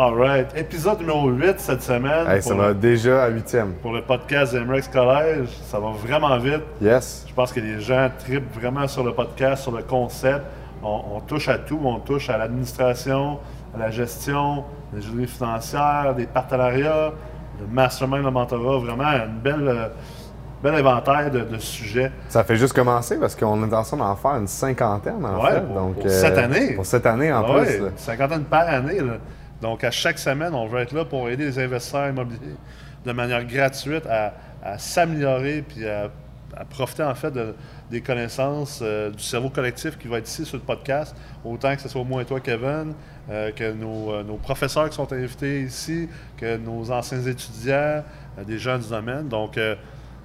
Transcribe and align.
All 0.00 0.14
right. 0.14 0.46
Épisode 0.56 1.00
numéro 1.00 1.28
8 1.28 1.58
cette 1.58 1.82
semaine. 1.82 2.24
Hey, 2.28 2.40
ça 2.40 2.54
va 2.54 2.72
déjà 2.72 3.24
à 3.24 3.28
huitième. 3.30 3.72
pour 3.82 3.92
le 3.92 4.00
podcast 4.02 4.54
d'Emrex 4.54 4.86
Collège. 4.86 5.48
Ça 5.64 5.80
va 5.80 5.88
vraiment 5.90 6.38
vite. 6.38 6.62
Yes. 6.80 7.24
Je 7.28 7.34
pense 7.34 7.52
que 7.52 7.58
les 7.58 7.80
gens 7.80 8.08
tripent 8.16 8.54
vraiment 8.54 8.86
sur 8.86 9.02
le 9.02 9.12
podcast, 9.12 9.64
sur 9.64 9.72
le 9.72 9.82
concept. 9.82 10.42
On, 10.84 11.00
on 11.16 11.20
touche 11.20 11.48
à 11.48 11.58
tout. 11.58 11.80
On 11.82 11.98
touche 11.98 12.30
à 12.30 12.38
l'administration, 12.38 13.40
à 13.74 13.78
la 13.78 13.90
gestion, 13.90 14.62
la 14.94 15.00
gestion 15.00 15.26
financière, 15.26 16.14
des 16.16 16.26
partenariats, 16.26 17.10
le 17.60 17.66
mastermind, 17.66 18.22
le 18.24 18.30
mentorat. 18.30 18.78
Vraiment 18.78 19.02
une 19.26 19.40
belle, 19.42 19.66
euh, 19.66 19.88
bel 20.62 20.76
inventaire 20.76 21.28
de, 21.32 21.40
de 21.40 21.58
sujets. 21.58 22.12
Ça 22.28 22.44
fait 22.44 22.54
juste 22.54 22.72
commencer 22.72 23.16
parce 23.18 23.34
qu'on 23.34 23.68
est 23.68 23.74
en 23.74 23.82
train 23.82 23.96
d'en 23.96 24.14
faire 24.14 24.36
une 24.36 24.46
cinquantaine 24.46 25.26
en 25.26 25.42
Ouais, 25.42 25.50
fait. 25.54 25.60
pour- 25.62 25.74
Donc, 25.74 25.94
pour 25.96 26.08
cette 26.08 26.38
année. 26.38 26.74
Pour 26.76 26.86
cette 26.86 27.06
année 27.06 27.32
en 27.32 27.44
Ah 27.44 27.52
ouais, 27.56 27.64
plus. 27.78 27.82
cinquantaine 27.96 28.44
par 28.44 28.68
année. 28.68 29.00
là. 29.00 29.14
Donc, 29.60 29.82
à 29.84 29.90
chaque 29.90 30.18
semaine, 30.18 30.54
on 30.54 30.66
veut 30.66 30.80
être 30.80 30.92
là 30.92 31.04
pour 31.04 31.28
aider 31.28 31.44
les 31.44 31.58
investisseurs 31.58 32.08
immobiliers 32.08 32.56
de 33.04 33.12
manière 33.12 33.44
gratuite 33.44 34.04
à, 34.06 34.32
s'améliorer 34.78 35.62
puis 35.62 35.86
à, 35.88 36.10
profiter 36.70 37.02
en 37.04 37.14
fait 37.14 37.30
de- 37.30 37.54
des 37.90 38.00
connaissances 38.00 38.80
euh, 38.82 39.10
du 39.10 39.22
cerveau 39.22 39.48
collectif 39.48 39.96
qui 39.96 40.08
va 40.08 40.18
être 40.18 40.28
ici 40.28 40.44
sur 40.44 40.56
le 40.56 40.62
podcast, 40.62 41.14
autant 41.44 41.74
que 41.76 41.80
ce 41.80 41.88
soit 41.88 42.02
moi 42.04 42.22
et 42.22 42.24
toi, 42.24 42.40
Kevin, 42.40 42.94
euh, 43.30 43.52
que 43.52 43.72
nos, 43.72 44.12
euh, 44.12 44.22
nos 44.24 44.36
professeurs 44.36 44.88
qui 44.90 44.96
sont 44.96 45.10
invités 45.12 45.62
ici, 45.62 46.08
que 46.36 46.56
nos 46.56 46.90
anciens 46.90 47.22
étudiants, 47.22 48.02
des 48.46 48.58
gens 48.58 48.78
du 48.78 48.88
domaine. 48.88 49.28
Donc, 49.28 49.58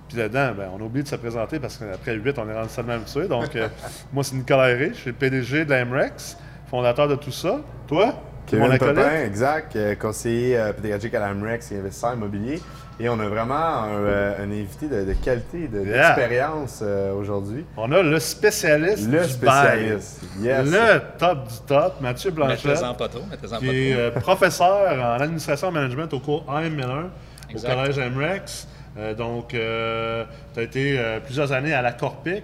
puis 0.08 0.18
là-dedans, 0.18 0.54
ben, 0.58 0.70
on 0.74 0.82
a 0.82 0.84
oublié 0.84 1.04
de 1.04 1.08
se 1.08 1.16
présenter 1.16 1.60
parce 1.60 1.78
qu'après 1.78 2.16
8, 2.16 2.38
on 2.40 2.50
est 2.50 2.54
rendu 2.54 2.70
seulement 2.70 2.94
habitué. 2.94 3.28
Donc, 3.28 3.50
moi, 4.14 4.24
c'est 4.24 4.36
Nicolas 4.36 4.70
Herré, 4.72 4.90
je 4.94 5.00
suis 5.00 5.14
PDG 5.14 5.66
de 5.66 5.70
la 5.70 5.86
MREX, 5.86 6.38
fondateur 6.68 7.08
de 7.08 7.16
tout 7.16 7.32
ça. 7.32 7.62
Toi? 7.88 8.14
Kevin? 8.58 8.78
Pepin, 8.78 9.24
exact, 9.26 9.76
euh, 9.76 9.96
conseiller 9.96 10.58
euh, 10.58 10.74
pédagogique 10.74 11.14
à 11.16 11.20
l'AMREX 11.20 11.72
et 11.72 11.80
investisseur 11.80 12.14
immobilier. 12.14 12.62
Et 13.00 13.10
on 13.10 13.20
a 13.20 13.28
vraiment 13.28 13.56
un, 13.56 13.88
euh, 13.90 14.44
un 14.44 14.52
invité 14.52 14.88
de, 14.88 15.04
de 15.04 15.14
qualité, 15.14 15.68
de- 15.68 15.84
Yeah. 15.84 16.14
d'expérience 16.16 16.80
euh, 16.84 17.12
aujourd'hui. 17.14 17.66
On 17.76 17.92
a 17.92 18.04
le 18.04 18.20
spécialiste 18.20 19.10
Le 19.12 19.20
du 19.24 19.30
spécialiste. 19.30 20.22
bail. 20.38 20.46
Yes. 20.46 20.72
Le 20.72 21.18
top 21.18 21.48
du 21.48 21.56
top, 21.68 22.02
Mathieu 22.02 22.32
Blanchette, 22.32 22.66
Mettez-en 22.66 22.94
pas 22.94 23.08
trop, 23.08 23.24
mettez-en 23.30 23.50
pas 23.56 23.58
qui 23.60 23.90
est 23.90 23.96
euh, 23.96 24.12
professeur 24.12 24.92
en 25.00 25.22
administration 25.22 25.70
et 25.70 25.74
management 25.74 26.14
au 26.14 26.20
cours 26.20 26.46
AM 26.50 26.74
Miller, 26.76 27.06
au 27.48 27.52
Exact. 27.52 27.74
collège 27.76 27.98
MREX. 28.00 28.68
Euh, 28.96 29.16
donc, 29.16 29.48
tu 29.50 30.60
as 30.60 30.62
été 30.64 31.00
euh, 31.00 31.20
plusieurs 31.20 31.52
années 31.52 31.74
à 31.74 31.82
la 31.82 31.94
Corpic. 31.94 32.44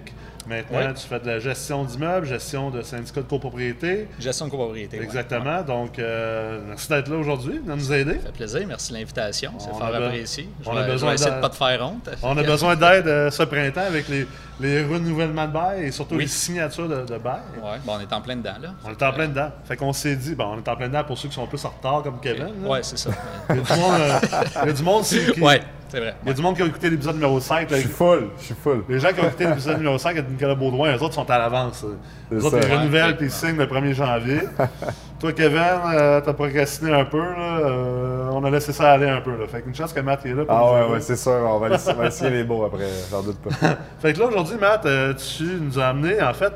Maintenant, 0.50 0.80
Oui. 0.88 0.94
tu 0.95 1.08
fais 1.08 1.19
de 1.19 1.28
la 1.28 1.39
gestion 1.39 1.83
d'immeubles, 1.83 2.25
gestion 2.25 2.72
de 2.72 2.81
syndicats 2.81 3.22
de 3.22 3.28
copropriété. 3.28 4.08
Gestion 4.19 4.45
de 4.47 4.52
copropriété. 4.52 4.97
ouais. 4.97 5.03
Exactement. 5.06 5.61
Donc, 5.61 6.00
euh, 6.00 6.59
merci 6.67 6.89
d'être 6.89 7.08
là 7.08 7.17
aujourd'hui, 7.17 7.59
de 7.59 7.72
nous 7.72 7.94
aider. 7.94 8.16
Ça 8.16 8.25
fait 8.28 8.31
plaisir, 8.31 8.61
merci 8.67 8.91
de 8.91 8.97
l'invitation. 8.97 9.52
C'est 9.59 9.69
fort 9.69 9.83
apprécié. 9.94 10.50
Je 10.64 10.69
on 10.69 10.73
vais, 10.73 10.80
a 10.81 10.88
je 10.88 10.91
besoin 10.91 11.16
vais 11.16 11.25
de- 11.25 11.36
de 11.36 11.41
pas 11.41 11.50
te 11.50 11.56
faire 11.56 11.86
honte. 11.88 12.09
On 12.23 12.36
a 12.38 12.44
besoin 12.44 12.75
d'aide 12.75 13.08
euh, 13.08 13.30
ce 13.31 13.44
printemps 13.44 13.81
avec 13.88 14.08
les, 14.09 14.28
les 14.59 14.83
renouvellements 14.83 15.47
de 15.47 15.53
bail 15.53 15.83
et 15.86 15.91
surtout 15.91 16.16
Oui. 16.16 16.23
les 16.23 16.28
signatures 16.28 16.89
de, 16.89 17.02
de 17.06 17.17
bail. 17.19 17.41
Bon, 17.86 17.94
on 17.95 18.00
est 18.00 18.11
en 18.11 18.22
plein 18.22 18.36
dedans, 18.36 18.56
là. 18.61 18.69
On 18.84 18.89
est 18.89 19.03
en 19.03 19.13
plein 19.13 19.28
dedans. 19.28 19.52
Fait 19.66 19.78
qu'on 19.78 19.94
s'est 19.94 20.16
dit, 20.16 20.34
bon, 20.36 20.45
on 20.56 20.58
est 20.58 20.67
en 20.67 20.75
plein 20.75 20.88
dedans 20.88 21.03
pour 21.03 21.17
ceux 21.17 21.28
qui 21.30 21.36
sont 21.36 21.45
plus 21.47 21.63
en 21.63 21.69
retard 21.69 22.02
comme 22.03 22.19
Kevin. 22.19 22.47
Ouais, 22.66 22.81
c'est 22.81 22.97
ça. 22.97 23.11
Il 23.52 23.58
y 23.58 23.59
a 23.59 23.61
du 23.61 23.72
monde, 23.81 24.00
euh, 24.00 24.19
il 24.63 24.67
y 24.67 24.69
a 24.69 24.73
du 24.73 24.84
monde 24.84 25.03
qui, 25.34 25.39
ouais, 25.41 25.61
c'est 25.90 26.00
vrai. 26.00 26.16
Il 26.23 26.28
y 26.30 26.32
a 26.32 26.34
du 26.34 26.42
monde 26.42 26.56
qui 26.56 26.62
a 26.62 26.66
écouté 26.66 26.90
l'épisode 26.90 27.16
numéro 27.16 27.40
5. 27.40 27.70
là. 27.70 27.78
Je 27.78 27.82
suis 27.82 27.90
full, 27.90 28.30
je 28.40 28.44
suis 28.45 28.56
full. 28.56 28.84
Les 28.88 29.00
gens 29.00 29.09
qui 29.09 29.20
ont 29.20 29.28
écouté 29.28 29.45
l'épisode 29.48 29.78
numéro 29.78 29.98
5 29.98 30.12
avec 30.12 30.30
Nicolas 30.30 30.56
Baudouin, 30.56 30.96
eux 30.96 31.04
autres 31.04 31.16
sont 31.16 31.30
à 31.30 31.38
l'avance. 31.38 31.86
Les 32.31 32.40
C'est 32.40 32.46
autres, 32.46 32.59
ils 32.62 32.73
renouvellent 32.73 33.18
ils 33.20 33.31
signent 33.31 33.58
le 33.58 33.66
1er 33.66 33.94
janvier. 33.94 34.40
Toi, 35.20 35.34
Kevin, 35.34 35.59
euh, 35.94 36.22
t'as 36.22 36.31
procrastiné 36.31 36.94
un 36.94 37.03
peu. 37.03 37.19
Là. 37.19 37.59
Euh, 37.59 38.30
on 38.31 38.44
a 38.46 38.50
laissé 38.50 38.72
ça 38.72 38.94
aller 38.94 39.09
un 39.09 39.19
peu. 39.19 39.31
Là. 39.31 39.47
Fait 39.47 39.62
qu'une 39.62 39.75
chance 39.75 39.91
que 39.91 40.00
Matt 40.00 40.25
est 40.25 40.34
là 40.34 40.46
pour 40.46 40.56
Ah 40.56 40.74
ouais, 40.88 40.94
ouais, 40.94 41.02
c'est 41.02 41.18
sûr. 41.18 41.31
On 41.31 41.59
va 41.59 41.69
laisser, 41.69 41.92
essayer 42.06 42.30
les 42.30 42.44
beaux 42.46 42.63
après, 42.63 42.88
j'en 43.12 43.22
doute 43.22 43.38
pas. 43.40 43.50
Fait 44.02 44.13
que 44.13 44.19
là, 44.19 44.28
aujourd'hui, 44.28 44.56
Matt, 44.58 44.86
euh, 44.86 45.13
tu 45.13 45.44
nous 45.59 45.78
as 45.78 45.88
amené, 45.88 46.22
en 46.22 46.34
fait, 46.34 46.53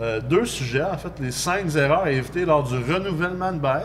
euh, 0.00 0.20
deux 0.20 0.46
sujets. 0.46 0.82
En 0.82 0.96
fait, 0.98 1.12
les 1.20 1.30
cinq 1.30 1.76
erreurs 1.76 2.02
à 2.04 2.10
éviter 2.10 2.44
lors 2.44 2.64
du 2.64 2.74
renouvellement 2.74 3.52
de 3.52 3.58
bail. 3.58 3.84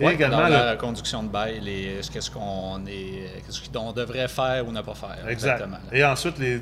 Et 0.00 0.04
Ouais, 0.06 0.14
également 0.14 0.38
dans 0.38 0.48
le- 0.48 0.52
la 0.52 0.76
conduction 0.76 1.22
de 1.22 1.28
bail, 1.28 1.60
les- 1.60 2.00
qu'est-ce 2.12 2.30
qu'on 2.30 2.84
est, 2.86 3.42
qu'est-ce 3.46 3.68
qu'on 3.70 3.92
devrait 3.92 4.26
faire 4.28 4.66
ou 4.66 4.72
ne 4.72 4.80
pas 4.80 4.94
faire. 4.94 5.16
Exact. 5.28 5.30
Exactement. 5.30 5.76
là. 5.90 5.96
Et 5.96 6.04
ensuite, 6.04 6.38
les, 6.38 6.60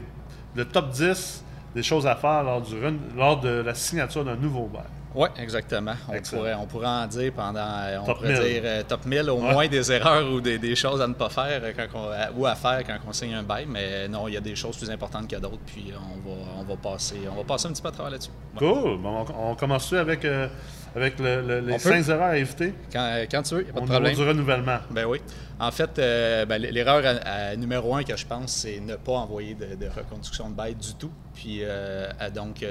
le 0.54 0.64
top 0.66 0.90
10 0.90 1.42
des 1.74 1.82
choses 1.82 2.06
à 2.06 2.14
faire 2.16 2.42
lors, 2.42 2.60
du, 2.60 2.76
lors 3.16 3.40
de 3.40 3.48
la 3.48 3.74
signature 3.74 4.24
d'un 4.24 4.36
nouveau 4.36 4.66
bail. 4.66 4.82
Oui, 5.14 5.28
exactement. 5.38 5.92
On 6.08 6.12
Excellent. 6.14 6.38
pourrait, 6.40 6.54
on 6.54 6.66
pourrait 6.66 6.86
en 6.86 7.06
dire 7.06 7.32
pendant, 7.34 7.60
euh, 7.60 7.98
on 8.02 8.06
Top 8.06 8.16
pourrait 8.18 8.32
1000. 8.32 8.42
dire 8.52 8.62
euh, 8.64 8.82
top 8.82 9.04
1000, 9.06 9.28
au 9.30 9.36
Ouais. 9.36 9.52
moins 9.52 9.68
des 9.68 9.92
erreurs 9.92 10.30
ou 10.30 10.40
des, 10.40 10.58
des 10.58 10.74
choses 10.74 11.00
à 11.02 11.06
ne 11.06 11.12
pas 11.12 11.28
faire 11.28 11.60
euh, 11.62 11.72
quand 11.76 11.86
on- 12.34 12.40
ou 12.40 12.46
à 12.46 12.54
faire 12.54 12.82
quand 12.86 12.96
on 13.06 13.12
signe 13.12 13.34
un 13.34 13.42
bail, 13.42 13.66
mais 13.68 14.08
non, 14.08 14.26
il 14.28 14.34
y 14.34 14.36
a 14.38 14.40
des 14.40 14.56
choses 14.56 14.76
plus 14.76 14.90
importantes 14.90 15.28
que 15.28 15.36
d'autres, 15.36 15.58
puis 15.66 15.92
on 15.94 16.28
va, 16.30 16.36
on 16.60 16.64
va 16.64 16.76
passer, 16.76 17.20
on 17.30 17.36
va 17.36 17.44
passer 17.44 17.68
un 17.68 17.72
petit 17.72 17.82
peu 17.82 17.88
à 17.88 17.92
travers 17.92 18.12
là-dessus. 18.12 18.30
Ouais. 18.54 18.58
Cool. 18.58 18.98
Bon, 19.02 19.26
on, 19.36 19.50
on 19.50 19.54
commence 19.54 19.92
avec, 19.92 20.24
euh, 20.24 20.48
avec 20.94 21.18
le- 21.18 21.42
le- 21.42 21.60
les 21.60 21.72
On 21.74 21.76
peut. 21.78 21.88
5 22.02 22.08
erreurs 22.08 22.22
à 22.30 22.36
éviter 22.36 22.74
Quand, 22.92 23.00
euh, 23.12 23.24
quand 23.30 23.42
tu 23.42 23.54
veux, 23.54 23.60
il 23.62 23.64
n'y 23.64 23.70
a 23.70 23.74
pas 23.74 23.80
de 23.80 23.86
problème. 23.86 24.14
du 24.14 24.22
renouvellement. 24.22 24.78
Ben 24.90 25.04
oui. 25.06 25.20
En 25.60 25.70
fait, 25.70 25.98
euh, 25.98 26.44
ben, 26.44 26.60
l'erreur 26.60 27.02
à- 27.06 27.28
à 27.50 27.56
numéro 27.56 27.94
un 27.94 28.02
que 28.02 28.16
je 28.16 28.26
pense, 28.26 28.52
c'est 28.52 28.80
ne 28.80 28.96
pas 28.96 29.12
envoyer 29.12 29.54
de, 29.54 29.76
de 29.76 29.88
reconduction 29.88 30.50
de 30.50 30.54
bail 30.54 30.74
du 30.74 30.94
tout. 30.94 31.10
Puis 31.34 31.60
euh, 31.62 32.08
donc, 32.34 32.64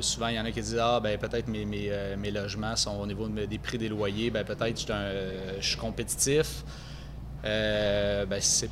souvent, 0.00 0.28
il 0.28 0.34
y 0.36 0.40
en 0.40 0.44
a 0.44 0.50
qui 0.50 0.60
disent 0.60 0.78
Ah, 0.80 1.00
ben 1.02 1.16
peut-être 1.18 1.48
mes, 1.48 1.64
mes, 1.64 1.90
mes 2.18 2.30
logements 2.30 2.76
sont 2.76 2.98
au 3.00 3.06
niveau 3.06 3.28
des 3.28 3.58
prix 3.58 3.78
des 3.78 3.88
loyers, 3.88 4.30
ben 4.30 4.44
peut-être 4.44 4.76
je 4.78 4.82
suis 4.84 4.92
un- 4.92 5.12
je 5.60 5.66
suis 5.66 5.78
compétitif. 5.78 6.64
Euh, 7.44 8.24
ben 8.26 8.38
c'est. 8.40 8.70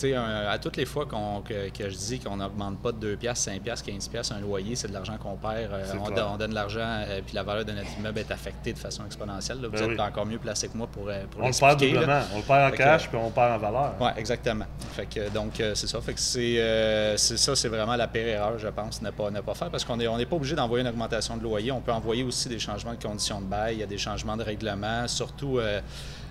Sais, 0.00 0.14
un- 0.14 0.46
à 0.48 0.58
toutes 0.58 0.76
les 0.76 0.84
fois 0.86 1.06
qu'on- 1.06 1.40
que, 1.42 1.68
que 1.70 1.88
je 1.88 1.96
dis 1.96 2.18
qu'on 2.20 2.36
n'augmente 2.36 2.80
pas 2.80 2.92
de 2.92 2.98
2 2.98 3.16
piastres, 3.16 3.44
5 3.44 3.60
piastres, 3.62 3.86
15 3.86 4.08
piastres 4.08 4.34
un 4.34 4.40
loyer, 4.40 4.76
c'est 4.76 4.88
de 4.88 4.92
l'argent 4.92 5.16
qu'on 5.18 5.36
perd. 5.36 5.72
Euh, 5.72 5.84
on, 6.00 6.10
donne- 6.10 6.24
on 6.34 6.36
donne 6.36 6.50
de 6.50 6.54
l'argent, 6.54 6.80
euh, 7.06 7.20
puis 7.24 7.34
la 7.34 7.42
valeur 7.42 7.64
de 7.64 7.72
notre 7.72 7.88
immeuble 7.98 8.18
est 8.20 8.30
affectée 8.30 8.72
de 8.72 8.78
façon 8.78 9.04
exponentielle. 9.06 9.60
là. 9.60 9.68
Vous 9.68 9.74
Ben 9.74 9.82
êtes 9.90 9.98
oui. 9.98 10.00
encore 10.00 10.26
mieux 10.26 10.38
placé 10.38 10.68
que 10.68 10.76
moi 10.76 10.86
pour, 10.86 11.08
euh, 11.08 11.24
pour 11.30 11.42
On 11.42 11.48
le 11.48 11.52
perd 11.58 11.80
là. 11.82 12.24
On 12.34 12.36
le 12.38 12.42
perd 12.42 12.60
en 12.62 12.70
Fait 12.70 12.76
que- 12.76 12.82
cash 12.82 13.08
puis 13.08 13.18
on 13.20 13.30
perd 13.30 13.52
en 13.52 13.58
valeur. 13.58 13.94
Oui, 14.00 14.08
exactement. 14.16 14.66
Fait 14.92 15.06
que, 15.06 15.28
donc, 15.30 15.60
euh, 15.60 15.74
c'est 15.74 15.86
ça. 15.86 16.00
Fait 16.00 16.14
que 16.14 16.20
c'est, 16.20 16.58
euh, 16.60 17.16
c'est 17.16 17.36
ça, 17.38 17.54
c'est 17.56 17.68
vraiment 17.68 17.96
la 17.96 18.08
pire 18.08 18.26
erreur, 18.28 18.58
je 18.58 18.68
pense, 18.68 19.02
ne 19.02 19.10
pas, 19.10 19.30
ne 19.30 19.40
pas 19.40 19.54
faire 19.54 19.70
parce 19.70 19.84
qu'on 19.84 19.96
n'est 19.96 20.08
on 20.08 20.16
pas 20.18 20.36
obligé 20.36 20.54
d'envoyer 20.54 20.82
une 20.82 20.88
augmentation 20.90 21.36
de 21.36 21.42
loyer. 21.42 21.72
On 21.72 21.80
peut 21.80 21.92
envoyer 21.92 22.22
aussi 22.22 22.48
des 22.48 22.58
changements 22.58 22.94
de 22.94 23.02
conditions 23.02 23.40
de 23.40 23.46
bail, 23.46 23.76
il 23.76 23.80
y 23.80 23.82
a 23.82 23.86
des 23.86 23.98
changements 23.98 24.36
de 24.36 24.42
règlement, 24.42 25.06
surtout, 25.08 25.58
euh, 25.58 25.80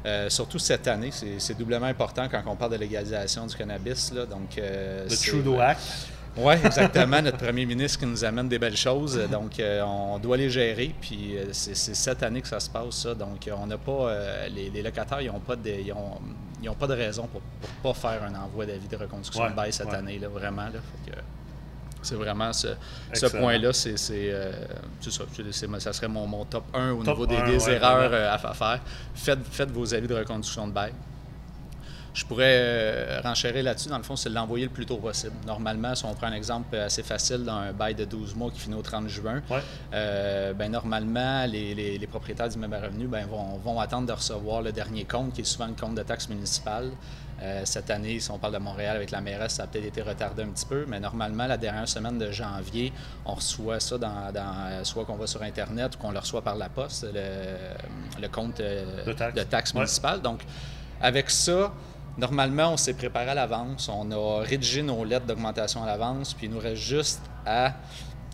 euh, 0.06 0.30
surtout 0.30 0.60
cette 0.60 0.88
année. 0.88 1.10
C'est, 1.12 1.58
doublement 1.58 1.86
important 1.88 2.28
quand 2.30 2.42
on 2.48 2.56
parle 2.56 2.72
de 2.74 2.78
légalisation 2.78 3.46
du 3.46 3.56
cannabis. 3.56 4.12
Là, 4.14 4.26
donc, 4.26 4.58
euh, 4.58 5.08
Le 5.10 5.16
Trudeau 5.16 5.60
Act. 5.60 5.82
oui, 6.38 6.54
exactement. 6.66 7.22
Notre 7.22 7.38
premier 7.38 7.66
ministre 7.66 8.00
qui 8.00 8.06
nous 8.06 8.24
amène 8.24 8.48
des 8.48 8.60
belles 8.60 8.78
choses. 8.78 9.20
Donc, 9.32 9.60
euh, 9.60 9.82
on 9.84 10.20
doit 10.20 10.38
les 10.38 10.50
gérer. 10.50 10.94
Puis, 11.02 11.38
euh, 11.38 11.46
c'est 11.52 11.76
cette 11.76 12.24
année 12.24 12.42
que 12.42 12.48
ça 12.48 12.60
se 12.60 12.70
passe, 12.70 12.96
ça. 12.96 13.14
Donc, 13.16 13.48
euh, 13.48 13.52
on 13.58 13.68
n'a 13.68 13.78
pas. 13.78 13.92
euh, 14.10 14.48
les, 14.50 14.70
les 14.70 14.82
locataires, 14.84 15.22
ils 15.22 15.28
n'ont 15.32 15.40
pas, 15.40 15.56
de- 15.56 15.70
ils 15.70 15.92
ont, 15.94 16.20
ils 16.62 16.70
ont 16.70 16.76
pas 16.76 16.88
de 16.88 16.94
raison 16.94 17.28
pour 17.28 17.42
ne 17.42 17.84
pas 17.84 17.94
faire 17.94 18.24
un 18.24 18.36
envoi 18.36 18.66
d'avis 18.66 18.88
de 18.88 18.96
reconduction 18.98 19.44
Ouais, 19.44 19.50
de 19.50 19.56
bail 19.56 19.74
cette 19.74 19.88
ouais. 19.90 19.96
année, 19.96 20.20
là, 20.20 20.28
vraiment. 20.28 20.64
Là. 20.66 20.80
Fait 21.06 21.12
que, 21.12 21.18
c'est 22.08 22.16
vraiment 22.16 22.52
ce, 22.54 22.68
point-là, 23.38 23.74
c'est 23.74 23.96
euh, 24.12 24.52
ça. 25.02 25.24
Ça 25.80 25.94
serait 25.94 26.08
mon, 26.08 26.26
mon 26.28 26.46
top 26.46 26.64
1 26.74 26.92
au 26.92 27.04
Top 27.04 27.20
niveau 27.20 27.28
des, 27.28 27.36
un, 27.38 27.48
des 27.48 27.64
ouais, 27.66 27.74
erreurs 27.74 28.10
euh, 28.14 28.34
à 28.34 28.38
fa- 28.38 28.54
faire. 28.54 28.80
Faites, 29.14 29.40
faites 29.52 29.72
vos 29.72 29.94
avis 29.94 30.08
de 30.08 30.16
reconduction 30.16 30.68
de 30.68 30.74
bail. 30.74 30.94
Je 32.14 32.26
pourrais 32.26 32.46
euh, 32.58 33.22
renchérir 33.24 33.64
là-dessus. 33.64 33.90
Dans 33.90 33.98
le 33.98 34.04
fond, 34.04 34.16
c'est 34.16 34.30
de 34.30 34.34
l'envoyer 34.34 34.66
le 34.66 34.72
plus 34.72 34.88
tôt 34.88 34.98
possible. 34.98 35.36
Normalement, 35.46 35.94
si 35.94 36.04
on 36.04 36.16
prend 36.16 36.26
un 36.28 36.34
exemple 36.34 36.76
assez 36.76 37.04
facile 37.04 37.44
dans 37.44 37.58
un 37.58 37.74
bail 37.74 37.94
de 37.94 38.06
12 38.06 38.34
mois 38.36 38.50
qui 38.50 38.60
finit 38.60 38.74
au 38.76 38.82
30 38.82 39.08
juin, 39.08 39.44
Ouais. 39.52 39.60
euh, 39.94 40.52
ben, 40.54 40.72
normalement, 40.72 41.46
les, 41.46 41.76
les- 41.76 42.00
les 42.00 42.08
propriétaires 42.08 42.50
d'immeubles 42.50 42.74
à 42.74 42.82
revenus 42.82 43.08
ben, 43.08 43.28
vont, 43.28 43.58
vont 43.58 43.80
attendre 43.80 44.08
de 44.08 44.14
recevoir 44.14 44.64
le 44.64 44.72
dernier 44.72 45.04
compte, 45.06 45.34
qui 45.34 45.42
est 45.42 45.44
souvent 45.44 45.68
le 45.68 45.74
compte 45.80 45.94
de 45.94 46.02
taxe 46.02 46.28
municipale. 46.28 46.90
Euh, 47.42 47.62
cette 47.66 47.92
année, 47.92 48.20
si 48.20 48.32
on 48.32 48.40
parle 48.40 48.54
de 48.54 48.58
Montréal 48.60 48.96
avec 48.96 49.12
la 49.12 49.22
mairesse, 49.22 49.54
ça 49.54 49.64
a 49.64 49.68
peut-être 49.68 49.86
été 49.86 50.02
retardé 50.02 50.42
un 50.44 50.48
petit 50.48 50.66
peu, 50.66 50.86
mais 50.88 51.00
normalement, 51.00 51.46
la 51.46 51.58
dernière 51.58 51.88
semaine 51.88 52.18
de 52.18 52.32
janvier, 52.32 52.92
on 53.26 53.36
reçoit 53.36 53.80
ça 53.80 53.98
dans, 54.00 54.32
dans- 54.34 54.84
soit 54.84 55.06
qu'on 55.06 55.18
va 55.18 55.28
sur 55.28 55.44
Internet 55.44 55.96
ou 55.96 56.00
qu'on 56.00 56.12
le 56.12 56.18
reçoit 56.20 56.42
par 56.42 56.56
la 56.56 56.70
poste, 56.70 57.06
le, 57.14 58.22
le 58.22 58.28
compte 58.28 58.60
euh, 58.60 59.06
De 59.06 59.44
taxe. 59.44 59.72
Ouais. 59.74 59.82
municipale. 59.82 60.22
Donc, 60.22 60.42
avec 61.00 61.30
ça, 61.30 61.72
normalement, 62.18 62.74
on 62.74 62.78
s'est 62.78 62.96
préparé 62.96 63.30
à 63.30 63.36
l'avance, 63.36 63.88
on 63.88 64.10
a 64.12 64.42
rédigé 64.44 64.82
nos 64.82 65.04
lettres 65.06 65.28
d'augmentation 65.28 65.84
à 65.84 65.86
l'avance, 65.86 66.34
puis 66.34 66.48
il 66.48 66.54
nous 66.54 66.60
reste 66.60 66.82
juste 66.82 67.22
à 67.46 67.74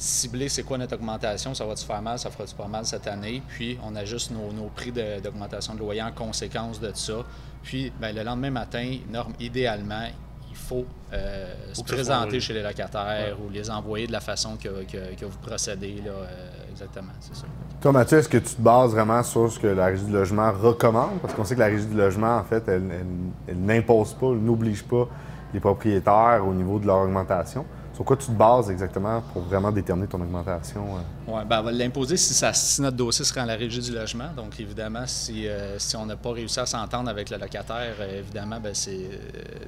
cibler 0.04 0.50
c'est 0.50 0.64
quoi 0.64 0.78
notre 0.78 0.96
augmentation, 0.96 1.54
ça 1.54 1.66
va-tu 1.66 1.86
faire 1.86 2.02
mal, 2.02 2.20
ça 2.20 2.30
fera-tu 2.30 2.56
pas 2.56 2.68
mal 2.68 2.86
cette 2.86 3.08
année, 3.08 3.42
puis 3.48 3.78
on 3.84 3.96
ajuste 3.96 4.32
nos, 4.32 4.52
nos 4.52 4.68
prix 4.70 4.92
de- 4.92 5.20
d'augmentation 5.22 5.74
de, 5.76 5.80
loyer 5.80 6.02
en 6.04 6.12
conséquence 6.12 6.80
de 6.80 6.92
ça. 6.94 7.24
Puis 7.64 7.92
ben, 8.02 8.14
le 8.14 8.24
lendemain 8.24 8.52
matin, 8.52 8.98
norme, 9.10 9.34
idéalement, 9.40 10.06
il 10.50 10.56
faut 10.58 10.86
euh, 11.14 11.54
se 11.72 11.82
Faut 11.82 11.88
soit 11.88 11.96
présenter 11.96 12.40
chez 12.40 12.54
les 12.54 12.62
locataires 12.64 13.38
ou 13.44 13.50
les 13.50 13.70
envoyer 13.70 14.06
de 14.08 14.12
la 14.12 14.20
façon 14.20 14.58
que, 14.58 14.84
que- 14.84 15.16
que 15.16 15.26
vous 15.26 15.38
procédez. 15.42 16.02
Là, 16.06 16.12
euh, 16.12 16.50
exactement, 16.72 17.12
c'est 17.22 17.36
ça. 17.36 17.46
Toi, 17.82 17.92
Mathieu, 17.92 18.18
est-ce 18.20 18.30
que 18.30 18.38
tu 18.38 18.56
te 18.56 18.62
bases 18.62 18.92
vraiment 18.92 19.24
sur 19.24 19.52
ce 19.52 19.58
que 19.60 19.68
la 19.68 19.86
Régie 19.88 20.04
du 20.06 20.12
logement 20.12 20.52
recommande? 20.52 21.20
Parce 21.22 21.34
qu'on 21.34 21.44
sait 21.46 21.56
que 21.56 21.60
la 21.62 21.68
Régie 21.68 21.86
du 21.86 21.96
logement, 21.96 22.38
en 22.38 22.44
fait, 22.44 22.68
elle, 22.68 22.84
elle- 22.92 23.06
elle 23.48 23.60
n'impose 23.62 24.14
pas, 24.16 24.28
elle 24.28 24.40
n'oblige 24.44 24.84
pas 24.84 25.08
les 25.54 25.60
propriétaires 25.60 26.44
au 26.48 26.54
niveau 26.54 26.78
de 26.80 26.88
leur 26.88 26.98
augmentation. 27.00 27.66
Sur 27.94 28.06
quoi 28.06 28.18
tu 28.18 28.26
te 28.28 28.32
bases 28.32 28.72
exactement 28.72 29.22
pour 29.34 29.44
vraiment 29.44 29.72
déterminer 29.72 30.08
ton 30.08 30.20
augmentation? 30.20 30.82
euh? 30.82 31.23
Oui, 31.26 31.42
ben, 31.48 31.62
on 31.62 31.64
va 31.64 31.72
l'imposer 31.72 32.18
si, 32.18 32.34
si 32.34 32.82
notre 32.82 32.98
dossier 32.98 33.24
se 33.24 33.34
rend 33.34 33.44
à 33.44 33.46
la 33.46 33.56
régie 33.56 33.80
du 33.80 33.94
logement. 33.94 34.30
Donc, 34.36 34.60
évidemment, 34.60 35.06
si, 35.08 35.48
euh, 35.48 35.80
si 35.80 35.96
on 35.96 36.06
n'a 36.06 36.18
pas 36.18 36.34
réussi 36.34 36.60
à 36.60 36.66
s'entendre 36.66 37.10
avec 37.10 37.30
le 37.30 37.38
locataire, 37.38 37.96
euh, 38.02 38.20
évidemment, 38.20 38.60
ben, 38.60 38.74
c'est 38.74 38.92
euh, 38.92 39.18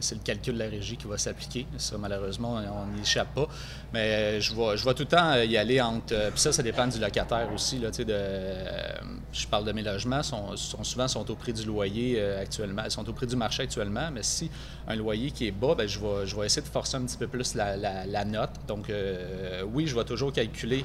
c'est 0.01 0.15
le 0.15 0.21
calcul 0.21 0.55
de 0.55 0.59
la 0.59 0.65
régie 0.69 0.97
qui 0.97 1.07
va 1.07 1.17
s'appliquer. 1.17 1.65
Ça, 1.77 1.97
malheureusement, 1.97 2.55
on 2.55 2.93
n'y 2.93 3.01
échappe 3.01 3.33
pas. 3.33 3.47
Mais 3.93 4.41
je 4.41 4.53
vais, 4.53 4.75
je 4.75 4.83
tout 4.83 5.03
le 5.03 5.05
temps 5.05 5.33
y 5.35 5.55
aller 5.55 5.79
entre. 5.79 6.13
Puis 6.31 6.39
ça, 6.41 6.51
ça 6.51 6.61
dépend 6.61 6.87
du 6.87 6.99
locataire 6.99 7.47
aussi. 7.53 7.79
Là, 7.79 7.89
je 9.31 9.47
parle 9.47 9.63
de 9.63 9.71
mes 9.71 9.81
logements, 9.81 10.23
sont, 10.23 10.57
souvent 10.57 11.07
sont 11.07 11.29
au 11.31 11.35
prix 11.35 11.53
du 11.53 11.63
loyer 11.63 12.21
actuellement. 12.21 12.81
Ils 12.83 12.91
sont 12.91 13.07
au 13.07 13.13
prix 13.13 13.27
du 13.27 13.37
marché 13.37 13.63
actuellement. 13.63 14.09
Mais 14.11 14.23
si 14.23 14.51
un 14.89 14.95
loyer 14.97 15.31
qui 15.31 15.47
est 15.47 15.51
bas, 15.51 15.73
ben, 15.73 15.87
je, 15.87 15.99
vais, 15.99 16.25
je 16.27 16.35
vais 16.35 16.47
essayer 16.47 16.63
de 16.63 16.71
forcer 16.71 16.97
un 16.97 17.03
petit 17.05 17.17
peu 17.17 17.27
plus 17.27 17.55
la, 17.55 17.77
la- 17.77 18.05
la 18.05 18.25
note. 18.25 18.51
Donc, 18.67 18.91
oui, 19.73 19.87
je 19.87 19.95
vais 19.95 20.03
toujours 20.03 20.33
calculer 20.33 20.83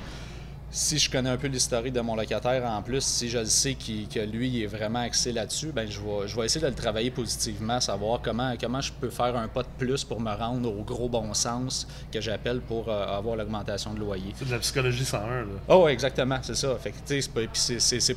si 0.71 0.99
je 0.99 1.11
connais 1.11 1.31
un 1.31 1.37
peu 1.37 1.49
l'historique 1.49 1.93
de 1.93 2.01
mon 2.01 2.15
locataire 2.15 2.65
en 2.65 2.81
plus, 2.83 3.01
si 3.03 3.29
je 3.29 3.39
le 3.39 3.45
sais 3.47 3.75
qu'il- 3.75 4.07
que 4.09 4.21
lui 4.21 4.49
il 4.49 4.63
est 4.63 4.67
vraiment 4.67 5.01
axé 5.01 5.33
là-dessus, 5.33 5.73
ben 5.75 5.91
je 5.91 5.99
vais, 6.01 6.27
je 6.29 6.37
vais 6.37 6.47
essayer 6.47 6.61
de 6.65 6.69
le 6.71 6.75
travailler 6.77 7.11
positivement, 7.11 7.81
savoir 7.81 8.21
comment, 8.23 8.55
comment 8.61 8.81
je 8.81 8.93
peux 8.93 9.11
faire 9.11 9.37
un 9.37 9.49
pas 9.49 9.63
de 9.63 9.69
plus 9.79 10.05
pour 10.05 10.21
me 10.21 10.33
rendre 10.33 10.69
au 10.71 10.83
gros 10.83 11.09
bon 11.09 11.35
sens 11.35 11.87
que 12.13 12.21
j'appelle 12.21 12.61
pour 12.61 12.89
euh, 12.89 13.17
avoir 13.19 13.37
l'augmentation 13.37 13.95
de 13.95 14.01
loyer. 14.01 14.33
C'est 14.37 14.47
de 14.47 14.53
la 14.53 14.59
psychologie 14.61 15.05
101. 15.05 15.21
Là. 15.41 15.45
Oh, 15.69 15.89
exactement, 15.89 16.39
c'est 16.43 16.55
ça. 16.57 16.77
Fait 16.77 16.93
que, 16.93 16.97
c'est 17.07 17.29
pas, 17.33 17.41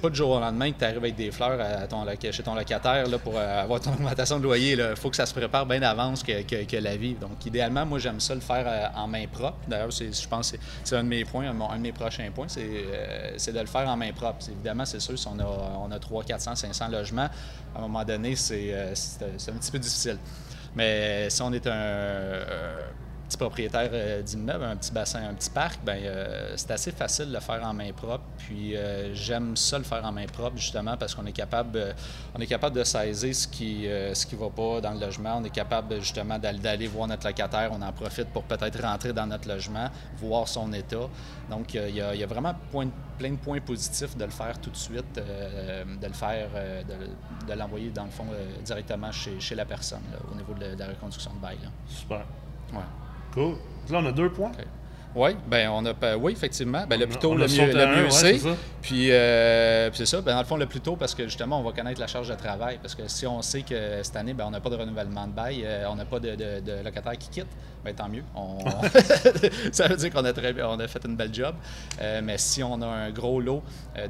pas 0.01 0.09
du 0.09 0.15
jour 0.15 0.29
au 0.31 0.39
lendemain 0.39 0.71
que 0.71 0.77
tu 0.79 0.85
arrives 0.85 0.97
avec 0.97 1.15
des 1.15 1.31
fleurs 1.31 1.59
à 1.59 1.87
ton, 1.87 2.05
chez 2.31 2.43
ton 2.43 2.53
locataire 2.55 3.07
là, 3.07 3.17
pour 3.17 3.33
euh, 3.37 3.63
avoir 3.63 3.79
ton 3.79 3.91
augmentation 3.93 4.37
de 4.37 4.43
loyer. 4.43 4.73
Il 4.73 4.95
faut 4.95 5.09
que 5.09 5.15
ça 5.15 5.25
se 5.25 5.33
prépare 5.33 5.65
bien 5.65 5.79
d'avance 5.79 6.21
que, 6.23 6.41
que- 6.43 6.65
que 6.65 6.77
la 6.77 6.95
vie. 6.97 7.13
Donc, 7.15 7.43
idéalement, 7.45 7.85
moi, 7.85 7.99
j'aime 7.99 8.19
ça 8.19 8.35
le 8.35 8.41
faire 8.41 8.65
euh, 8.67 8.87
en 9.01 9.07
main 9.07 9.25
propre. 9.27 9.57
D'ailleurs, 9.67 9.89
je 9.91 10.27
pense 10.27 10.51
que 10.51 10.57
c'est- 10.57 10.63
c'est 10.83 10.95
un 10.97 11.03
de 11.03 11.09
mes 11.09 11.25
points, 11.25 11.47
un 11.49 11.77
de 11.77 11.81
mes 11.81 11.91
prochains 11.91 12.29
points, 12.31 12.42
c'est 12.47 12.61
euh, 12.61 13.33
c'est 13.37 13.53
de 13.53 13.59
le 13.59 13.65
faire 13.65 13.87
en 13.87 13.97
main 13.97 14.11
propre. 14.13 14.45
Évidemment, 14.49 14.85
c'est 14.85 14.99
sûr, 14.99 15.17
si 15.17 15.27
on 15.27 15.39
a, 15.39 15.45
on 15.45 15.91
a 15.91 15.99
300, 15.99 16.27
400, 16.27 16.55
500 16.55 16.87
logements, 16.89 17.29
à 17.75 17.79
un 17.79 17.81
moment 17.81 18.03
donné, 18.03 18.35
c'est 18.35 18.73
euh, 18.73 18.93
c'est 18.95 19.51
un 19.51 19.55
petit 19.55 19.71
peu 19.71 19.79
difficile. 19.79 20.17
Mais 20.75 21.29
si 21.29 21.41
on 21.41 21.53
est 21.53 21.67
un, 21.67 21.71
euh, 21.71 22.87
petit 23.27 23.37
propriétaire 23.37 23.89
euh, 23.93 24.21
d'immeuble, 24.21 24.63
un 24.63 24.75
petit 24.75 24.91
bassin, 24.91 25.27
un 25.29 25.33
petit 25.33 25.49
parc, 25.49 25.79
ben 25.83 25.97
euh, 26.03 26.53
c'est 26.55 26.71
assez 26.71 26.91
facile 26.91 27.27
de 27.29 27.33
le 27.33 27.39
faire 27.39 27.63
en 27.65 27.73
main 27.73 27.91
propre. 27.93 28.23
Puis 28.37 28.75
euh, 28.75 29.13
j'aime 29.15 29.55
ça 29.57 29.77
le 29.77 29.83
faire 29.83 30.03
en 30.05 30.11
main 30.11 30.25
propre 30.27 30.57
justement 30.57 30.95
parce 30.97 31.15
qu'on 31.15 31.25
est 31.25 31.31
capable, 31.31 31.77
euh, 31.77 31.93
on 32.35 32.39
est 32.39 32.47
capable 32.47 32.75
de 32.75 32.83
saisir 32.83 33.33
ce 33.35 33.47
qui 33.47 33.85
ce 34.13 34.25
qui 34.25 34.35
va 34.35 34.49
pas 34.49 34.81
dans 34.81 34.91
le 34.93 34.99
logement. 34.99 35.37
On 35.37 35.43
est 35.43 35.49
capable 35.49 35.99
justement 35.99 36.37
d'aller 36.37 36.87
voir 36.87 37.07
notre 37.07 37.25
locataire. 37.27 37.69
On 37.71 37.81
en 37.81 37.91
profite 37.93 38.27
pour 38.29 38.43
peut-être 38.43 38.81
rentrer 38.81 39.13
dans 39.13 39.25
notre 39.27 39.47
logement, 39.47 39.89
voir 40.17 40.47
son 40.47 40.71
état. 40.73 41.07
Donc 41.49 41.73
il 41.73 41.89
y, 41.89 41.97
y 41.99 42.23
a 42.23 42.27
vraiment 42.27 42.53
point- 42.71 42.89
plein 43.17 43.31
de 43.31 43.37
points 43.37 43.59
positifs 43.61 44.15
de 44.17 44.25
le 44.25 44.31
faire 44.31 44.59
tout 44.59 44.69
de 44.69 44.75
suite, 44.75 45.15
de 45.15 46.07
le 46.07 46.13
faire, 46.13 46.49
de, 46.87 47.51
de 47.51 47.57
l'envoyer 47.59 47.89
dans 47.89 48.05
le 48.05 48.11
fond 48.11 48.25
directement 48.63 49.11
chez, 49.11 49.39
chez 49.39 49.55
la 49.55 49.65
personne 49.65 50.01
là, 50.11 50.17
au 50.31 50.35
niveau 50.35 50.53
de, 50.53 50.61
la- 50.61 50.75
de 50.75 50.79
la 50.79 50.87
reconduction 50.87 51.31
de 51.33 51.39
bail. 51.39 51.57
là. 51.63 51.69
Super. 51.87 52.25
Ouais. 52.73 52.79
Cool. 53.33 53.55
Là, 53.89 53.99
on 54.01 54.05
a 54.05 54.11
deux 54.11 54.29
points. 54.29 54.51
Oui, 55.15 55.35
ben 55.47 55.69
on 55.69 55.85
a 55.85 56.15
oui, 56.17 56.31
effectivement. 56.31 56.85
Ben, 56.87 56.99
le 56.99 57.05
plus 57.05 57.19
tôt, 57.19 57.35
le 57.35 57.41
mieux, 57.41 57.47
sauté 57.47 57.73
le 57.73 57.81
un, 57.81 57.95
mieux 57.97 58.03
ouais, 58.05 58.09
c'est. 58.09 58.39
Puis, 58.81 59.09
euh, 59.11 59.89
puis 59.89 59.97
c'est 59.99 60.05
ça, 60.07 60.21
ben, 60.21 60.33
dans 60.33 60.39
le 60.39 60.45
fond, 60.45 60.57
le 60.57 60.65
plus 60.65 60.79
tôt, 60.81 60.95
parce 60.95 61.13
que 61.13 61.25
justement, 61.25 61.59
on 61.59 61.63
va 61.63 61.71
connaître 61.71 61.99
la 62.01 62.07
charge 62.07 62.29
de 62.29 62.33
travail. 62.33 62.79
Parce 62.81 62.95
que 62.95 63.07
si 63.07 63.27
on 63.27 63.41
sait 63.43 63.61
que 63.61 64.01
cette 64.01 64.15
année, 64.15 64.33
ben, 64.33 64.45
on 64.47 64.49
n'a 64.49 64.59
pas 64.59 64.71
de 64.71 64.75
renouvellement 64.75 65.27
de 65.27 65.31
bail, 65.33 65.63
euh, 65.65 65.85
on 65.89 65.95
n'a 65.95 66.05
pas 66.05 66.19
de, 66.19 66.31
de, 66.31 66.59
de 66.61 66.83
locataire 66.83 67.15
qui 67.17 67.29
quitte, 67.29 67.47
ben, 67.85 67.93
tant 67.93 68.09
mieux. 68.09 68.23
On- 68.35 68.57
ça 69.71 69.87
veut 69.87 69.97
dire 69.97 70.11
qu'on 70.11 70.25
a, 70.25 70.33
très, 70.33 70.51
bien- 70.51 70.67
on 70.67 70.79
a 70.79 70.87
fait 70.87 71.05
une 71.05 71.15
belle 71.15 71.33
job. 71.33 71.53
Euh, 72.01 72.21
mais 72.23 72.39
si 72.39 72.63
on 72.63 72.81
a 72.81 72.87
un 72.87 73.11
gros 73.11 73.39
lot 73.39 73.61
euh, 73.97 74.07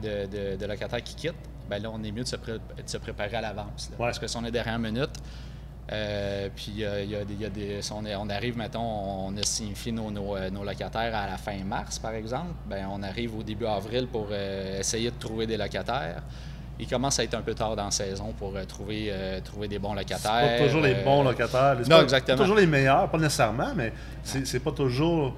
de, 0.58 0.66
locataires 0.66 1.04
qui 1.04 1.16
quittent, 1.16 1.34
ben 1.70 1.82
là, 1.82 1.90
on 1.94 2.02
est 2.02 2.12
mieux 2.14 2.24
de 2.24 2.28
se, 2.30 2.38
pré- 2.38 2.54
de 2.54 2.60
se 2.90 2.98
préparer 2.98 3.36
à 3.36 3.42
l'avance. 3.42 3.90
Ouais. 3.92 3.98
Parce 4.06 4.20
que 4.20 4.28
si 4.28 4.38
on 4.38 4.46
est 4.46 4.52
dernière 4.52 4.80
minute, 4.80 5.12
euh, 5.92 6.48
puis 6.56 6.76
euh, 6.84 7.04
il 7.04 7.12
y 7.12 7.16
a 7.16 7.26
des, 7.26 7.34
il 7.34 7.42
y 7.42 7.46
a 7.46 7.50
des- 7.50 7.82
si 7.82 7.92
on, 7.92 8.06
est- 8.06 8.16
on 8.16 8.30
arrive, 8.30 8.58
mettons, 8.58 8.80
on 9.28 9.36
a 9.38 9.44
signifié 9.44 9.92
nos, 9.92 10.10
nos, 10.12 10.36
euh, 10.38 10.50
nos 10.50 10.64
locataires 10.64 11.14
à 11.16 11.28
la 11.28 11.38
fin 11.38 11.58
mars, 11.66 12.00
par 12.00 12.14
exemple, 12.14 12.54
ben 12.66 12.88
on 12.92 13.04
arrive 13.04 13.38
au 13.38 13.44
début 13.44 13.66
avril 13.66 14.08
pour 14.08 14.28
euh, 14.32 14.80
essayer 14.80 15.12
de 15.12 15.18
trouver 15.20 15.46
des 15.46 15.58
locataires. 15.58 16.22
Il 16.80 16.88
commence 16.88 17.20
à 17.20 17.24
être 17.24 17.36
un 17.36 17.42
peu 17.42 17.54
tard 17.54 17.76
dans 17.76 17.86
la 17.86 17.92
saison 17.92 18.34
pour 18.38 18.54
trouver, 18.66 19.14
trouver 19.44 19.68
des 19.68 19.78
bons 19.78 19.94
locataires. 19.94 20.58
pas 20.58 20.66
toujours 20.66 20.82
les 20.82 20.96
bons 20.96 21.24
locataires. 21.24 21.78
Non, 21.82 21.98
pas- 21.98 22.04
exactement. 22.04 22.38
Pas 22.38 22.44
toujours 22.44 22.58
les 22.58 22.66
meilleurs, 22.66 23.10
pas 23.10 23.18
nécessairement, 23.20 23.74
mais 23.76 23.94
c'est 24.24 24.48
c'est 24.48 24.60
pas 24.60 24.72
toujours, 24.72 25.36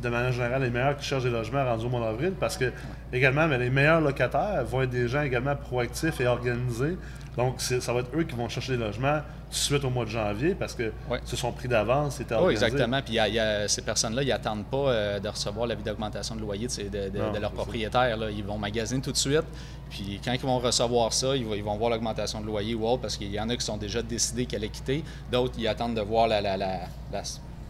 de 0.00 0.08
manière 0.08 0.30
générale, 0.30 0.62
les 0.62 0.70
meilleurs 0.70 0.96
qui 0.96 1.04
cherchent 1.04 1.24
des 1.24 1.30
logements 1.30 1.64
rendus 1.64 1.86
au 1.86 1.88
mois 1.88 2.00
d'avril 2.00 2.34
parce 2.38 2.56
que, 2.56 2.72
également, 3.12 3.48
mais 3.48 3.58
les 3.58 3.68
meilleurs 3.70 4.00
locataires 4.00 4.62
vont 4.64 4.82
être 4.82 4.90
des 4.90 5.08
gens 5.08 5.22
également 5.22 5.56
proactifs 5.56 6.20
et 6.20 6.26
organisés. 6.28 6.96
Donc, 7.36 7.60
ça 7.60 7.92
va 7.92 8.00
être 8.00 8.10
eux 8.16 8.24
qui 8.24 8.34
vont 8.34 8.48
chercher 8.48 8.76
des 8.78 8.82
logements 8.84 9.18
tout 9.18 9.50
de 9.50 9.54
suite 9.54 9.84
au 9.84 9.90
mois 9.90 10.04
de 10.06 10.10
janvier 10.10 10.54
parce 10.54 10.74
que 10.74 10.90
Ouais. 11.10 11.20
se 11.24 11.36
sont 11.36 11.52
pris 11.52 11.68
d'avance, 11.68 12.16
c'était 12.16 12.34
Oui, 12.34 12.40
organisé. 12.40 12.64
exactement. 12.66 13.02
Puis 13.02 13.14
y 13.14 13.18
a- 13.18 13.28
il 13.28 13.34
y 13.34 13.38
a- 13.38 13.68
ces 13.68 13.82
personnes-là, 13.82 14.22
ils 14.22 14.28
n'attendent 14.28 14.64
pas 14.64 14.76
euh, 14.88 15.20
de 15.20 15.28
recevoir 15.28 15.66
l'avis 15.66 15.82
d'augmentation 15.82 16.34
de 16.34 16.40
loyer 16.40 16.66
de, 16.66 16.82
de- 16.84 16.88
de- 17.10 17.18
Non, 17.18 17.32
de 17.32 17.38
leur 17.38 17.50
c'est 17.50 17.56
ça. 17.56 17.62
propriétaire. 17.62 18.16
là. 18.16 18.30
Ils 18.30 18.42
vont 18.44 18.56
magasiner 18.58 19.00
tout 19.02 19.12
de 19.12 19.16
suite. 19.18 19.44
Puis 19.90 20.18
quand 20.24 20.32
ils 20.32 20.40
vont 20.40 20.58
recevoir 20.58 21.12
ça, 21.12 21.36
ils 21.36 21.44
vont, 21.44 21.54
ils 21.54 21.62
vont 21.62 21.76
voir 21.76 21.90
l'augmentation 21.90 22.40
de 22.40 22.46
loyer 22.46 22.74
ou 22.74 22.86
autre 22.88 23.02
parce 23.02 23.16
qu'il 23.18 23.30
y 23.30 23.38
en 23.38 23.48
a 23.50 23.56
qui 23.56 23.64
sont 23.64 23.76
déjà 23.76 24.00
décidés 24.02 24.46
qu'elle 24.46 24.64
est 24.64 24.68
quittée. 24.70 25.04
D'autres, 25.30 25.54
ils 25.58 25.68
attendent 25.68 25.94
de 25.94 26.00
voir 26.00 26.26
la, 26.28 26.40
la, 26.40 26.56
la, 26.56 26.80
la- 27.12 27.22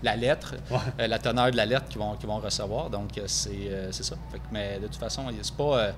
la 0.03 0.15
lettre, 0.17 0.55
Ouais. 0.71 0.77
euh, 1.01 1.07
la 1.07 1.19
teneur 1.19 1.51
de 1.51 1.57
la 1.57 1.67
lettre 1.67 1.87
qu'ils 1.89 1.99
vont, 2.01 2.15
qu'ils 2.17 2.29
vont 2.29 2.39
recevoir. 2.39 2.91
Donc, 2.91 3.17
euh, 3.19 3.23
c'est 3.27 3.51
euh, 3.71 3.89
c'est 3.93 4.03
ça. 4.05 4.15
Fait 4.31 4.39
que- 4.39 4.45
mais 4.53 4.79
de 4.79 4.87
toute 4.87 4.97
façon, 4.97 5.25
c'est 5.41 5.55
pas. 5.57 5.79
euh, 5.79 5.93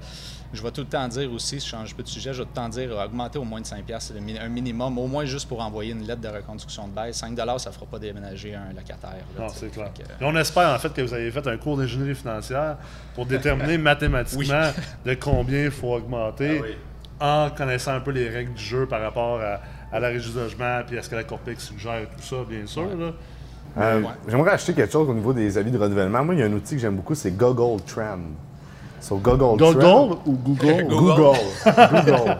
je 0.50 0.62
vais 0.62 0.70
tout 0.70 0.80
le 0.80 0.86
temps 0.86 1.06
dire 1.08 1.30
aussi, 1.30 1.60
si 1.60 1.66
je 1.66 1.70
change 1.72 1.92
un 1.92 1.96
peu 1.96 2.02
de 2.02 2.08
sujet, 2.08 2.32
je 2.32 2.38
vais 2.38 2.44
tout 2.44 2.50
le 2.54 2.56
temps 2.62 2.68
dire 2.70 2.90
augmenter 2.96 3.38
au 3.38 3.44
moins 3.44 3.60
de 3.60 3.66
5 3.66 3.84
piastres, 3.84 4.14
c'est 4.16 4.38
un 4.38 4.48
minimum, 4.48 4.96
au 4.96 5.06
moins 5.06 5.26
juste 5.26 5.46
pour 5.46 5.60
envoyer 5.60 5.92
une 5.92 6.06
lettre 6.06 6.22
de 6.22 6.28
reconduction 6.28 6.88
de 6.88 6.92
bail. 6.94 7.12
5 7.12 7.36
ça 7.36 7.44
ne 7.68 7.74
fera 7.74 7.84
pas 7.84 7.98
déménager 7.98 8.54
un 8.54 8.72
locataire. 8.72 9.10
là, 9.36 9.42
Non, 9.44 9.48
c'est 9.48 9.68
clair. 9.70 9.90
Que, 9.92 10.02
euh, 10.02 10.14
on 10.26 10.34
espère 10.36 10.70
en 10.74 10.78
fait 10.78 10.90
que 10.94 11.02
vous 11.02 11.12
avez 11.12 11.30
fait 11.30 11.46
un 11.46 11.58
cours 11.58 11.76
d'ingénierie 11.76 12.14
financière 12.14 12.78
pour 13.14 13.26
déterminer 13.26 13.76
mathématiquement 13.78 14.70
de 15.04 15.14
combien 15.14 15.64
il 15.64 15.70
faut 15.70 15.92
augmenter 15.94 16.62
en 17.20 17.50
connaissant 17.50 17.92
un 17.94 18.00
peu 18.00 18.12
les 18.12 18.28
règles 18.30 18.54
du 18.54 18.62
jeu 18.64 18.86
par 18.86 19.02
rapport 19.02 19.40
à, 19.42 19.60
à 19.94 20.00
la 20.00 20.08
régie 20.08 20.30
du 20.30 20.36
logement 20.38 20.80
puis 20.86 20.96
à 20.98 21.02
ce 21.02 21.10
que 21.10 21.16
la 21.16 21.24
Corpex 21.24 21.66
suggère 21.66 21.96
et 22.02 22.06
tout 22.06 22.22
ça, 22.22 22.36
bien 22.48 22.64
sûr. 22.66 22.96
là. 22.96 23.12
Euh, 23.80 24.00
Ouais. 24.00 24.06
J'aimerais 24.28 24.50
acheter 24.52 24.72
quelque 24.74 24.92
chose 24.92 25.08
au 25.08 25.14
niveau 25.14 25.32
des 25.32 25.56
avis 25.58 25.70
de 25.70 25.78
renouvellement. 25.78 26.24
Moi, 26.24 26.34
il 26.34 26.40
y 26.40 26.42
a 26.42 26.46
un 26.46 26.52
outil 26.52 26.74
que 26.74 26.80
j'aime 26.80 26.96
beaucoup, 26.96 27.14
c'est 27.14 27.30
Google 27.32 27.80
Trend. 27.84 28.18
Sur 29.00 29.16
Google, 29.18 29.56
Trend. 29.58 29.72
Google 29.72 30.16
ou 30.26 30.32
Google? 30.44 30.86
Google. 30.88 31.38
Google. 31.64 32.36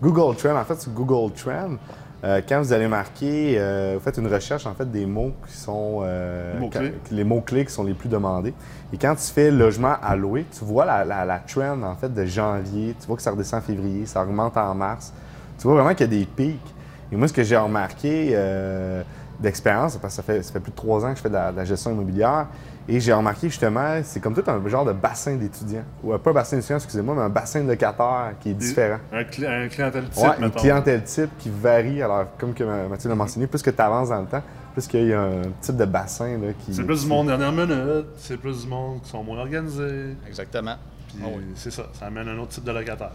Google 0.00 0.36
Trend. 0.36 0.56
En 0.56 0.64
fait, 0.64 0.80
sur 0.80 0.92
Google 0.92 1.32
Trend, 1.34 1.76
euh, 2.24 2.40
quand 2.48 2.60
vous 2.60 2.72
allez 2.72 2.86
marquer, 2.86 3.56
euh, 3.58 3.94
vous 3.96 4.00
faites 4.04 4.16
une 4.16 4.32
recherche 4.32 4.64
en 4.66 4.74
fait 4.74 4.90
des 4.90 5.06
mots 5.06 5.32
qui 5.48 5.56
sont 5.56 6.00
euh, 6.02 6.54
Les 6.54 6.60
mots-clés. 6.60 6.92
quand- 7.08 7.14
les 7.16 7.24
mots-clés 7.24 7.64
qui 7.64 7.72
sont 7.72 7.82
les 7.84 7.94
plus 7.94 8.08
demandés. 8.08 8.54
Et 8.92 8.96
quand 8.98 9.14
tu 9.16 9.24
fais 9.32 9.50
logement 9.50 9.94
à 10.02 10.14
louer, 10.14 10.46
tu 10.56 10.64
vois 10.64 10.84
la, 10.84 11.04
la, 11.04 11.24
la 11.24 11.38
trend 11.40 11.82
en 11.82 11.96
fait 11.96 12.12
de 12.14 12.24
janvier, 12.24 12.94
tu 13.00 13.06
vois 13.06 13.16
que 13.16 13.22
ça 13.22 13.32
redescend 13.32 13.58
en 13.60 13.62
février, 13.62 14.06
ça 14.06 14.22
augmente 14.22 14.56
en 14.56 14.74
mars. 14.74 15.12
Tu 15.58 15.64
vois 15.66 15.74
vraiment 15.74 15.94
qu'il 15.94 16.06
y 16.12 16.14
a 16.14 16.18
des 16.20 16.26
pics. 16.26 16.74
Et 17.10 17.16
moi, 17.16 17.26
ce 17.28 17.32
que 17.32 17.42
j'ai 17.42 17.56
remarqué 17.56 18.30
euh, 18.32 19.02
d'expérience, 19.42 19.96
parce 19.98 20.14
que 20.14 20.16
ça 20.16 20.22
fait, 20.22 20.42
ça 20.42 20.52
fait 20.52 20.60
plus 20.60 20.70
de 20.70 20.76
trois 20.76 21.04
ans 21.04 21.10
que 21.10 21.16
je 21.16 21.22
fais 21.22 21.28
de 21.28 21.34
la, 21.34 21.52
de 21.52 21.56
la 21.58 21.64
gestion 21.64 21.90
immobilière, 21.92 22.46
et 22.88 22.98
j'ai 22.98 23.12
remarqué 23.12 23.48
justement, 23.48 24.00
c'est 24.02 24.18
comme 24.20 24.34
tout 24.34 24.42
un 24.50 24.68
genre 24.68 24.84
de 24.84 24.92
bassin 24.92 25.36
d'étudiants. 25.36 25.84
Ou 26.02 26.12
euh, 26.12 26.18
pas 26.18 26.30
un 26.30 26.34
bassin 26.34 26.56
d'étudiants, 26.56 26.76
excusez-moi, 26.78 27.14
mais 27.14 27.22
un 27.22 27.28
bassin 27.28 27.62
de 27.62 27.68
locataires 27.68 28.32
qui 28.40 28.50
est 28.50 28.54
différent. 28.54 28.98
Un, 29.12 29.22
cli- 29.22 29.46
un 29.46 29.68
clientèle 29.68 30.08
type, 30.08 30.22
Ouais, 30.24 30.30
une 30.40 30.50
clientèle 30.50 31.04
type 31.04 31.30
qui 31.38 31.50
varie. 31.50 32.02
Alors, 32.02 32.26
comme 32.38 32.54
que 32.54 32.64
Ma- 32.64 32.88
Mathieu 32.88 33.08
l'a 33.08 33.14
mentionné, 33.14 33.46
plus 33.46 33.62
que 33.62 33.70
tu 33.70 33.80
avances 33.82 34.08
dans 34.08 34.20
le 34.20 34.26
temps, 34.26 34.42
plus 34.72 34.86
qu'il 34.88 35.06
y 35.06 35.12
a 35.12 35.20
un 35.20 35.42
type 35.60 35.76
de 35.76 35.84
bassin 35.84 36.38
là, 36.38 36.48
qui. 36.64 36.74
C'est 36.74 36.82
plus 36.84 37.02
du 37.02 37.06
monde 37.08 37.26
dernière 37.28 37.52
minute, 37.52 38.06
c'est 38.16 38.36
plus 38.38 38.62
du 38.62 38.68
monde 38.68 39.02
qui 39.02 39.10
sont 39.10 39.22
moins 39.22 39.38
organisés. 39.38 40.16
Exactement. 40.26 40.74
Puis 41.08 41.18
Ah 41.22 41.28
oui. 41.36 41.42
c'est 41.54 41.70
ça, 41.70 41.84
ça 41.92 42.06
amène 42.06 42.26
un 42.28 42.38
autre 42.38 42.48
type 42.50 42.64
de 42.64 42.72
locataire. 42.72 43.12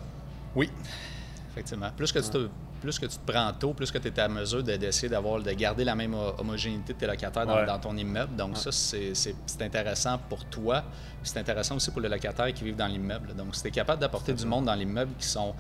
Oui, 0.56 0.72
effectivement. 1.58 1.90
Plus 1.96 2.12
que, 2.12 2.20
tu 2.20 2.30
te, 2.30 2.50
plus 2.82 3.00
que 3.00 3.06
tu 3.08 3.18
te 3.18 3.32
prends 3.32 3.52
tôt, 3.54 3.74
plus 3.74 3.92
que 3.92 3.98
tu 3.98 4.08
es 4.08 4.20
à 4.20 4.28
mesure 4.28 4.64
de- 4.64 4.76
d'essayer 4.76 5.10
d'avoir, 5.10 5.42
de 5.42 5.52
garder 5.52 5.84
la 5.84 5.96
même 5.96 6.14
ho- 6.14 6.34
homogénéité 6.38 6.94
de 6.94 6.98
tes 7.00 7.08
locataires 7.08 7.46
dans, 7.46 7.56
Ouais. 7.56 7.66
dans 7.66 7.80
ton 7.80 7.96
immeuble. 7.98 8.36
Donc 8.36 8.58
ça, 8.58 8.72
c'est 8.72 9.62
intéressant 9.62 10.18
pour 10.30 10.46
toi. 10.46 10.84
C'est 11.24 11.40
intéressant 11.40 11.76
aussi 11.76 11.92
pour 11.92 12.02
les 12.02 12.10
locataires 12.10 12.54
qui 12.54 12.64
vivent 12.64 12.76
dans 12.76 12.88
l'immeuble. 12.88 13.34
Donc 13.36 13.56
si 13.56 13.62
tu 13.64 13.68
es 13.70 13.72
capable 13.72 14.00
d'apporter 14.02 14.34
du 14.34 14.46
monde 14.46 14.66
dans 14.66 14.76
l'immeuble 14.76 15.12
qui 15.20 15.28
sont 15.28 15.54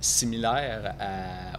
similaire 0.00 0.94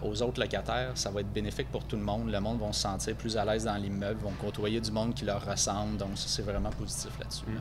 aux 0.02 0.22
autres 0.22 0.40
locataires, 0.40 0.92
ça 0.94 1.10
va 1.10 1.20
être 1.20 1.32
bénéfique 1.32 1.70
pour 1.70 1.84
tout 1.84 1.96
le 1.96 2.02
monde. 2.02 2.30
Le 2.30 2.40
monde 2.40 2.58
va 2.60 2.72
se 2.72 2.80
sentir 2.80 3.14
plus 3.16 3.36
à 3.36 3.44
l'aise 3.44 3.64
dans 3.64 3.74
l'immeuble, 3.76 4.20
vont 4.22 4.32
côtoyer 4.40 4.80
du 4.80 4.90
monde 4.90 5.14
qui 5.14 5.24
leur 5.24 5.44
ressemble. 5.44 5.96
Donc, 5.98 6.10
ça, 6.16 6.24
c'est 6.26 6.42
vraiment 6.42 6.70
positif 6.70 7.10
là-dessus. 7.18 7.44
Mm. 7.46 7.60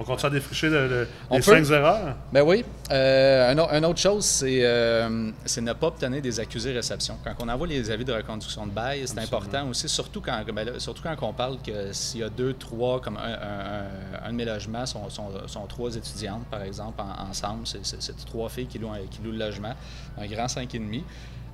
On 0.00 0.04
continue 0.04 0.30
à 0.30 0.34
défricher 0.34 0.70
les 0.70 1.42
cinq 1.42 1.68
erreurs? 1.70 2.14
Ben 2.32 2.42
oui. 2.42 2.64
Euh, 2.92 3.52
une 3.52 3.84
autre 3.84 3.98
chose, 3.98 4.44
euh, 4.46 5.30
c'est 5.44 5.60
ne 5.60 5.72
pas 5.72 5.88
obtenir 5.88 6.22
des 6.22 6.38
accusés 6.38 6.72
réception. 6.72 7.18
Quand 7.24 7.34
on 7.40 7.48
envoie 7.48 7.66
les 7.66 7.90
avis 7.90 8.04
de 8.04 8.12
reconduction 8.12 8.64
de 8.64 8.70
bail, 8.70 9.02
c'est 9.06 9.18
important 9.18 9.68
aussi, 9.68 9.88
surtout 9.88 10.20
quand, 10.20 10.44
ben 10.54 10.78
surtout 10.78 11.02
quand 11.02 11.16
on 11.22 11.32
parle 11.32 11.58
que 11.60 11.92
s'il 11.92 12.20
y 12.20 12.22
a 12.22 12.28
deux, 12.28 12.54
trois, 12.54 13.00
comme 13.00 13.18
un, 13.18 14.30
de 14.30 14.36
mes 14.36 14.44
logements 14.44 14.86
sont, 14.86 15.10
sont, 15.10 15.66
trois 15.66 15.96
étudiantes, 15.96 16.46
par 16.48 16.62
exemple, 16.62 17.02
ensemble, 17.28 17.66
c'est 17.66 18.24
trois 18.24 18.48
filles 18.48 18.68
qui 18.68 18.78
louent, 18.78 18.92
qui 19.10 19.20
louent 19.20 19.32
le 19.32 19.38
logement, 19.38 19.74
un 20.16 20.26
grand 20.26 20.46
cinq 20.46 20.72
et 20.76 20.78
demi. 20.78 21.02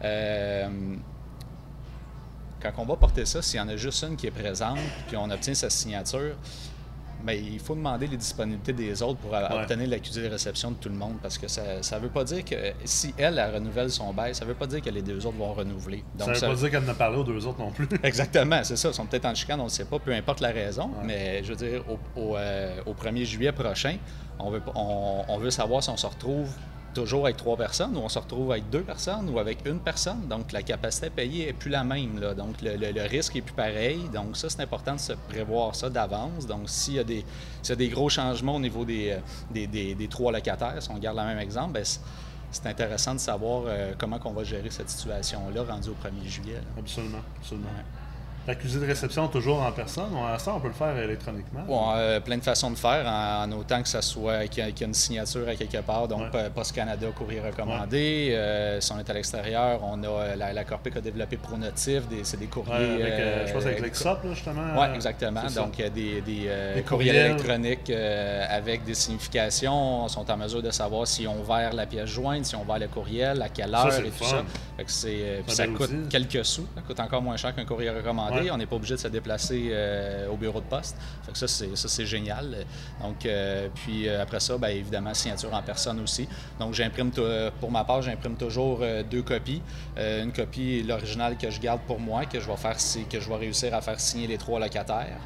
Euh, 0.04 0.68
quand 2.60 2.72
on 2.76 2.84
va 2.84 2.96
porter 2.96 3.24
ça, 3.24 3.40
s'il 3.40 3.58
y 3.58 3.62
en 3.62 3.68
a 3.68 3.76
juste 3.76 4.02
une 4.04 4.16
qui 4.16 4.26
est 4.26 4.30
présente, 4.30 4.78
puis 5.06 5.16
on 5.16 5.30
obtient 5.30 5.54
sa 5.54 5.70
signature, 5.70 6.34
mais 7.24 7.38
il 7.40 7.58
faut 7.58 7.74
demander 7.74 8.06
les 8.06 8.16
disponibilités 8.16 8.72
des 8.72 9.02
autres 9.02 9.18
pour 9.18 9.32
obtenir 9.32 9.88
l'accusé 9.88 10.22
de 10.22 10.28
réception 10.28 10.72
de 10.72 10.76
tout 10.76 10.88
le 10.88 10.94
monde 10.94 11.14
parce 11.22 11.38
que 11.38 11.48
ça 11.48 11.62
ne 11.80 11.98
veut 12.00 12.08
pas 12.10 12.24
dire 12.24 12.44
que 12.44 12.54
si 12.84 13.14
elle, 13.16 13.38
elle 13.38 13.54
renouvelle 13.54 13.90
son 13.90 14.12
bail, 14.12 14.34
ça 14.34 14.44
ne 14.44 14.50
veut 14.50 14.56
pas 14.56 14.66
dire 14.66 14.82
que 14.82 14.90
les 14.90 15.02
deux 15.02 15.24
autres 15.26 15.38
vont 15.38 15.52
renouveler. 15.52 16.04
Donc, 16.14 16.36
ça 16.36 16.46
ne 16.46 16.52
veut 16.52 16.56
pas 16.56 16.62
dire 16.62 16.70
qu'elle 16.70 16.84
n'a 16.86 16.94
parlé 16.94 17.18
aux 17.18 17.24
deux 17.24 17.46
autres 17.46 17.58
non 17.58 17.70
plus. 17.70 17.88
Exactement, 18.02 18.62
c'est 18.62 18.76
ça. 18.76 18.88
Ils 18.88 18.94
sont 18.94 19.06
peut-être 19.06 19.24
en 19.24 19.34
chicane, 19.34 19.60
on 19.60 19.64
ne 19.64 19.68
sait 19.68 19.86
pas, 19.86 19.98
peu 19.98 20.12
importe 20.12 20.40
la 20.40 20.50
raison. 20.50 20.90
Mais 21.02 21.42
je 21.42 21.52
veux 21.52 21.56
dire, 21.56 21.84
au, 22.16 22.34
1er 22.36 23.22
euh, 23.22 23.24
juillet 23.24 23.52
prochain, 23.52 23.96
on 24.38 24.50
veut, 24.50 24.62
on 24.74 25.38
veut 25.38 25.50
savoir 25.50 25.82
si 25.82 25.90
on 25.90 25.96
se 25.96 26.06
retrouve 26.06 26.50
toujours 26.94 27.24
avec 27.24 27.36
trois 27.36 27.56
personnes, 27.56 27.96
ou 27.96 28.00
on 28.00 28.08
se 28.08 28.18
retrouve 28.18 28.52
avec 28.52 28.70
deux 28.70 28.82
personnes 28.82 29.28
ou 29.28 29.38
avec 29.38 29.58
une 29.66 29.80
personne. 29.80 30.26
Donc, 30.28 30.52
la 30.52 30.62
capacité 30.62 31.06
à 31.06 31.10
payer 31.10 31.46
n'est 31.46 31.52
plus 31.52 31.70
la 31.70 31.84
même. 31.84 32.18
Là. 32.20 32.34
Donc, 32.34 32.56
le, 32.62 33.08
risque 33.08 33.36
est 33.36 33.42
plus 33.42 33.54
pareil. 33.54 34.00
Donc, 34.12 34.36
ça, 34.36 34.48
c'est 34.48 34.62
important 34.62 34.94
de 34.94 35.00
se 35.00 35.12
prévoir 35.28 35.74
ça 35.74 35.90
d'avance. 35.90 36.46
Donc, 36.46 36.70
s'il 36.70 36.94
y, 36.94 36.98
a 36.98 37.04
des, 37.04 37.24
y 37.68 37.72
a 37.72 37.76
des 37.76 37.88
gros 37.88 38.08
changements 38.08 38.56
au 38.56 38.60
niveau 38.60 38.84
des, 38.84 39.10
euh, 39.10 39.18
des, 39.50 39.94
des, 39.94 40.08
trois 40.08 40.32
locataires, 40.32 40.80
si 40.80 40.90
on 40.90 40.98
garde 40.98 41.18
le 41.18 41.24
même 41.24 41.38
exemple, 41.38 41.72
bien, 41.74 41.82
c'est 42.50 42.66
intéressant 42.66 43.14
de 43.14 43.20
savoir 43.20 43.64
euh, 43.66 43.92
comment 43.98 44.20
on 44.24 44.32
va 44.32 44.44
gérer 44.44 44.70
cette 44.70 44.88
situation-là 44.88 45.64
rendue 45.64 45.90
au 45.90 45.96
1er 46.06 46.28
juillet. 46.28 46.60
Absolument, 46.78 47.22
absolument. 47.40 47.68
L'accusé 48.46 48.78
de 48.78 48.84
réception 48.84 49.26
toujours 49.28 49.62
en 49.62 49.72
personne, 49.72 50.12
ou 50.12 50.38
ça, 50.38 50.54
on 50.54 50.60
peut 50.60 50.68
le 50.68 50.74
faire 50.74 50.94
électroniquement? 50.98 51.62
Bon, 51.66 51.92
euh, 51.94 52.20
plein 52.20 52.36
de 52.36 52.42
façons 52.42 52.70
de 52.70 52.76
faire, 52.76 53.06
en, 53.06 53.50
autant 53.52 53.80
que 53.82 53.88
ça 53.88 54.02
soit 54.02 54.46
qu'il 54.48 54.62
y, 54.62 54.68
ait 54.68 54.84
une 54.84 54.92
signature 54.92 55.48
à 55.48 55.54
quelque 55.54 55.78
part, 55.78 56.08
donc 56.08 56.24
Post 56.54 56.74
Canada, 56.74 57.06
courrier 57.16 57.40
recommandé. 57.40 58.32
Euh, 58.32 58.80
si 58.82 58.92
on 58.92 58.98
est 58.98 59.08
à 59.08 59.14
l'extérieur, 59.14 59.80
on 59.82 60.02
a 60.02 60.06
euh, 60.06 60.36
la, 60.36 60.52
la 60.52 60.64
Corpic 60.64 60.94
a 60.96 61.00
développé 61.00 61.38
Pronotif, 61.38 62.02
c'est 62.22 62.38
des 62.38 62.46
courriers. 62.46 63.46
je 63.46 63.52
pense 63.52 63.64
avec 63.64 63.80
l'EXOP, 63.80 64.18
justement. 64.30 64.78
Oui, 64.78 64.86
exactement. 64.94 65.42
Donc, 65.54 65.80
a 65.80 65.88
des, 65.88 66.20
des, 66.20 66.82
courriels, 66.86 67.16
électroniques 67.16 67.90
avec 67.90 68.84
des 68.84 68.94
significations. 68.94 70.04
On 70.04 70.08
sont 70.08 70.30
en 70.30 70.36
mesure 70.36 70.62
de 70.62 70.70
savoir 70.70 71.06
si 71.06 71.26
on 71.26 71.40
ouvert 71.40 71.72
la 71.72 71.86
pièce 71.86 72.10
jointe, 72.10 72.44
si 72.44 72.54
on 72.56 72.62
ouvert 72.62 72.78
le 72.78 72.88
courriel, 72.88 73.40
à 73.40 73.48
quelle 73.48 73.74
heure 73.74 73.94
et 73.94 74.10
tout 74.10 74.24
ça. 74.24 74.42
ça 75.48 75.66
coûte 75.68 76.08
quelques 76.10 76.44
sous. 76.44 76.66
Ça 76.74 76.82
coûte 76.86 77.00
encore 77.00 77.22
moins 77.22 77.38
cher 77.38 77.54
qu'un 77.54 77.64
courrier 77.64 77.90
recommandé. 77.90 78.33
On 78.50 78.56
n'est 78.56 78.66
pas 78.66 78.76
obligé 78.76 78.94
de 78.94 79.00
se 79.00 79.08
déplacer 79.08 79.68
euh, 79.70 80.28
au 80.28 80.36
bureau 80.36 80.60
de 80.60 80.66
poste. 80.66 80.96
ça, 81.32 81.46
c'est, 81.48 82.06
génial. 82.06 82.64
Donc, 83.02 83.24
euh, 83.26 83.68
puis 83.74 84.08
euh, 84.08 84.22
après 84.22 84.40
ça, 84.40 84.58
bien, 84.58 84.68
évidemment, 84.68 85.14
signature 85.14 85.52
en 85.54 85.62
personne 85.62 86.00
aussi. 86.00 86.28
Donc, 86.58 86.74
j'imprime, 86.74 87.10
pour 87.60 87.70
ma 87.70 87.84
part, 87.84 88.02
j'imprime 88.02 88.36
toujours 88.36 88.82
deux 89.10 89.22
copies. 89.22 89.62
une 89.96 90.32
copie, 90.32 90.82
l'original 90.82 91.36
que 91.36 91.50
je 91.50 91.60
garde 91.60 91.80
pour 91.86 92.00
moi, 92.00 92.26
que 92.26 92.40
je 92.40 92.46
vais 92.46 92.56
faire, 92.56 92.76
que 93.10 93.20
je 93.20 93.28
vais 93.28 93.36
réussir 93.36 93.74
à 93.74 93.80
faire 93.80 94.00
signer 94.00 94.26
les 94.26 94.38
trois 94.38 94.58
locataires 94.58 95.20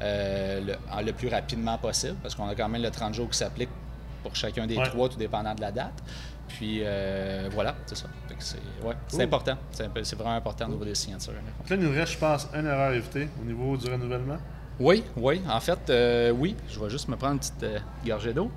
le, 0.00 1.12
plus 1.12 1.28
rapidement 1.28 1.78
possible, 1.78 2.16
parce 2.22 2.34
qu'on 2.34 2.48
a 2.48 2.54
quand 2.54 2.68
même 2.68 2.82
le 2.82 2.90
30 2.90 3.14
jours 3.14 3.30
qui 3.30 3.38
s'applique 3.38 3.70
pour 4.22 4.34
chacun 4.34 4.66
des 4.66 4.76
trois, 4.76 5.08
tout 5.08 5.18
dépendant 5.18 5.54
de 5.54 5.60
la 5.60 5.70
date. 5.70 6.02
Puis 6.48 6.80
euh, 6.82 7.48
voilà, 7.52 7.74
c'est 7.86 7.96
ça. 7.96 8.06
C'est 9.08 9.22
important. 9.22 9.56
C'est 9.72 10.14
vraiment 10.14 10.36
important 10.36 10.66
au 10.66 10.70
niveau 10.70 10.84
des 10.84 10.94
signatures. 10.94 11.32
Donc 11.32 11.70
là, 11.70 11.76
il 11.76 11.82
nous 11.82 11.92
reste, 11.92 12.12
je 12.12 12.18
pense, 12.18 12.48
une 12.54 12.66
erreur 12.66 12.90
à 12.90 12.94
éviter 12.94 13.28
au 13.40 13.44
niveau 13.44 13.76
du 13.76 13.90
renouvellement. 13.90 14.38
Oui, 14.78 15.04
oui. 15.16 15.40
En 15.48 15.60
fait, 15.60 15.78
euh, 15.90 16.30
oui. 16.30 16.56
Je 16.68 16.80
vais 16.80 16.90
juste 16.90 17.08
me 17.08 17.16
prendre 17.16 17.34
une 17.34 17.38
petite 17.38 17.62
euh, 17.62 17.78
gorgée 18.04 18.32
d'eau. 18.32 18.50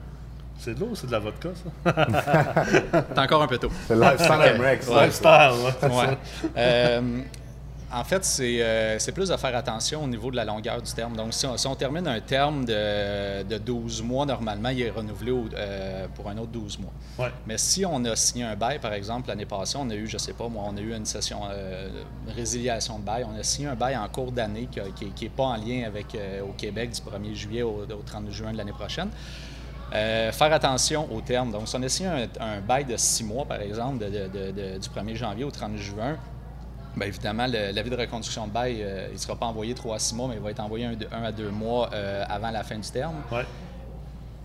C'est 0.58 0.74
de 0.74 0.80
l'eau 0.80 0.88
ou 0.88 0.96
c'est 0.96 1.06
de 1.06 1.12
la 1.12 1.20
vodka, 1.20 1.50
ça? 1.54 1.94
c'est 3.14 3.20
encore 3.20 3.44
un 3.44 3.48
peu 3.48 3.60
tôt. 3.60 3.70
C'est 3.88 3.96
lifestyle, 3.96 4.60
Lifestyle, 4.60 5.52
ouais. 5.84 6.18
ouais. 6.56 7.24
En 7.92 8.04
fait, 8.04 8.28
euh, 8.42 8.96
c'est 9.00 9.14
plus 9.14 9.30
de 9.30 9.38
faire 9.38 9.56
attention 9.56 10.04
au 10.04 10.08
niveau 10.08 10.30
de 10.30 10.36
la 10.36 10.44
longueur 10.44 10.82
du 10.82 10.92
terme. 10.92 11.16
Donc, 11.16 11.34
si 11.34 11.46
on, 11.46 11.76
termine 11.76 12.06
un 12.06 12.20
terme 12.20 12.66
de, 12.66 13.44
de, 13.44 13.58
12 13.58 14.04
mois, 14.04 14.26
normalement, 14.26 14.70
il 14.70 14.82
est 14.82 14.90
renouvelé 14.90 15.32
euh, 15.56 16.08
pour 16.14 16.30
un 16.30 16.38
autre 16.38 16.52
12 16.52 16.80
mois. 16.80 17.30
Mais 17.46 17.58
si 17.58 17.86
on 17.86 18.04
a 18.04 18.16
signé 18.18 18.44
un 18.44 18.58
bail, 18.58 18.80
par 18.80 18.92
exemple, 18.92 19.30
l'année 19.30 19.46
passée, 19.46 19.78
on 19.80 19.90
a 19.90 19.96
eu, 19.96 20.06
je 20.06 20.18
sais 20.18 20.34
pas, 20.34 20.50
moi, 20.50 20.66
on 20.68 20.76
a 20.76 20.82
eu 20.82 20.94
une 20.94 21.06
session 21.06 21.40
euh, 21.50 21.88
de 22.28 22.34
résiliation 22.34 23.00
de 23.00 23.06
bail. 23.06 23.26
On 23.26 23.40
a 23.40 23.44
signé 23.44 23.70
un 23.70 23.76
bail 23.76 23.96
en 23.96 24.08
cours 24.10 24.34
d'année 24.34 24.68
qui 24.70 25.24
n'est 25.24 25.30
pas 25.30 25.46
en 25.46 25.56
lien 25.56 25.84
avec 25.86 26.08
au 26.44 26.52
Québec 26.58 26.92
du 26.92 27.00
1er 27.00 27.36
juillet 27.36 27.62
au, 27.62 27.86
30 28.06 28.30
juin 28.32 28.52
de 28.52 28.58
l'année 28.58 28.74
prochaine. 28.74 29.10
faire 29.92 30.54
attention 30.54 31.08
au 31.10 31.22
terme. 31.22 31.54
Donc, 31.54 31.70
si 31.70 31.76
on 31.78 31.84
a 31.84 31.88
signé 31.88 32.10
un, 32.42 32.60
bail 32.60 32.84
de 32.84 32.98
6 32.98 33.24
mois, 33.24 33.46
par 33.46 33.62
exemple, 33.62 34.04
du 34.04 34.90
1er 34.90 35.16
janvier 35.16 35.46
au 35.46 35.52
30 35.52 35.78
juin, 35.78 36.18
Bien, 36.98 37.08
évidemment, 37.08 37.46
l'avis 37.46 37.90
de 37.92 37.96
reconduction 37.96 38.48
de 38.48 38.52
bail, 38.52 38.82
euh, 38.82 39.08
il 39.10 39.14
ne 39.14 39.20
sera 39.20 39.36
pas 39.36 39.46
envoyé 39.46 39.76
trois 39.76 39.98
à 39.98 40.00
six 40.00 40.16
mois, 40.16 40.28
mais 40.28 40.36
il 40.36 40.42
va 40.42 40.50
être 40.50 40.60
envoyé 40.60 40.86
un, 40.86 41.24
à 41.24 41.32
deux 41.32 41.52
mois 41.52 41.92
euh, 41.94 42.26
avant 42.28 42.50
la 42.50 42.64
fin 42.64 42.78
du 42.78 42.90
terme. 42.90 43.16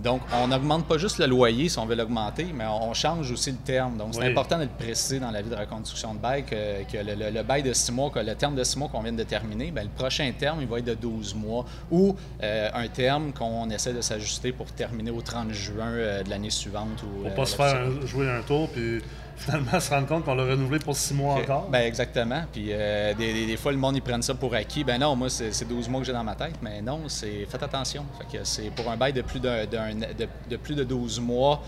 Donc, 0.00 0.20
on 0.34 0.48
n'augmente 0.48 0.86
pas 0.86 0.98
juste 0.98 1.18
le 1.18 1.26
loyer 1.26 1.68
si 1.68 1.78
on 1.78 1.86
veut 1.86 1.94
l'augmenter, 1.94 2.46
mais 2.52 2.64
on 2.66 2.92
change 2.92 3.30
aussi 3.30 3.52
le 3.52 3.58
terme. 3.58 3.96
Donc, 3.96 4.14
c'est 4.14 4.26
important 4.28 4.58
de 4.58 4.64
le 4.64 4.68
préciser 4.68 5.20
dans 5.20 5.30
l'avis 5.30 5.48
de 5.48 5.54
reconduction 5.54 6.12
de 6.12 6.18
bail 6.18 6.44
que, 6.44 6.56
le, 6.56 7.42
bail 7.42 7.62
de 7.62 7.72
six 7.72 7.92
mois, 7.92 8.10
que 8.10 8.18
le 8.18 8.34
terme 8.34 8.56
de 8.56 8.64
six 8.64 8.78
mois 8.78 8.88
qu'on 8.88 9.00
vient 9.00 9.12
de 9.12 9.22
terminer, 9.22 9.70
bien, 9.70 9.84
le 9.84 9.88
prochain 9.88 10.30
terme, 10.36 10.58
il 10.60 10.66
va 10.66 10.80
être 10.80 10.86
de 10.86 10.94
12 10.94 11.36
mois 11.36 11.64
ou 11.90 12.16
euh, 12.42 12.70
un 12.74 12.88
terme 12.88 13.32
qu'on 13.32 13.70
essaie 13.70 13.92
de 13.92 14.00
s'ajuster 14.00 14.50
pour 14.52 14.66
terminer 14.72 15.12
au 15.12 15.22
30 15.22 15.52
juin 15.52 15.92
de 16.24 16.28
l'année 16.28 16.50
suivante. 16.50 17.04
Pour 17.22 17.30
ne 17.30 17.30
pas 17.30 17.46
se 17.46 17.54
faire 17.54 18.06
jouer 18.06 18.28
un 18.28 18.42
tour 18.42 18.68
puis 18.70 19.00
finalement 19.36 19.80
se 19.80 19.90
rendre 19.90 20.06
compte 20.06 20.24
qu'on 20.24 20.34
l'a 20.34 20.44
renouvelé 20.44 20.78
pour 20.78 20.96
six 20.96 21.14
mois 21.14 21.34
encore. 21.34 21.68
Ben 21.68 21.80
exactement. 21.80 22.42
Puis 22.52 22.68
euh, 22.70 23.14
des, 23.14 23.56
fois, 23.56 23.72
le 23.72 23.78
monde, 23.78 23.96
ils 23.96 24.02
prennent 24.02 24.22
ça 24.22 24.34
pour 24.34 24.54
acquis. 24.54 24.84
Ben 24.84 24.98
non, 24.98 25.16
moi, 25.16 25.28
c'est 25.28 25.66
12 25.66 25.88
mois 25.88 26.00
que 26.00 26.06
j'ai 26.06 26.12
dans 26.12 26.24
ma 26.24 26.34
tête. 26.34 26.56
Mais 26.62 26.80
non, 26.80 27.02
c'est 27.08 27.46
faites 27.46 27.62
attention. 27.62 28.04
Fait 28.18 28.38
que 28.38 28.44
c'est 28.44 28.70
pour 28.70 28.90
un 28.90 28.96
bail 28.96 29.12
de 29.12 29.22
plus 29.22 29.40
de, 29.40 29.66
de, 29.66 30.56
plus 30.56 30.74
de 30.74 30.84
12 30.84 31.20
mois. 31.20 31.62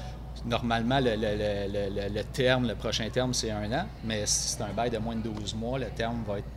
Normalement, 0.44 0.98
le, 1.00 2.22
terme, 2.32 2.68
le 2.68 2.74
prochain 2.74 3.08
terme, 3.08 3.32
c'est 3.32 3.50
un 3.50 3.72
an. 3.72 3.86
Mais 4.04 4.26
si 4.26 4.48
c'est 4.48 4.62
un 4.62 4.72
bail 4.72 4.90
de 4.90 4.98
moins 4.98 5.16
de 5.16 5.22
12 5.22 5.54
mois, 5.54 5.78
le 5.78 5.86
terme 5.86 6.22
va 6.26 6.38
être 6.38 6.48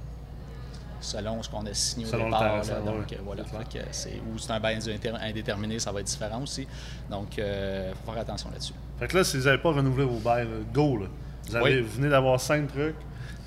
selon 0.99 1.43
ce 1.43 1.49
qu'on 1.49 1.65
a 1.65 1.73
signé 1.73 2.07
au 2.07 2.17
départ. 2.17 2.61
donc, 2.83 3.15
voilà. 3.23 3.43
ou 3.43 4.37
c'est 4.39 4.51
un 4.51 4.59
bail 4.59 4.79
indéterminé, 5.21 5.79
ça 5.79 5.91
va 5.91 5.99
être 6.01 6.07
différent 6.07 6.41
aussi. 6.41 6.67
Donc, 7.09 7.37
il 7.37 7.43
euh, 7.43 7.93
faut 7.93 8.11
faire 8.11 8.21
attention 8.21 8.49
là-dessus. 8.49 8.73
Fait 8.99 9.07
que 9.07 9.17
là, 9.17 9.23
si 9.23 9.37
vous 9.37 9.43
n'avez 9.43 9.59
pas 9.59 9.71
renouvelé 9.71 10.05
vos 10.05 10.19
bails, 10.19 10.47
go, 10.73 10.99
Vous, 11.47 11.55
avez, 11.55 11.81
venez 11.81 12.09
d'avoir 12.09 12.39
cinq 12.39 12.67
trucs. 12.67 12.95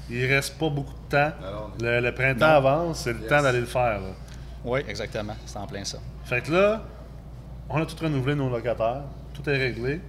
Il 0.08 0.22
ne 0.22 0.28
reste 0.28 0.58
pas 0.58 0.68
beaucoup 0.68 0.94
de 0.94 1.16
temps. 1.16 1.32
Le, 1.80 2.10
printemps 2.10 2.46
avance, 2.46 3.00
c'est 3.04 3.12
le 3.12 3.26
temps 3.26 3.42
d'aller 3.42 3.60
le 3.60 3.66
faire. 3.66 4.00
Oui, 4.64 4.80
exactement. 4.88 5.34
C'est 5.46 5.58
en 5.58 5.66
plein 5.66 5.84
ça. 5.84 5.98
Fait 6.24 6.42
que 6.42 6.52
là, 6.52 6.82
on 7.68 7.80
a 7.80 7.86
tout 7.86 7.96
renouvelé 8.02 8.34
nos 8.34 8.50
locataires. 8.50 9.02
Tout 9.32 9.48
est 9.48 9.56
réglé. 9.56 10.00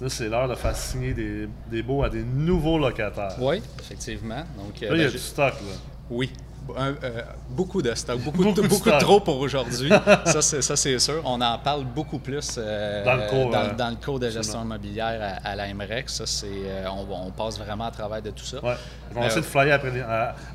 Là, 0.00 0.08
c'est 0.08 0.28
l'heure 0.28 0.48
de 0.48 0.54
faire 0.54 0.76
signer 0.76 1.14
des, 1.14 1.48
des 1.70 1.82
baux 1.82 2.02
à 2.02 2.10
des 2.10 2.22
nouveaux 2.22 2.78
locataires. 2.78 3.36
Oui, 3.38 3.62
effectivement. 3.78 4.42
Donc, 4.56 4.80
là, 4.80 4.88
il 4.90 4.98
y 4.98 5.02
a 5.02 5.06
ben, 5.06 5.10
du 5.10 5.18
stock. 5.18 5.54
Là. 5.54 5.76
Oui, 6.10 6.30
euh, 6.76 7.22
beaucoup 7.50 7.82
de 7.82 7.94
stock, 7.94 8.18
beaucoup, 8.20 8.42
beaucoup, 8.42 8.62
beaucoup 8.62 8.90
trop 8.98 9.20
pour 9.20 9.38
aujourd'hui. 9.38 9.90
ça, 10.24 10.42
c'est 10.42 10.98
sûr. 10.98 11.20
On 11.24 11.40
en 11.40 11.58
parle 11.58 11.84
beaucoup 11.84 12.18
plus 12.18 12.56
euh, 12.56 13.04
dans, 13.04 13.16
le 13.16 13.96
cours, 13.96 14.18
dans, 14.18 14.18
de 14.18 14.30
gestion 14.30 14.62
immobilière 14.62 15.40
à, 15.44 15.54
la 15.54 15.72
MREX. 15.74 16.24
Ça, 16.24 16.46
euh, 16.46 16.86
on, 16.88 17.30
passe 17.30 17.58
vraiment 17.58 17.84
à 17.84 17.90
travers 17.90 18.22
de 18.22 18.30
tout 18.30 18.44
ça. 18.44 18.64
Ouais. 18.64 18.74
On 19.14 19.20
va 19.20 19.26
essayer 19.26 19.42
de 19.42 19.46
flyer 19.46 19.78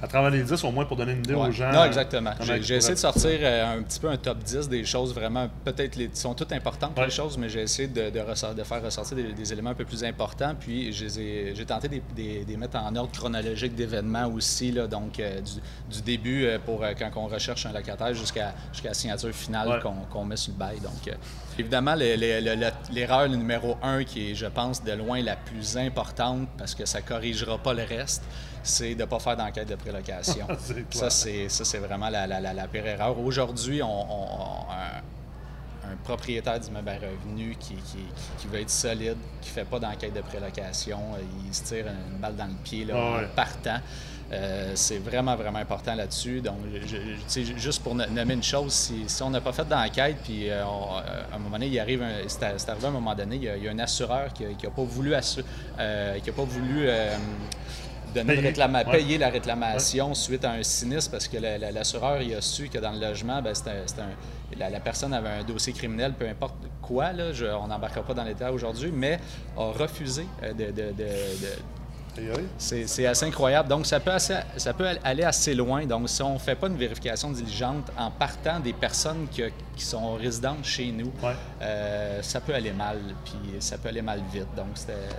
à, 0.01 0.07
travers 0.07 0.31
les 0.31 0.43
10 0.43 0.63
au 0.63 0.71
moins 0.71 0.85
pour 0.85 0.97
donner 0.97 1.13
une 1.13 1.19
idée 1.19 1.35
aux 1.35 1.51
gens. 1.51 1.71
Non, 1.71 1.85
exactement. 1.85 2.31
J'ai, 2.61 2.75
essayé 2.75 2.95
de 2.95 2.99
sortir 2.99 3.39
un 3.43 3.81
petit 3.83 3.99
peu 3.99 4.09
un 4.09 4.17
top 4.17 4.39
10 4.39 4.67
des 4.67 4.83
choses 4.83 5.13
vraiment, 5.13 5.47
peut-être, 5.63 5.95
les, 5.95 6.09
sont 6.13 6.33
toutes 6.33 6.51
importantes 6.53 6.97
les 6.97 7.09
choses, 7.09 7.37
mais 7.37 7.49
j'ai 7.49 7.61
essayé 7.61 7.87
de, 7.87 8.09
de, 8.09 8.63
faire 8.63 8.83
ressortir 8.83 9.17
des, 9.17 9.53
éléments 9.53 9.71
un 9.71 9.75
peu 9.75 9.85
plus 9.85 10.03
importants. 10.03 10.53
Puis 10.59 10.91
j'ai, 10.91 11.65
tenté 11.65 11.87
de 11.87 12.01
les 12.17 12.57
mettre 12.57 12.77
en 12.77 12.95
ordre 12.95 13.11
chronologique 13.11 13.75
d'événements 13.75 14.27
aussi, 14.27 14.71
là, 14.71 14.87
donc 14.87 15.13
du 15.17 15.98
du 15.98 15.98
début 16.01 16.45
euh, 16.45 16.59
pour 16.59 16.83
euh, 16.83 16.93
quand 16.97 17.09
on 17.15 17.27
recherche 17.27 17.65
un 17.65 17.71
locataire 17.73 18.13
jusqu'à 18.13 18.53
jusqu'à 18.71 18.89
la 18.89 18.93
signature 18.93 19.33
finale 19.33 19.67
Ouais. 19.69 19.79
qu'on 20.09 20.25
met 20.25 20.37
sur 20.37 20.53
le 20.53 20.57
bail. 20.59 20.79
Donc, 20.79 21.07
euh, 21.07 21.13
évidemment, 21.57 21.95
le- 21.95 22.15
le- 22.15 22.39
le- 22.41 22.55
le- 22.55 22.93
l'erreur 22.93 23.27
numéro 23.29 23.77
un, 23.81 24.03
qui 24.03 24.31
est, 24.31 24.35
je 24.35 24.45
pense, 24.47 24.83
de 24.83 24.91
loin 24.93 25.21
la 25.21 25.35
plus 25.35 25.77
importante, 25.77 26.47
parce 26.57 26.75
que 26.75 26.85
ça 26.85 27.01
corrigera 27.01 27.57
pas 27.57 27.73
le 27.73 27.83
reste, 27.83 28.23
c'est 28.63 28.95
de 28.95 29.01
ne 29.01 29.05
pas 29.05 29.19
faire 29.19 29.37
d'enquête 29.37 29.69
de 29.69 29.75
prélocation. 29.75 30.45
Ça, 30.91 31.09
c'est 31.09 31.77
vraiment 31.79 32.09
la, 32.09 32.27
la- 32.27 32.39
la- 32.41 32.53
la 32.53 32.67
pire 32.67 32.85
erreur. 32.85 33.17
Aujourd'hui, 33.19 33.81
on, 33.81 33.87
on- 34.11 34.65
un, 34.71 35.91
un 35.91 35.95
propriétaire 36.03 36.59
d'immeuble 36.59 36.89
à 36.89 36.93
revenu 36.95 37.55
qui, 37.59 37.73
qui, 37.75 37.97
qui 38.37 38.47
veut 38.47 38.59
être 38.59 38.69
solide, 38.69 39.17
qui 39.41 39.49
ne 39.49 39.53
fait 39.53 39.65
pas 39.65 39.79
d'enquête 39.79 40.13
de 40.13 40.21
prélocation, 40.21 40.99
il 41.47 41.53
se 41.53 41.63
tire 41.63 41.85
une 41.87 42.17
balle 42.19 42.35
dans 42.35 42.45
le 42.45 42.53
pied 42.63 42.85
là, 42.85 42.93
Ah 42.95 43.17
ouais. 43.21 43.27
partant. 43.35 43.79
Euh, 44.31 44.73
c'est 44.75 44.99
vraiment, 44.99 45.35
vraiment 45.35 45.57
important 45.57 45.95
là-dessus. 45.95 46.39
Donc, 46.41 46.57
je- 46.85 47.57
juste 47.57 47.81
pour 47.81 47.95
no- 47.95 48.05
nommer 48.05 48.35
une 48.35 48.43
chose, 48.43 48.71
si, 48.73 49.03
si 49.07 49.23
on 49.23 49.29
n'a 49.31 49.41
pas 49.41 49.53
fait 49.53 49.67
d'enquête, 49.67 50.17
puis 50.23 50.49
euh, 50.51 50.63
on- 50.65 50.97
euh, 50.97 51.23
à 51.31 51.35
un 51.35 51.39
moment 51.39 51.55
donné, 51.57 51.65
il 51.67 51.79
arrive, 51.79 52.03
un- 52.03 52.27
c'est 52.27 52.43
arrivé 52.43 52.85
à 52.85 52.89
un 52.89 52.91
moment 52.91 53.15
donné, 53.15 53.37
il 53.37 53.43
y 53.43 53.49
a, 53.49 53.57
il 53.57 53.63
y 53.63 53.67
a 53.67 53.71
un 53.71 53.79
assureur 53.79 54.31
qui 54.33 54.43
n'a 54.43 54.69
pas 54.69 54.83
voulu, 54.83 55.13
euh, 55.79 56.19
qui 56.19 56.29
a 56.29 56.33
pas 56.33 56.43
voulu 56.43 56.87
donner 58.13 58.35
Payer. 58.35 58.49
réclama- 58.51 58.85
Ouais. 58.85 58.91
payer 58.97 59.17
la 59.19 59.29
réclamation 59.29 60.13
suite 60.15 60.43
à 60.45 60.51
un 60.51 60.63
sinistre 60.63 61.11
parce 61.11 61.27
que 61.27 61.37
la- 61.37 61.57
la- 61.59 61.71
l'assureur 61.71 62.21
il 62.21 62.33
a 62.35 62.41
su 62.41 62.67
que 62.69 62.77
dans 62.79 62.91
le 62.91 62.99
logement, 62.99 63.39
ben, 63.41 63.53
c'était 63.53 63.69
un- 63.71 64.57
la, 64.57 64.69
la 64.69 64.79
personne 64.79 65.13
avait 65.13 65.29
un 65.29 65.43
dossier 65.43 65.73
criminel, 65.73 66.13
peu 66.13 66.27
importe 66.27 66.55
quoi, 66.81 67.13
là, 67.13 67.31
je- 67.33 67.45
on 67.45 67.67
n'embarquera 67.67 68.03
pas 68.03 68.13
dans 68.15 68.25
détails 68.25 68.51
aujourd'hui, 68.51 68.91
mais 68.91 69.19
a 69.57 69.71
refusé 69.71 70.25
de- 70.43 70.71
de-. 70.71 70.93
C'est 72.57 73.05
assez 73.05 73.25
incroyable. 73.25 73.69
Donc, 73.69 73.85
ça 73.85 73.99
peut, 73.99 74.11
assez- 74.11 74.35
ça 74.57 74.73
peut 74.73 74.87
aller 75.03 75.23
assez 75.23 75.53
loin. 75.53 75.85
Donc, 75.85 76.09
si 76.09 76.21
on 76.21 76.33
ne 76.33 76.39
fait 76.39 76.55
pas 76.55 76.67
une 76.67 76.75
vérification 76.77 77.31
diligente 77.31 77.89
en 77.97 78.11
partant 78.11 78.59
des 78.59 78.73
personnes 78.73 79.27
que- 79.35 79.51
qui 79.75 79.85
sont 79.85 80.15
résidentes 80.15 80.63
chez 80.65 80.91
nous, 80.91 81.11
Ouais. 81.23 81.33
euh, 81.61 82.21
ça 82.21 82.41
peut 82.41 82.53
aller 82.53 82.71
mal, 82.71 82.97
puis 83.23 83.35
ça 83.59 83.77
peut 83.77 83.89
aller 83.89 84.01
mal 84.01 84.21
vite. 84.33 84.47
Donc, 84.55 84.67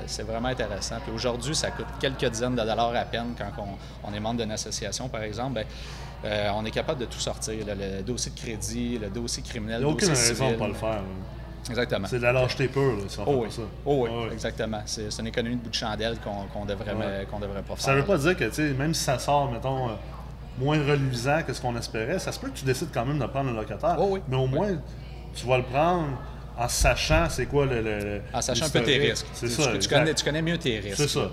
c'est 0.06 0.22
vraiment 0.22 0.48
intéressant. 0.48 0.96
Puis 1.04 1.12
aujourd'hui, 1.14 1.54
ça 1.54 1.70
coûte 1.70 1.86
quelques 2.00 2.26
dizaines 2.30 2.56
de 2.56 2.60
dollars 2.62 2.94
à 2.94 3.04
peine 3.04 3.34
quand 3.38 3.62
on, 3.62 4.08
on 4.10 4.14
est 4.14 4.20
membre 4.20 4.40
d'une 4.42 4.52
association, 4.52 5.08
par 5.08 5.22
exemple. 5.22 5.54
Ben, 5.54 5.64
euh, 6.24 6.50
on 6.54 6.64
est 6.66 6.70
capable 6.70 7.00
de 7.00 7.06
tout 7.06 7.18
sortir. 7.20 7.64
là, 7.66 7.74
le 7.74 8.02
dossier 8.02 8.30
de 8.32 8.38
crédit, 8.38 8.98
le 8.98 9.08
dossier 9.08 9.42
criminel, 9.42 9.80
Il 9.80 9.84
n'y 9.86 9.90
a 9.90 9.94
le 9.94 9.98
dossier 10.00 10.12
aucune 10.12 10.28
raison 10.28 10.46
de 10.48 10.52
ne 10.54 10.58
pas 10.58 10.68
le 10.68 10.74
faire. 10.74 11.02
Exactement. 11.68 12.06
C'est 12.08 12.18
de 12.18 12.22
la 12.22 12.32
lâcheté 12.32 12.68
pure, 12.68 12.96
là, 12.96 13.02
si 13.08 13.18
on 13.20 13.24
Oh 13.26 13.32
fait 13.32 13.38
oui, 13.38 13.46
ça. 13.50 13.62
Oh 13.84 14.04
oui, 14.04 14.10
Ah 14.28 14.32
exactement. 14.32 14.80
C'est 14.86 15.08
une 15.18 15.26
économie 15.26 15.56
de 15.56 15.62
bout 15.62 15.68
de 15.70 15.74
chandelle 15.74 16.16
qu'on 16.24 16.46
qu'on 16.52 16.64
devrait, 16.64 16.94
Ouais. 16.94 17.26
qu'on 17.30 17.38
devrait 17.38 17.62
pas 17.62 17.74
faire. 17.76 17.80
Ça 17.84 17.94
veut 17.94 18.04
pas 18.04 18.16
dire 18.18 18.36
que, 18.36 18.44
tu 18.44 18.54
sais, 18.54 18.72
même 18.72 18.94
si 18.94 19.04
ça 19.04 19.18
sort, 19.18 19.50
mettons, 19.52 19.88
euh, 19.88 19.92
moins 20.58 20.78
reluisant 20.78 21.42
que 21.46 21.52
ce 21.52 21.60
qu'on 21.60 21.76
espérait, 21.76 22.18
ça 22.18 22.32
se 22.32 22.38
peut 22.40 22.48
que 22.48 22.56
tu 22.58 22.64
décides 22.64 22.88
quand 22.92 23.04
même 23.04 23.18
de 23.18 23.26
prendre 23.26 23.50
un 23.50 23.54
locataire. 23.54 23.96
Oh 23.98 24.08
oui. 24.12 24.20
Mais 24.28 24.36
au 24.36 24.46
moins, 24.46 24.68
tu 25.34 25.46
vas 25.46 25.58
le 25.58 25.64
prendre 25.64 26.08
en 26.58 26.68
sachant 26.68 27.26
c'est 27.28 27.46
quoi 27.46 27.66
le. 27.66 28.20
En 28.34 28.40
sachant 28.40 28.66
un 28.66 28.70
peu 28.70 28.82
tes 28.82 28.98
risques. 28.98 29.26
C'est 29.34 29.48
ça. 29.48 29.70
tu, 29.78 29.88
connais, 29.88 30.14
tu 30.14 30.24
connais 30.24 30.42
mieux 30.42 30.58
tes 30.58 30.78
risques. 30.80 30.96
C'est 30.96 31.08
ça. 31.08 31.30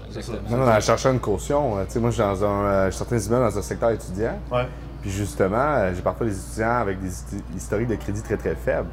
Non, 0.50 0.57
non, 0.57 0.69
en 0.69 0.79
cherchant 0.79 1.12
une 1.13 1.19
caution, 1.19 1.77
euh, 1.79 1.86
tu 1.86 1.93
sais, 1.93 2.00
moi, 2.00 2.10
je 2.12 2.15
suis 2.15 2.24
dans 2.24 2.43
un. 2.46 2.65
euh, 2.65 2.91
je 2.91 2.96
suis 2.96 3.05
des 3.05 3.27
immeubles 3.27 3.46
dans 3.51 3.57
un 3.57 3.62
secteur 3.62 3.89
étudiant. 3.91 4.38
Ouais. 4.51 4.67
Puis 5.01 5.12
justement, 5.12 5.93
j'ai 5.96 6.01
parfois 6.01 6.25
des 6.27 6.38
étudiants 6.38 6.77
avec 6.81 7.00
des 7.01 7.12
historiques 7.55 7.88
de 7.88 7.96
crédit 7.96 8.22
très 8.22 8.38
très 8.38 8.55
faibles. 8.55 8.89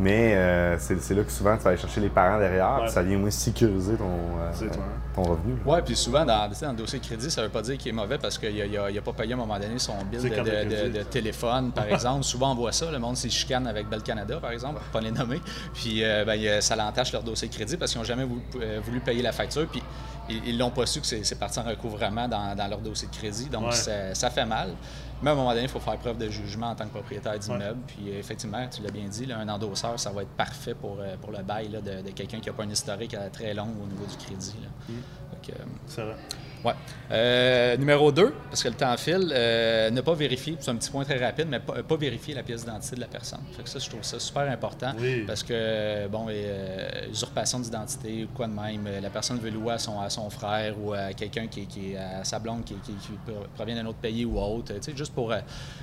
Mais 0.00 0.34
euh, 0.36 0.76
c'est 0.78 1.14
là 1.14 1.22
que 1.24 1.32
souvent 1.32 1.56
tu 1.56 1.64
vas 1.64 1.70
aller 1.70 1.78
chercher 1.80 2.00
les 2.00 2.08
parents 2.08 2.38
derrière, 2.38 2.76
Ouais. 2.76 2.82
puis 2.84 2.92
ça 2.92 3.02
vient 3.02 3.18
moins 3.18 3.30
sécuriser 3.30 3.96
ton, 3.96 4.04
euh, 4.04 4.68
ton 5.14 5.22
revenu. 5.22 5.56
Oui, 5.66 5.78
puis 5.84 5.96
souvent, 5.96 6.24
dans, 6.24 6.48
dans 6.48 6.70
le 6.70 6.76
dossier 6.76 7.00
de 7.00 7.04
crédit, 7.04 7.30
ça 7.30 7.40
ne 7.40 7.46
veut 7.46 7.52
pas 7.52 7.62
dire 7.62 7.76
qu'il 7.76 7.88
est 7.88 7.94
mauvais 7.94 8.16
parce 8.18 8.38
qu'il 8.38 8.54
n'a 8.70 9.00
pas 9.02 9.12
payé 9.12 9.32
à 9.32 9.36
un 9.36 9.38
moment 9.40 9.58
donné 9.58 9.78
son 9.78 9.94
bill 10.10 10.20
de, 10.22 11.02
téléphone, 11.04 11.72
par 11.72 11.86
exemple. 11.88 12.22
Souvent, 12.22 12.52
on 12.52 12.54
voit 12.54 12.72
ça. 12.72 12.90
Le 12.90 12.98
monde 12.98 13.16
s'y 13.16 13.28
chicane 13.30 13.66
avec 13.66 13.88
Bell 13.88 14.02
Canada, 14.02 14.38
par 14.40 14.52
exemple, 14.52 14.74
pour 14.76 14.84
pas 14.84 15.00
les 15.00 15.10
nommer. 15.10 15.40
Puis 15.74 16.04
euh, 16.04 16.24
ben, 16.24 16.38
a- 16.46 16.60
ça 16.60 16.76
l'entache 16.76 17.12
leur 17.12 17.22
dossier 17.24 17.48
de 17.48 17.54
crédit 17.54 17.76
parce 17.76 17.90
qu'ils 17.90 18.00
n'ont 18.00 18.06
jamais 18.06 18.24
voulu, 18.24 18.42
euh, 18.62 18.80
voulu 18.84 19.00
payer 19.00 19.22
la 19.22 19.32
facture. 19.32 19.66
Puis 19.66 19.82
ils 20.30 20.54
ne 20.54 20.58
l'ont 20.58 20.70
pas 20.70 20.84
su 20.86 21.00
que 21.00 21.06
c'est 21.06 21.24
c'est 21.24 21.38
parti 21.38 21.58
en 21.58 21.62
recouvrement 21.64 22.28
dans, 22.28 22.54
dans 22.54 22.68
leur 22.68 22.78
dossier 22.80 23.08
de 23.08 23.16
crédit. 23.16 23.46
Donc, 23.48 23.66
Ouais. 23.68 23.72
ça, 23.72 24.14
ça 24.14 24.30
fait 24.30 24.44
mal. 24.46 24.70
Mais 25.22 25.30
à 25.30 25.32
un 25.32 25.36
moment 25.36 25.50
donné, 25.50 25.62
il 25.62 25.68
faut 25.68 25.80
faire 25.80 25.96
preuve 25.98 26.16
de 26.18 26.28
jugement 26.28 26.70
en 26.70 26.74
tant 26.74 26.84
que 26.84 26.90
propriétaire 26.90 27.36
d'immeuble. 27.38 27.80
Puis 27.88 28.10
effectivement, 28.10 28.66
tu 28.68 28.82
l'as 28.82 28.90
bien 28.90 29.06
dit, 29.08 29.26
là, 29.26 29.38
un 29.38 29.48
endosseur, 29.48 29.98
ça 29.98 30.10
va 30.10 30.22
être 30.22 30.30
parfait 30.36 30.74
pour, 30.74 30.98
euh, 31.00 31.16
pour 31.20 31.32
le 31.32 31.42
bail 31.42 31.68
là, 31.68 31.80
de, 31.80 32.02
de 32.02 32.10
quelqu'un 32.10 32.38
qui 32.40 32.48
n'a 32.48 32.52
pas 32.54 32.62
un 32.64 32.70
historique 32.70 33.14
euh, 33.14 33.28
très 33.30 33.52
long 33.54 33.66
au 33.82 33.86
niveau 33.86 34.04
du 34.06 34.16
crédit. 34.16 34.54
là. 34.62 34.68
Euh, 35.50 35.52
C'est 35.86 36.02
Ouais. 36.64 36.72
Euh, 37.10 37.76
numéro 37.76 38.10
2, 38.12 38.34
parce 38.50 38.62
que 38.62 38.68
le 38.68 38.74
temps 38.74 38.96
file, 38.96 39.30
euh, 39.32 39.90
ne 39.90 40.00
pas 40.00 40.14
vérifier, 40.14 40.56
c'est 40.60 40.70
un 40.70 40.76
petit 40.76 40.90
point 40.90 41.04
très 41.04 41.16
rapide, 41.24 41.46
mais 41.48 41.60
pas, 41.60 41.82
pas 41.82 41.96
vérifier 41.96 42.34
la 42.34 42.42
pièce 42.42 42.64
d'identité 42.64 42.96
de 42.96 43.00
la 43.00 43.06
personne. 43.06 43.40
Fait 43.56 43.62
que 43.62 43.68
ça, 43.68 43.78
je 43.78 43.88
trouve 43.88 44.02
ça 44.02 44.18
super 44.18 44.42
important. 44.50 44.92
Oui. 44.98 45.24
Parce 45.26 45.42
que, 45.42 46.06
bon, 46.08 46.26
euh, 46.28 46.88
usurpation 47.10 47.60
d'identité 47.60 48.24
ou 48.24 48.28
quoi 48.36 48.46
de 48.46 48.52
même, 48.52 48.86
euh, 48.86 49.00
la 49.00 49.10
personne 49.10 49.38
veut 49.38 49.50
louer 49.50 49.74
à 49.74 49.78
son, 49.78 50.00
à 50.00 50.10
son 50.10 50.28
frère 50.30 50.74
ou 50.82 50.92
à 50.92 51.12
quelqu'un 51.12 51.46
qui, 51.46 51.66
qui 51.66 51.92
est 51.92 51.96
à 51.96 52.24
sa 52.24 52.38
blonde 52.38 52.64
qui, 52.64 52.74
qui- 52.74 52.92
qui 52.92 53.12
provient 53.54 53.76
d'un 53.76 53.86
autre 53.86 53.98
pays 53.98 54.24
ou 54.24 54.38
autre. 54.38 54.74
Tu 54.74 54.82
sais, 54.82 54.96
juste 54.96 55.14
pour, 55.14 55.32
euh, 55.32 55.38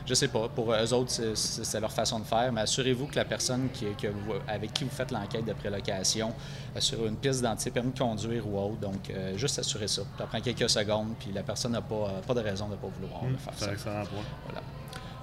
je 0.05 0.13
sais 0.13 0.27
pas, 0.27 0.47
pour 0.49 0.73
eux 0.73 0.93
autres, 0.93 1.11
c'est- 1.35 1.79
leur 1.79 1.91
façon 1.91 2.19
de 2.19 2.25
faire, 2.25 2.51
mais 2.51 2.61
assurez-vous 2.61 3.07
que 3.07 3.15
la 3.15 3.25
personne 3.25 3.69
qui, 3.73 3.85
que 3.99 4.07
vous- 4.07 4.33
avec 4.47 4.73
qui 4.73 4.83
vous 4.83 4.89
faites 4.89 5.11
l'enquête 5.11 5.45
de 5.45 5.53
prélocation, 5.53 6.33
assurez 6.75 7.07
une 7.07 7.15
pièce 7.17 7.37
d'identité, 7.37 7.71
permis 7.71 7.91
de 7.91 7.97
conduire 7.99 8.47
ou 8.47 8.57
autre. 8.59 8.77
Donc, 8.81 9.09
euh, 9.09 9.37
juste 9.37 9.57
assurer 9.59 9.87
ça. 9.87 10.03
Ça 10.17 10.25
prend 10.25 10.39
quelques 10.41 10.64
secondes, 10.67 11.13
puis 11.19 11.31
la 11.33 11.43
personne 11.43 11.71
n'a 11.73 11.81
pas, 11.81 11.95
euh, 11.95 12.21
pas 12.25 12.33
de 12.33 12.41
raison 12.41 12.65
de 12.67 12.71
ne 12.71 12.75
pas 12.77 12.87
vouloir 12.87 13.23
le 13.25 13.37
faire. 13.37 13.53
Hmm, 13.53 13.57
C'est 13.57 13.69
un 13.69 13.73
excellent 13.73 14.05
point. 14.05 14.23
Voilà. 14.47 14.61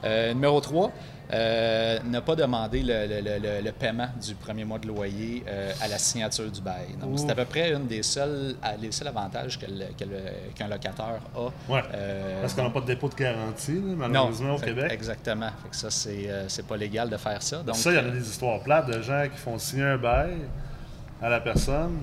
Euh, 0.04 0.34
numéro 0.34 0.60
3, 0.60 0.90
ne 2.04 2.20
pas 2.20 2.34
demander 2.34 2.82
le, 2.82 3.06
le- 3.06 3.62
le- 3.64 3.72
paiement 3.72 4.08
du 4.20 4.34
premier 4.34 4.64
mois 4.64 4.78
de 4.78 4.86
loyer 4.88 5.44
euh, 5.48 5.72
à 5.80 5.86
la 5.88 5.96
signature 5.96 6.50
du 6.50 6.60
bail. 6.60 6.88
Donc, 7.00 7.18
c'est 7.20 7.30
à 7.30 7.34
peu 7.36 7.44
près 7.44 7.72
une 7.72 7.86
des 7.86 8.02
les 8.80 8.92
seuls 8.92 9.08
avantages 9.08 9.58
qu'un 9.58 10.68
locataire 10.68 11.20
a. 11.36 11.72
Ouais. 11.72 11.82
Euh, 11.94 12.40
Parce 12.40 12.52
qu'on 12.54 12.64
n'a 12.64 12.70
pas 12.70 12.80
de 12.80 12.86
dépôt 12.86 13.08
de 13.08 13.14
garantie, 13.14 13.74
là, 13.74 13.80
non, 13.80 13.96
malheureusement, 14.08 14.54
au 14.54 14.58
fait- 14.58 14.66
Québec. 14.66 14.90
Exactement. 14.92 15.50
Fait 15.62 15.68
que 15.70 15.76
ça, 15.76 15.90
c'est 15.90 16.24
euh, 16.28 16.46
pas 16.68 16.76
légal 16.76 17.08
de 17.08 17.16
faire 17.16 17.40
ça. 17.42 17.58
Donc, 17.62 17.76
ça, 17.76 17.90
il 17.92 17.96
y 17.96 17.98
en 17.98 18.02
a 18.02 18.06
euh, 18.06 18.10
des 18.10 18.28
histoires 18.28 18.60
plates 18.60 18.88
de 18.88 19.00
gens 19.00 19.24
qui 19.32 19.38
font 19.38 19.56
signer 19.58 19.84
un 19.84 19.96
bail 19.98 20.36
à 21.22 21.28
la 21.28 21.40
personne, 21.40 21.96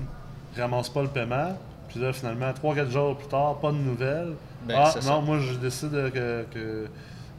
ne 0.56 0.62
ramassent 0.62 0.88
pas 0.88 1.02
le 1.02 1.08
paiement, 1.08 1.56
puis 1.90 2.00
là, 2.00 2.12
finalement, 2.12 2.50
3-4 2.52 2.90
jours 2.90 3.16
plus 3.18 3.28
tard, 3.28 3.56
pas 3.58 3.72
de 3.72 3.76
nouvelles. 3.76 4.32
Ben, 4.66 4.76
ah, 4.78 4.92
non, 4.96 5.00
ça. 5.02 5.20
moi, 5.20 5.38
je 5.40 5.54
décide 5.54 5.90
que, 5.90 6.44
que, 6.52 6.86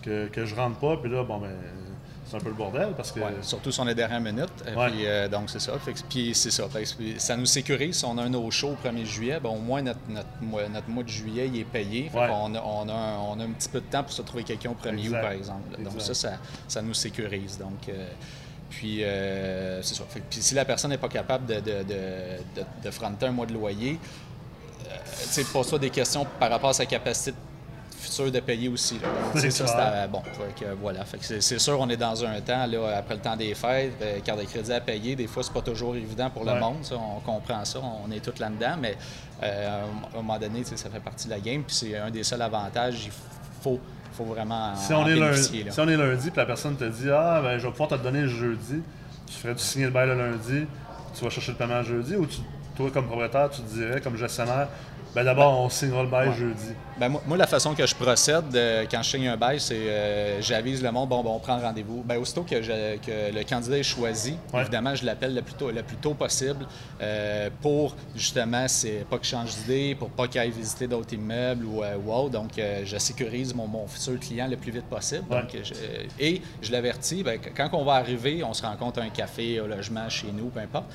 que, 0.04 0.28
que 0.28 0.46
je 0.46 0.54
rentre 0.56 0.78
pas, 0.78 0.98
puis 0.98 1.10
là, 1.12 1.24
bon, 1.24 1.40
ben, 1.40 1.50
c'est 2.26 2.38
un 2.38 2.40
peu 2.40 2.50
le 2.50 2.56
bordel 2.56 2.90
parce 2.96 3.12
que. 3.12 3.20
Ouais, 3.20 3.34
surtout 3.42 3.72
si 3.74 3.80
on 3.82 3.88
est 3.90 3.96
dernière 3.96 4.22
minute. 4.22 4.48
Et 4.66 4.74
Ouais. 4.74 4.90
Puis, 4.90 5.06
euh, 5.06 5.28
donc, 5.28 5.50
c'est 5.50 5.60
ça. 5.60 5.74
Fait 5.80 5.94
puis, 6.10 6.34
c'est 6.34 6.52
ça. 6.52 6.64
Fait 6.70 6.86
ça 7.18 7.36
nous 7.36 7.46
sécurise. 7.46 7.98
Si 7.98 8.06
on 8.06 8.18
a 8.18 8.24
un 8.24 8.30
no 8.30 8.50
show 8.52 8.70
au 8.70 8.88
1er 8.88 9.04
juillet, 9.06 9.40
ben, 9.42 9.50
au 9.50 9.58
moins 9.58 9.82
notre, 9.82 10.00
notre, 10.08 10.28
mois, 10.42 10.68
notre 10.70 10.88
mois 10.90 11.04
de 11.04 11.10
juillet 11.10 11.50
il 11.54 11.60
est 11.60 11.64
payé. 11.66 12.10
Fait 12.10 12.18
Ouais. 12.20 12.28
qu'on 12.28 12.56
a, 12.56 12.62
on, 12.62 12.88
a 12.88 12.94
un, 12.94 13.18
on 13.18 13.40
a 13.40 13.44
un 13.44 13.50
petit 13.52 13.68
peu 13.70 13.82
de 13.82 13.86
temps 13.86 14.04
pour 14.04 14.14
se 14.14 14.22
trouver 14.22 14.44
quelqu'un 14.44 14.70
au 14.72 14.76
1er 14.88 15.10
août, 15.10 15.22
par 15.22 15.32
exemple. 15.32 15.82
Donc, 15.84 16.00
ça, 16.00 16.14
ça, 16.14 16.32
ça 16.70 16.82
nous 16.82 16.94
sécurise. 16.94 17.58
Donc, 17.58 17.90
euh, 17.90 18.08
puis, 18.70 19.04
euh, 19.04 19.82
c'est 19.82 19.96
ça. 19.96 20.06
Fait 20.08 20.22
puis, 20.22 20.42
si 20.42 20.56
la 20.56 20.64
personne 20.64 20.92
n'est 20.92 20.98
pas 20.98 21.10
capable 21.10 21.46
de, 21.46 21.56
de, 21.56 21.60
de, 21.84 21.84
de, 22.56 22.64
de 22.86 22.92
fronter 22.92 23.26
un 23.26 23.32
mois 23.32 23.46
de 23.46 23.54
loyer, 23.54 24.00
euh, 24.90 25.44
pose-toi 25.54 25.80
des 25.80 25.90
questions 25.90 26.26
par 26.40 26.50
rapport 26.50 26.70
à 26.70 26.74
sa 26.74 26.86
capacité 26.86 27.34
future 28.00 28.32
de 28.32 28.40
payer 28.40 28.68
aussi. 28.68 29.00
C'est 29.36 29.52
ça, 29.52 29.66
à- 30.04 30.08
bon, 30.08 30.22
fait 30.24 30.66
que, 30.66 30.72
voilà. 30.82 31.06
Fait 31.06 31.18
que 31.20 31.40
c'est, 31.40 31.60
sûr, 31.60 31.80
on 31.80 31.88
est 31.88 31.98
dans 31.98 32.26
un 32.26 32.42
temps, 32.42 32.66
là, 32.66 32.98
après 32.98 33.14
le 33.14 33.22
temps 33.22 33.36
des 33.36 33.54
fêtes, 33.54 33.94
euh, 34.02 34.20
carte 34.22 34.40
de 34.40 34.46
crédit 34.46 34.74
à 34.74 34.82
payer. 34.82 35.16
Des 35.16 35.28
fois, 35.28 35.44
c'est 35.44 35.54
pas 35.54 35.62
toujours 35.62 35.96
évident 35.96 36.30
pour 36.32 36.44
le 36.44 36.52
Ouais. 36.54 36.60
monde. 36.60 36.78
ça, 36.84 36.96
on 36.96 37.20
comprend 37.20 37.64
ça. 37.64 37.80
On 37.80 38.12
est 38.12 38.20
tous 38.20 38.40
là-dedans. 38.40 38.76
Mais 38.82 38.98
euh, 39.44 39.84
à 39.84 40.18
un 40.18 40.22
moment 40.22 40.40
donné, 40.40 40.64
ça 40.64 40.90
fait 40.90 41.00
partie 41.00 41.28
de 41.28 41.32
la 41.34 41.40
game. 41.40 41.62
Puis 41.64 41.76
c'est 41.76 41.96
un 41.98 42.10
des 42.10 42.24
seuls 42.24 42.42
avantages. 42.42 43.06
Il 43.06 43.12
faut, 43.62 43.80
faut 44.14 44.26
vraiment 44.26 44.76
Si 44.76 44.92
on, 44.94 45.06
est 45.08 45.16
lundi, 45.16 45.64
là. 45.64 45.72
si 45.72 45.80
on 45.80 45.88
est 45.88 45.96
lundi, 45.98 46.32
puis 46.32 46.38
la 46.40 46.46
personne 46.48 46.76
te 46.76 46.86
dit 46.86 47.08
Ah, 47.12 47.40
ben, 47.44 47.60
je 47.60 47.66
vais 47.68 47.72
pouvoir 47.72 47.90
te 47.90 47.94
le 47.96 48.02
donner 48.02 48.22
le 48.22 48.28
jeudi, 48.28 48.82
tu 49.28 49.34
ferais-tu 49.34 49.64
signer 49.64 49.86
le 49.86 49.92
bail 49.92 50.08
le 50.08 50.18
lundi, 50.18 50.66
tu 51.16 51.24
vas 51.24 51.30
chercher 51.30 51.52
le 51.52 51.58
paiement 51.60 51.78
le 51.78 51.84
jeudi, 51.84 52.16
ou 52.16 52.26
tu- 52.26 52.40
comme 52.90 53.06
propriétaire, 53.06 53.50
tu 53.50 53.62
te 53.62 53.74
dirais, 53.74 54.02
comme 54.02 54.18
gestionnaire, 54.18 54.68
ben 55.16 55.24
d'abord, 55.24 55.60
on 55.60 55.70
signera 55.70 56.04
le 56.04 56.10
bail 56.10 56.30
Ouais. 56.30 56.36
jeudi. 56.36 56.74
Ben, 56.98 57.10
moi, 57.10 57.22
moi, 57.26 57.36
la 57.38 57.48
façon 57.48 57.74
que 57.74 57.86
je 57.86 57.96
procède 57.96 58.56
euh, 58.56 58.86
quand 58.90 59.02
je 59.02 59.10
signe 59.10 59.28
un 59.28 59.36
bail, 59.38 59.60
c'est 59.60 59.74
euh, 59.76 60.42
j'avise 60.42 60.84
le 60.84 60.92
monde, 60.92 61.10
bon, 61.10 61.24
bon, 61.24 61.34
on 61.36 61.40
prend 61.40 61.60
rendez-vous. 61.60 62.04
Ben, 62.06 62.18
aussitôt 62.18 62.44
que, 62.44 62.62
je- 62.62 62.98
que 62.98 63.34
le 63.34 63.44
candidat 63.44 63.78
est 63.80 63.84
choisi, 63.84 64.36
Ouais. 64.54 64.62
évidemment, 64.62 64.94
je 64.94 65.04
l'appelle 65.06 65.34
le 65.34 65.42
plus 65.42 65.56
tôt, 65.56 65.72
le 65.72 65.82
plus 65.82 65.96
tôt 65.98 66.14
possible 66.14 66.66
euh, 67.02 67.50
pour 67.62 67.96
justement, 68.16 68.68
c'est 68.68 69.06
pas 69.10 69.18
qu'il 69.18 69.28
change 69.30 69.56
d'idée, 69.56 69.96
pour 69.96 70.10
pas 70.10 70.28
qu'il 70.28 70.40
aille 70.42 70.52
visiter 70.52 70.88
d'autres 70.88 71.14
immeubles 71.14 71.66
ou, 71.66 71.84
euh, 71.84 71.96
ou 72.06 72.14
autre. 72.14 72.30
Donc, 72.32 72.52
je 72.58 72.98
sécurise 72.98 73.56
mon, 73.56 73.68
mon 73.68 73.88
futur 73.88 74.20
client 74.20 74.48
le 74.48 74.58
plus 74.58 74.72
vite 74.72 74.86
possible. 74.86 75.24
Ouais. 75.32 75.42
Donc, 75.42 75.50
je- 75.64 75.74
et 76.20 76.42
je 76.62 76.72
l'avertis, 76.72 77.24
ben, 77.24 77.40
quand 77.56 77.70
on 77.74 77.84
va 77.84 77.94
arriver, 77.94 78.44
on 78.44 78.54
se 78.54 78.62
rencontre 78.62 79.00
à 79.02 79.04
un 79.04 79.10
café, 79.10 79.60
au 79.60 79.66
logement, 79.68 80.08
chez 80.08 80.32
nous, 80.32 80.50
peu 80.50 80.60
importe. 80.60 80.86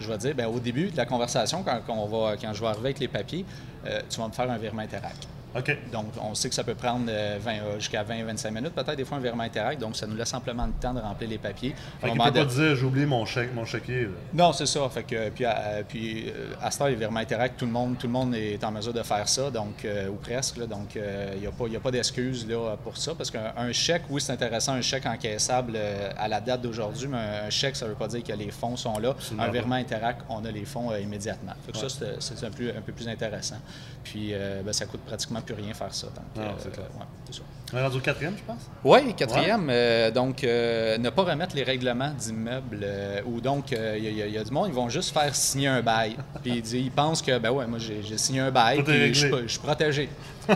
je 0.00 0.08
vais 0.08 0.18
dire, 0.18 0.34
ben, 0.34 0.46
au 0.46 0.58
début 0.58 0.90
de 0.90 0.96
la 0.96 1.06
conversation, 1.06 1.62
quand, 1.62 1.80
quand 1.86 1.94
on 1.94 2.06
va, 2.06 2.36
quand 2.36 2.52
je 2.52 2.60
vais 2.60 2.73
avec 2.78 2.98
les 2.98 3.08
papiers, 3.08 3.44
euh, 3.86 4.00
tu 4.08 4.20
vas 4.20 4.28
me 4.28 4.32
faire 4.32 4.50
un 4.50 4.58
virement 4.58 4.82
Interac. 4.82 5.14
OK. 5.56 5.76
Donc, 5.92 6.06
on 6.20 6.34
sait 6.34 6.48
que 6.48 6.54
ça 6.54 6.64
peut 6.64 6.74
prendre 6.74 7.06
euh, 7.08 7.38
20, 7.40 7.52
euh, 7.52 7.78
jusqu'à 7.78 8.02
20-25 8.02 8.50
minutes, 8.50 8.74
peut-être 8.74 8.96
des 8.96 9.04
fois 9.04 9.18
un 9.18 9.20
virement 9.20 9.42
interact. 9.44 9.80
Donc, 9.80 9.96
ça 9.96 10.06
nous 10.06 10.16
laisse 10.16 10.32
amplement 10.34 10.66
le 10.66 10.72
temps 10.80 10.92
de 10.94 11.00
remplir 11.00 11.28
les 11.30 11.38
papiers. 11.38 11.74
Fait 12.00 12.08
moment 12.08 12.24
peut 12.24 12.32
pas 12.40 12.44
dire 12.44 12.76
j'ai 12.76 12.84
oublié 12.84 13.06
mon 13.06 13.24
chèque, 13.24 13.54
mon 13.54 13.64
chéquier. 13.64 14.02
là. 14.04 14.10
Non, 14.32 14.52
c'est 14.52 14.66
ça. 14.66 14.88
Fait 14.88 15.04
que, 15.04 15.30
puis, 15.30 15.44
à, 15.44 15.82
puis 15.88 16.28
euh, 16.28 16.52
à 16.60 16.70
ce 16.70 16.78
temps, 16.78 16.86
les 16.86 16.94
virements 16.96 17.20
Interact, 17.20 17.58
tout 17.58 17.66
le 17.66 17.72
monde, 17.72 17.96
tout 17.98 18.06
le 18.06 18.12
monde 18.12 18.34
est 18.34 18.62
en 18.64 18.70
mesure 18.72 18.92
de 18.92 19.02
faire 19.02 19.28
ça, 19.28 19.50
donc, 19.50 19.84
euh, 19.84 20.08
ou 20.08 20.14
presque. 20.16 20.56
là. 20.56 20.66
donc, 20.66 20.96
euh, 20.96 21.32
il 21.34 21.40
n'y 21.42 21.46
a 21.46 21.50
pas, 21.52 21.64
il 21.66 21.72
y 21.72 21.76
a 21.76 21.80
pas 21.80 21.90
d'excuse 21.90 22.46
là, 22.48 22.76
pour 22.82 22.96
ça. 22.96 23.14
Parce 23.14 23.30
qu'un 23.30 23.52
un 23.56 23.72
chèque, 23.72 24.02
oui, 24.10 24.20
c'est 24.20 24.32
intéressant, 24.32 24.72
un 24.74 24.82
chèque 24.82 25.06
encaissable 25.06 25.74
euh, 25.76 26.10
à 26.18 26.28
la 26.28 26.40
date 26.40 26.62
d'aujourd'hui, 26.62 27.06
mais 27.08 27.16
un, 27.18 27.46
un 27.46 27.50
chèque, 27.50 27.76
ça 27.76 27.84
ne 27.86 27.90
veut 27.90 27.96
pas 27.96 28.08
dire 28.08 28.22
que 28.24 28.32
les 28.32 28.50
fonds 28.50 28.76
sont 28.76 28.98
là. 28.98 29.10
Absolument 29.10 29.42
un 29.44 29.50
virement 29.50 29.74
Interact, 29.76 30.22
on 30.28 30.44
a 30.44 30.50
les 30.50 30.64
fonds 30.64 30.90
euh, 30.90 31.00
immédiatement. 31.00 31.52
Fait 31.64 31.72
que 31.72 31.78
ça, 31.78 31.88
c'est- 31.88 32.44
un 32.44 32.80
peu 32.80 32.92
plus 32.92 33.08
intéressant. 33.08 33.56
Puis, 34.04 34.30
euh, 34.32 34.62
ben, 34.62 34.72
ça 34.72 34.84
coûte 34.86 35.00
pratiquement 35.00 35.40
plus 35.40 35.54
rien 35.54 35.72
faire 35.74 35.92
ça. 35.94 36.06
Donc, 36.08 36.24
Non, 36.36 36.42
euh, 36.50 36.54
c'est 36.58 36.70
clair. 36.72 36.86
ouais, 36.94 37.06
c'est 37.26 37.36
ça. 37.36 37.42
On 37.72 37.78
est 37.78 37.82
rendu 37.82 37.96
au 37.96 38.00
quatrième, 38.00 38.34
je 38.36 38.42
pense? 38.44 38.70
Oui, 38.84 39.14
quatrième, 39.14 39.68
euh, 39.70 40.10
donc 40.10 40.44
euh, 40.44 40.96
ne 40.98 41.10
pas 41.10 41.22
remettre 41.22 41.56
les 41.56 41.62
règlements 41.64 42.10
d'immeuble 42.16 42.80
euh, 42.84 43.20
ou 43.26 43.40
donc 43.40 43.72
il 43.72 44.04
y, 44.04 44.22
a- 44.22 44.26
y 44.26 44.38
a 44.38 44.44
du 44.44 44.50
monde, 44.52 44.66
ils 44.68 44.74
vont 44.74 44.88
juste 44.90 45.12
faire 45.12 45.34
signer 45.34 45.68
un 45.68 45.80
bail. 45.82 46.16
Puis 46.42 46.52
ils, 46.56 46.62
disent- 46.62 46.74
ils 46.74 46.90
pensent 46.92 47.22
que 47.22 47.36
ben 47.38 47.50
ouais, 47.50 47.66
moi 47.66 47.78
j'ai 47.80 48.18
signé 48.18 48.40
un 48.40 48.50
bail, 48.52 48.82
puis 48.84 49.12
je 49.14 49.46
suis 49.48 49.58
protégé. 49.58 50.08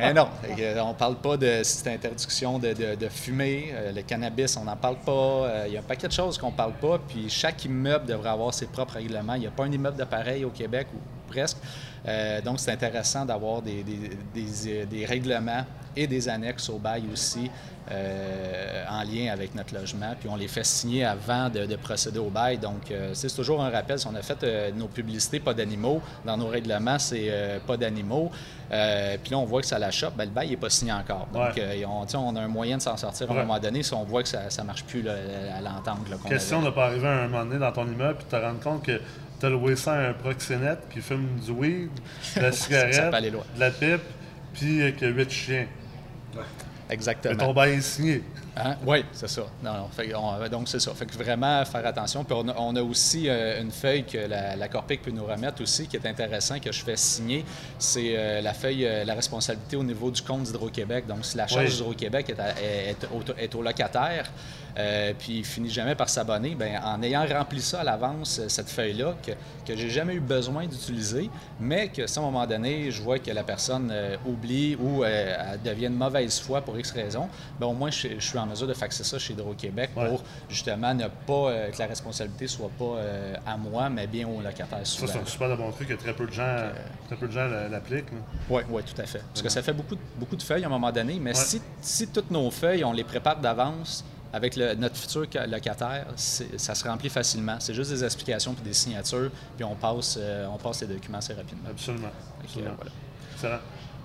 Eh 0.00 0.12
non, 0.14 0.28
euh, 0.58 0.78
on 0.80 0.94
parle 0.94 1.16
pas 1.16 1.36
de 1.36 1.60
c'est 1.64 1.92
interdiction 1.92 2.58
de, 2.60 2.72
de- 2.72 2.94
de 2.94 3.08
fumer, 3.08 3.70
euh, 3.72 3.92
le 3.92 4.02
cannabis, 4.02 4.56
on 4.56 4.64
n'en 4.64 4.76
parle 4.76 4.96
pas. 5.04 5.12
Euh, 5.12 5.64
Il 5.66 5.74
y 5.74 5.76
a 5.76 5.80
un 5.80 5.82
paquet 5.82 6.06
de 6.06 6.12
choses 6.12 6.38
qu'on 6.38 6.52
parle 6.52 6.74
pas. 6.74 6.98
Puis 7.08 7.28
chaque 7.28 7.64
immeuble 7.64 8.06
devrait 8.06 8.30
avoir 8.30 8.54
ses 8.54 8.66
propres 8.66 8.94
règlements. 8.94 9.34
Il 9.34 9.40
n'y 9.40 9.46
a 9.48 9.50
pas 9.50 9.64
un 9.64 9.72
immeuble 9.72 9.96
de 9.96 10.04
pareil 10.04 10.44
au 10.44 10.50
Québec 10.50 10.86
ou 10.94 10.98
presque. 11.28 11.56
Euh, 12.08 12.40
donc 12.40 12.60
c'est 12.60 12.70
intéressant 12.72 13.24
d'avoir 13.24 13.62
des, 13.62 13.82
des- 13.82 14.10
des- 14.34 14.68
euh, 14.68 14.84
des 14.86 15.04
règlements 15.04 15.64
et 15.96 16.06
des 16.06 16.28
annexes 16.28 16.68
au 16.68 16.78
bail 16.78 17.04
aussi 17.12 17.50
euh, 17.90 18.84
en 18.90 19.02
lien 19.02 19.32
avec 19.32 19.54
notre 19.54 19.74
logement. 19.74 20.14
Puis 20.18 20.28
on 20.28 20.36
les 20.36 20.48
fait 20.48 20.64
signer 20.64 21.04
avant 21.04 21.48
de, 21.48 21.66
de 21.66 21.76
procéder 21.76 22.18
au 22.18 22.28
bail. 22.30 22.58
Donc 22.58 22.90
euh, 22.90 23.10
c'est 23.14 23.34
toujours 23.34 23.62
un 23.62 23.70
rappel. 23.70 23.98
Si 23.98 24.06
on 24.06 24.14
a 24.14 24.22
fait 24.22 24.72
nos 24.74 24.88
publicités 24.88 25.40
pas 25.40 25.54
d'animaux, 25.54 26.00
dans 26.24 26.36
nos 26.36 26.48
règlements, 26.48 26.98
c'est 26.98 27.60
pas 27.66 27.76
d'animaux. 27.76 28.30
Puis 28.68 29.30
là, 29.30 29.38
on 29.38 29.44
voit 29.44 29.60
que 29.60 29.66
ça 29.66 29.78
la 29.78 29.90
chope, 29.90 30.16
ben, 30.16 30.24
le 30.24 30.30
bail 30.30 30.50
n'est 30.50 30.56
pas 30.56 30.70
signé 30.70 30.92
encore. 30.92 31.28
Donc 31.32 31.54
Ouais. 31.56 31.84
on, 31.86 32.36
a 32.36 32.40
un 32.40 32.48
moyen 32.48 32.76
de 32.76 32.82
s'en 32.82 32.96
sortir 32.96 33.30
à 33.30 33.34
Ouais. 33.34 33.40
un 33.40 33.44
moment 33.44 33.58
donné 33.60 33.82
si 33.82 33.94
on 33.94 34.04
voit 34.04 34.22
que 34.22 34.28
ça 34.28 34.48
ne 34.58 34.66
marche 34.66 34.84
plus 34.84 35.02
là, 35.02 35.14
à 35.56 35.60
l'entente. 35.60 35.98
Question 36.28 36.58
avait. 36.58 36.66
de 36.66 36.70
pas 36.72 36.86
arriver 36.86 37.06
à 37.08 37.22
un 37.22 37.28
moment 37.28 37.44
donné 37.44 37.58
dans 37.58 37.72
ton 37.72 37.86
immeuble 37.86 38.16
puis 38.18 38.26
te 38.26 38.36
rendre 38.36 38.60
compte 38.60 38.82
que 38.84 39.00
tu 39.38 39.46
as 39.46 39.50
loué 39.50 39.76
ça 39.76 39.94
à 39.94 40.08
un 40.08 40.12
proxénète 40.12 40.88
qui 40.90 41.00
fume 41.00 41.28
du 41.44 41.50
weed, 41.50 41.90
de 42.36 42.40
la 42.40 42.52
cigarette, 42.52 43.12
de 43.22 43.60
la 43.60 43.70
pipe, 43.70 44.02
puis 44.54 44.82
euh, 44.82 44.90
qu'il 44.92 45.08
y 45.08 45.10
a 45.10 45.14
huit 45.14 45.30
chiens. 45.30 45.66
Exactement. 46.90 47.34
Mais 47.34 47.44
ton 47.44 47.52
bail 47.52 47.74
est 47.74 47.80
signé. 47.80 48.22
Hein? 48.58 48.76
Oui, 48.86 49.04
c'est 49.12 49.28
ça. 49.28 49.42
Non, 49.62 49.72
non. 49.74 49.88
Fait 49.92 50.14
on- 50.14 50.48
donc, 50.48 50.68
c'est 50.68 50.80
ça. 50.80 50.92
Fait 50.94 51.04
que 51.04 51.12
vraiment 51.14 51.62
faire 51.66 51.86
attention. 51.86 52.24
Puis, 52.24 52.34
on 52.38 52.48
a, 52.48 52.54
on 52.56 52.74
a 52.76 52.82
aussi 52.82 53.28
euh, 53.28 53.60
une 53.60 53.70
feuille 53.70 54.04
que 54.04 54.16
la, 54.16 54.56
la 54.56 54.68
Corpic 54.68 55.02
peut 55.02 55.10
nous 55.10 55.26
remettre 55.26 55.60
aussi, 55.62 55.86
qui 55.86 55.96
est 55.96 56.06
intéressant, 56.06 56.58
que 56.58 56.72
je 56.72 56.82
fais 56.82 56.96
signer. 56.96 57.44
C'est 57.78 58.14
euh, 58.16 58.40
la 58.40 58.54
feuille, 58.54 58.86
euh, 58.86 59.04
la 59.04 59.14
responsabilité 59.14 59.76
au 59.76 59.84
niveau 59.84 60.10
du 60.10 60.22
compte 60.22 60.44
d'Hydro-Québec. 60.44 61.06
Donc, 61.06 61.24
si 61.26 61.36
la 61.36 61.46
charge 61.46 61.66
Oui. 61.66 61.70
d'Hydro-Québec 61.70 62.30
est, 62.30 62.40
à- 62.40 62.50
est- 62.58 62.90
est 62.92 63.04
au, 63.12 63.22
est 63.38 63.54
au 63.54 63.62
locataire, 63.62 64.30
puis 65.18 65.38
il 65.38 65.44
finit 65.44 65.70
jamais 65.70 65.94
par 65.94 66.08
s'abonner, 66.10 66.54
ben 66.54 66.78
en 66.84 67.02
ayant 67.02 67.24
rempli 67.26 67.62
ça 67.62 67.80
à 67.80 67.84
l'avance, 67.84 68.42
cette 68.48 68.68
feuille-là, 68.68 69.14
que, 69.26 69.32
que 69.66 69.74
j'ai 69.74 69.88
jamais 69.88 70.12
eu 70.14 70.20
besoin 70.20 70.66
d'utiliser, 70.66 71.30
mais 71.58 71.88
que 71.88 72.06
si 72.06 72.18
à 72.18 72.22
un 72.22 72.26
moment 72.26 72.46
donné, 72.46 72.90
je 72.90 73.00
vois 73.00 73.18
que 73.18 73.30
la 73.30 73.42
personne 73.42 73.90
oublie 74.26 74.76
ou 74.76 75.02
elle 75.02 75.58
devient 75.64 75.86
de 75.88 75.94
mauvaise 75.96 76.38
foi 76.40 76.60
pour 76.60 76.78
X 76.78 76.90
raison, 76.90 77.26
ben 77.58 77.66
au 77.68 77.72
moins 77.72 77.90
je, 77.90 78.08
je 78.18 78.26
suis 78.26 78.36
en 78.38 78.45
mesure 78.46 78.66
de 78.66 78.74
faxer 78.74 79.04
ça 79.04 79.18
chez 79.18 79.32
Hydro-Québec 79.34 79.90
Ouais. 79.96 80.08
pour 80.08 80.22
justement 80.48 80.94
ne 80.94 81.06
pas 81.26 81.50
euh, 81.50 81.70
que 81.70 81.78
la 81.78 81.86
responsabilité 81.86 82.46
soit 82.46 82.70
pas 82.78 82.84
euh, 82.84 83.34
à 83.46 83.56
moi, 83.56 83.88
mais 83.90 84.06
bien 84.06 84.26
au 84.28 84.40
locataire 84.40 84.80
Ça, 84.86 85.06
c'est 85.06 85.18
un 85.18 85.24
super 85.26 85.48
de 85.50 85.56
bon 85.56 85.70
truc 85.72 85.88
que 85.88 85.94
très 85.94 86.12
peu 86.14 86.26
de 86.26 86.32
gens, 86.32 86.56
très 87.06 87.16
peu 87.16 87.26
de 87.28 87.32
gens 87.32 87.46
l'appliquent. 87.70 88.06
Oui, 88.48 88.62
oui, 88.70 88.82
tout 88.82 89.00
à 89.00 89.04
fait. 89.06 89.22
Parce 89.28 89.42
que 89.42 89.48
ça 89.48 89.62
fait 89.62 89.72
beaucoup 89.72 89.94
de, 89.94 90.00
beaucoup 90.18 90.36
de 90.36 90.42
feuilles 90.42 90.64
à 90.64 90.66
un 90.66 90.70
moment 90.70 90.92
donné, 90.92 91.18
mais 91.20 91.30
Ouais. 91.30 91.34
si, 91.44 91.60
si 91.80 92.06
toutes 92.08 92.30
nos 92.30 92.50
feuilles, 92.50 92.84
on 92.84 92.92
les 92.92 93.04
prépare 93.04 93.38
d'avance 93.40 94.04
avec 94.32 94.56
le- 94.56 94.74
notre 94.74 94.96
futur 94.96 95.24
ca- 95.32 95.46
locataire, 95.46 96.06
ça 96.16 96.74
se 96.74 96.84
remplit 96.86 97.08
facilement. 97.08 97.56
C'est 97.58 97.72
juste 97.74 97.90
des 97.90 98.04
explications 98.04 98.52
puis 98.54 98.64
des 98.64 98.74
signatures, 98.74 99.30
puis 99.56 99.64
on 99.64 99.74
passe, 99.74 100.18
euh, 100.20 100.46
on 100.52 100.56
passe 100.58 100.80
les 100.82 100.88
documents 100.88 101.18
assez 101.18 101.32
rapidement. 101.32 101.70
Absolument. 101.70 102.08
Absolument. 102.44 102.70
euh, 102.82 102.88
voilà. 103.40 103.60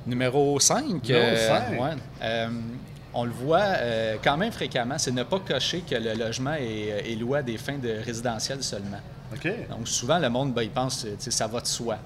Numéro 0.06 0.60
5. 0.60 1.04
Numéro 1.08 1.36
cinq. 1.38 2.02
On 3.14 3.26
le 3.26 3.32
voit 3.32 3.60
euh, 3.62 4.16
quand 4.24 4.38
même 4.38 4.52
fréquemment, 4.52 4.98
c'est 4.98 5.12
ne 5.12 5.24
pas 5.24 5.40
cocher 5.40 5.82
que 5.82 5.96
le 5.96 6.14
logement 6.14 6.54
est, 6.54 7.12
est 7.12 7.16
loué 7.16 7.40
à 7.40 7.44
des 7.44 7.58
fins 7.58 7.78
de 7.78 7.98
résidentiel 8.06 8.64
seulement. 8.64 9.00
Donc, 9.70 9.88
souvent, 9.88 10.20
le 10.20 10.30
monde, 10.30 10.54
ben, 10.54 10.62
il 10.64 10.70
pense 10.70 11.06
que 11.24 11.32
ça 11.32 11.48
va 11.48 11.62
de 11.62 11.66
soi. 11.68 11.98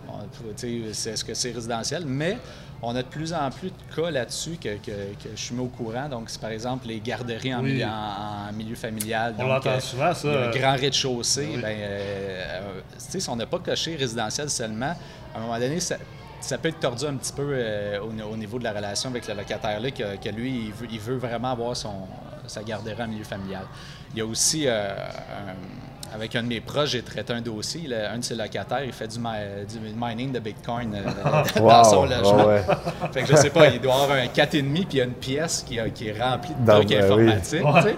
Est-ce 0.62 1.24
que 1.24 1.34
c'est 1.34 1.52
résidentiel? 1.52 2.04
Mais 2.06 2.38
on 2.84 2.96
a 2.96 3.02
de 3.02 3.08
plus 3.08 3.34
en 3.34 3.50
plus 3.50 3.70
de 3.72 3.96
cas 3.96 4.12
là-dessus 4.12 4.58
que, 4.62 4.76
que- 4.78 4.92
que 4.92 5.30
je 5.36 5.42
suis 5.42 5.56
mis 5.56 5.62
au 5.62 5.68
courant. 5.68 6.08
Donc, 6.08 6.26
c'est 6.30 6.40
par 6.40 6.52
exemple 6.52 6.88
les 6.88 7.00
garderies 7.00 7.56
en, 7.56 7.64
Oui. 7.64 7.74
milieu, 7.74 7.86
en- 7.86 8.50
en 8.50 8.54
milieu 8.54 8.76
familial. 8.76 9.34
On 9.38 9.42
Donc, 9.44 9.50
l'entend 9.54 9.70
euh, 9.72 9.80
souvent, 9.80 10.14
ça. 10.14 10.28
euh, 10.28 10.52
grand 10.52 10.74
rez-de-chaussée. 10.76 11.50
oui. 11.56 11.62
ben, 11.62 11.76
euh, 11.80 12.62
euh, 12.62 12.82
si 12.98 13.28
on 13.30 13.36
n'a 13.36 13.48
pas 13.48 13.60
coché 13.60 13.96
résidentiel 13.96 14.50
seulement, 14.50 14.94
à 15.34 15.38
un 15.38 15.42
moment 15.42 15.58
donné, 15.60 15.80
ça, 15.80 15.96
ça 16.46 16.58
peut 16.58 16.70
être 16.70 16.80
tordu 16.80 17.06
un 17.06 17.16
petit 17.16 17.34
peu 17.34 17.48
euh, 17.54 18.00
au, 18.00 18.34
au 18.34 18.38
niveau 18.38 18.60
de 18.60 18.64
la 18.64 18.72
relation 18.74 19.10
avec 19.10 19.28
le 19.28 19.34
locataire-là, 19.34 19.92
que, 19.92 20.16
que 20.18 20.30
lui, 20.30 20.66
il 20.68 20.72
veut, 20.74 20.88
il 20.92 21.00
veut 21.00 21.18
vraiment 21.18 21.52
avoir 21.52 21.76
son, 21.76 21.94
sa 22.48 22.64
garderie 22.64 23.02
en 23.02 23.08
milieu 23.08 23.24
familial. 23.24 23.64
Il 24.14 24.20
y 24.20 24.22
a 24.22 24.26
aussi, 24.26 24.66
euh, 24.68 24.96
un- 24.96 26.14
avec 26.16 26.36
un 26.36 26.44
de 26.44 26.48
mes 26.48 26.62
proches, 26.62 26.92
j'ai 26.92 27.02
traité 27.02 27.34
un 27.34 27.42
dossier. 27.42 27.88
là, 27.88 28.12
un 28.14 28.20
de 28.20 28.24
ses 28.24 28.36
locataires, 28.36 28.84
il 28.86 28.94
fait 28.94 29.08
du, 29.08 29.20
mi- 29.20 29.66
du 29.68 29.80
mining 29.98 30.32
de 30.32 30.40
Bitcoin 30.40 30.96
euh, 30.96 31.44
dans 31.60 31.84
son 31.84 32.06
logement. 32.06 32.46
ouais. 32.46 32.62
Fait 33.12 33.24
que 33.24 33.28
je 33.32 33.36
sais 33.36 33.50
pas, 33.50 33.68
il 33.70 33.82
doit 33.82 33.96
avoir 33.96 34.12
un 34.18 34.26
4,5 34.28 34.64
puis 34.64 34.86
il 34.92 34.98
y 34.98 35.02
a 35.02 35.06
une 35.06 35.12
pièce 35.14 35.66
qui, 35.68 35.78
est 35.78 36.22
remplie 36.22 36.54
de 36.58 36.66
Dans- 36.66 36.76
trucs 36.76 36.90
ben 36.90 37.04
informatiques. 37.04 37.98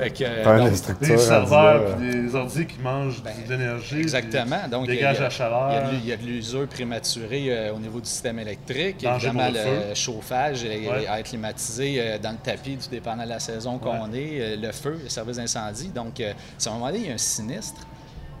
Euh, 0.00 0.58
donc. 0.58 0.98
Des 1.00 1.16
serveurs 1.18 1.96
puis 1.96 2.10
des 2.10 2.34
ordi 2.34 2.66
qui 2.66 2.78
mangent 2.80 3.22
de 3.22 3.50
l'énergie. 3.50 3.94
Ben, 3.96 4.00
Exactement. 4.02 4.58
puis 4.62 4.70
Donc, 4.70 4.84
il 4.88 4.88
y 4.88 4.92
a- 4.92 4.96
dégagent 4.96 5.20
la 5.20 5.30
chaleur. 5.30 5.72
Il 5.92 6.06
y 6.06 6.12
a 6.12 6.16
de 6.16 6.22
l'usure 6.22 6.66
prématurée 6.66 7.46
euh, 7.48 7.72
au 7.74 7.78
niveau 7.78 8.00
du 8.00 8.08
système 8.08 8.38
électrique. 8.38 9.04
Évidemment, 9.04 9.48
le 9.48 9.54
le, 9.54 9.58
feu. 9.58 9.94
chauffage 9.94 10.64
Ouais. 10.64 11.06
à 11.08 11.20
être 11.20 11.28
climatisé 11.28 11.96
euh, 11.98 12.18
dans 12.18 12.32
le 12.32 12.38
tapis, 12.38 12.76
tout 12.76 12.90
dépendant 12.90 13.24
de 13.24 13.28
la 13.28 13.38
saison 13.40 13.78
qu'on 13.78 14.10
Ouais. 14.10 14.18
est. 14.20 14.40
euh, 14.40 14.56
le 14.56 14.72
feu, 14.72 14.98
le 15.02 15.08
service 15.08 15.36
d'incendie. 15.36 15.88
Donc, 15.88 16.20
euh, 16.20 16.32
à 16.64 16.68
un 16.68 16.72
moment 16.72 16.86
donné, 16.86 16.98
il 16.98 17.06
y 17.08 17.10
a 17.10 17.14
un 17.14 17.18
sinistre, 17.18 17.80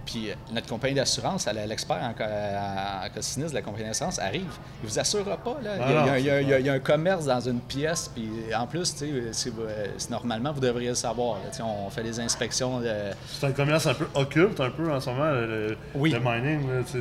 puis 0.04 0.30
euh, 0.30 0.34
notre 0.52 0.66
compagnie 0.68 0.94
d'assurance, 0.94 1.46
l'expert 1.66 1.96
en, 2.02 2.14
ca- 2.16 3.02
en 3.04 3.08
cas 3.08 3.16
de 3.16 3.20
sinistre 3.22 3.52
de 3.52 3.58
la 3.58 3.62
compagnie 3.62 3.86
d'assurance 3.86 4.18
arrive. 4.18 4.50
Il 4.82 4.88
vous 4.88 4.98
assurera 4.98 5.36
pas. 5.36 5.56
Là. 5.62 5.70
Ah 5.80 5.84
il, 5.88 5.92
y 5.92 5.96
a, 5.96 6.06
non, 6.06 6.06
il 6.06 6.08
y 6.08 6.12
a- 6.12 6.18
il 6.18 6.24
y 6.26 6.30
a- 6.30 6.40
c'est 6.40 6.42
il 6.42 6.48
y 6.48 6.54
a- 6.54 6.58
il 6.60 6.66
y 6.66 6.68
a 6.68 6.72
un 6.74 6.78
commerce 6.78 7.24
dans 7.26 7.40
une 7.40 7.60
pièce, 7.60 8.10
puis 8.14 8.28
en 8.56 8.66
plus, 8.66 8.94
normalement, 10.10 10.52
vous 10.52 10.60
devriez 10.60 10.90
le 10.90 10.94
savoir. 10.94 11.38
là. 11.38 11.64
On 11.64 11.90
fait 11.90 12.02
des 12.02 12.20
inspections. 12.20 12.80
de- 12.80 12.90
C'est 13.26 13.46
un 13.46 13.52
commerce 13.52 13.86
un 13.86 13.94
peu 13.94 14.06
occulte, 14.14 14.60
un 14.60 14.70
peu 14.70 14.92
en 14.92 15.00
ce 15.00 15.10
moment, 15.10 15.30
le, 15.30 15.76
Oui. 15.94 16.10
le 16.10 16.20
mining. 16.20 16.60
c'est- 16.86 17.00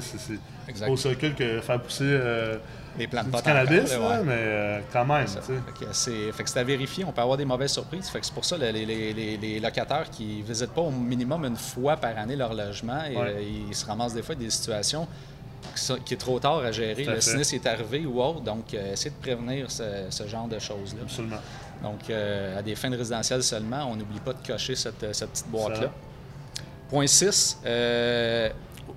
aussi 0.88 1.08
occulte 1.08 1.36
que 1.38 1.60
faire 1.62 1.80
pousser 1.82 2.04
euh, 2.06 2.56
Les 2.98 3.08
du 3.08 3.16
pot 3.16 3.42
cannabis, 3.44 3.92
encore, 3.96 4.10
là, 4.10 4.18
ouais. 4.20 4.24
mais 4.26 4.34
euh, 4.38 4.80
quand 4.92 5.06
même. 5.06 5.26
Ça. 5.28 5.42
Fait 5.42 5.54
que 5.86 5.92
c'est 5.94 6.32
fait 6.32 6.44
que 6.44 6.50
c'est 6.50 6.60
à 6.60 6.64
vérifier. 6.64 7.04
On 7.06 7.12
peut 7.12 7.22
avoir 7.22 7.38
des 7.38 7.46
mauvaises 7.46 7.72
surprises. 7.74 8.08
Fait 8.10 8.20
que 8.20 8.26
c'est 8.26 8.34
pour 8.34 8.46
ça 8.46 8.56
les, 8.58 8.72
les- 8.72 9.14
les- 9.14 9.38
les 9.38 9.60
locataires 9.60 10.10
qui 10.12 10.38
ne 10.38 10.44
visitent 10.44 10.72
pas 10.74 10.82
au 10.82 10.92
minimum 10.92 11.44
une 11.46 11.56
fois 11.58 11.98
par 11.98 12.16
année 12.18 12.36
leur 12.36 12.54
logement, 12.54 13.04
et, 13.06 13.16
Ouais. 13.18 13.34
euh, 13.36 13.42
ils 13.70 13.76
se 13.76 13.86
ramassent 13.86 14.14
des 14.14 14.22
fois 14.22 14.36
des 14.36 14.50
situations 14.50 15.08
qui, 16.06 16.14
est 16.14 16.18
trop 16.18 16.40
tard 16.40 16.60
à 16.60 16.72
gérer. 16.72 17.08
À 17.08 17.16
Le 17.16 17.22
sinistre 17.22 17.56
est 17.56 17.66
arrivé 17.66 18.06
ou 18.06 18.22
autre. 18.22 18.42
Donc, 18.42 18.74
euh, 18.74 18.94
essayez 18.94 19.10
de 19.10 19.16
prévenir 19.22 19.72
ce, 19.72 19.84
ce 20.10 20.28
genre 20.28 20.48
de 20.48 20.60
choses-là. 20.60 21.02
Absolument. 21.04 21.38
Donc, 21.82 22.10
euh, 22.10 22.60
à 22.60 22.62
des 22.62 22.76
fins 22.76 22.90
de 22.92 22.98
résidentiel 22.98 23.42
seulement, 23.42 23.86
on 23.92 23.96
n'oublie 23.96 24.20
pas 24.20 24.34
de 24.34 24.46
cocher 24.46 24.76
cette, 24.76 25.16
cette 25.16 25.32
petite 25.32 25.48
boîte-là. 25.50 25.90
Point 26.90 27.08
6, 27.08 27.58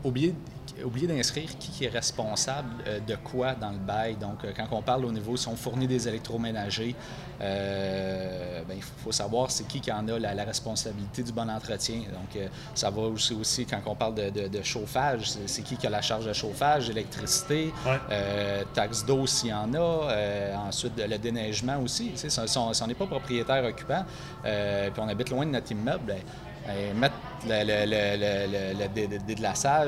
oublier, 0.05 0.35
oublier 0.85 1.07
d'inscrire 1.07 1.49
qui 1.59 1.85
est 1.85 1.89
responsable 1.89 2.69
euh, 2.87 3.01
de 3.01 3.17
quoi 3.17 3.55
dans 3.55 3.71
le 3.71 3.79
bail. 3.79 4.17
Donc, 4.17 4.45
euh, 4.45 4.53
quand 4.57 4.67
on 4.73 4.83
parle 4.83 5.05
au 5.05 5.13
niveau, 5.13 5.37
si 5.37 5.49
on 5.49 5.57
fournit 5.57 5.87
des 5.87 6.07
électroménagers, 6.09 6.95
euh, 7.41 8.63
ben, 8.69 8.75
il 8.77 8.83
faut, 8.83 9.13
savoir 9.13 9.51
c'est 9.51 9.67
qui 9.67 9.81
qui 9.81 9.91
en 9.93 10.07
a 10.09 10.19
la, 10.19 10.35
la 10.35 10.45
responsabilité 10.45 11.23
du 11.23 11.33
bon 11.33 11.49
entretien. 11.49 11.99
Donc, 12.13 12.37
euh, 12.37 12.49
ça 12.75 12.91
va 12.91 13.03
aussi, 13.03 13.35
aussi 13.35 13.65
quand 13.67 13.81
on 13.87 13.95
parle 13.95 14.15
de, 14.15 14.31
de- 14.31 14.49
de 14.49 14.63
chauffage, 14.63 15.31
c'est 15.47 15.63
qui 15.63 15.77
qui 15.77 15.87
a 15.87 15.91
la 15.91 16.03
charge 16.03 16.27
de 16.27 16.33
chauffage, 16.33 16.91
électricité, 16.91 17.73
Ouais. 17.87 17.99
euh, 18.11 18.63
taxe 18.75 19.05
d'eau 19.05 19.27
s'il 19.27 19.51
y 19.51 19.55
en 19.55 19.73
a, 19.75 20.57
ensuite 20.69 20.93
le 20.99 21.19
déneigement 21.19 21.79
aussi. 21.81 22.13
Si, 22.15 22.29
on 22.59 22.87
n'est 22.87 22.95
pas 22.95 23.07
propriétaire 23.07 23.65
occupant, 23.65 24.05
puis 24.43 25.01
on 25.03 25.09
habite 25.09 25.31
loin 25.31 25.47
de 25.47 25.51
notre 25.51 25.71
immeuble, 25.73 26.05
ben, 26.07 26.19
Ben, 26.67 26.95
mettre 26.99 27.15
le, 27.47 27.63
le, 27.65 28.87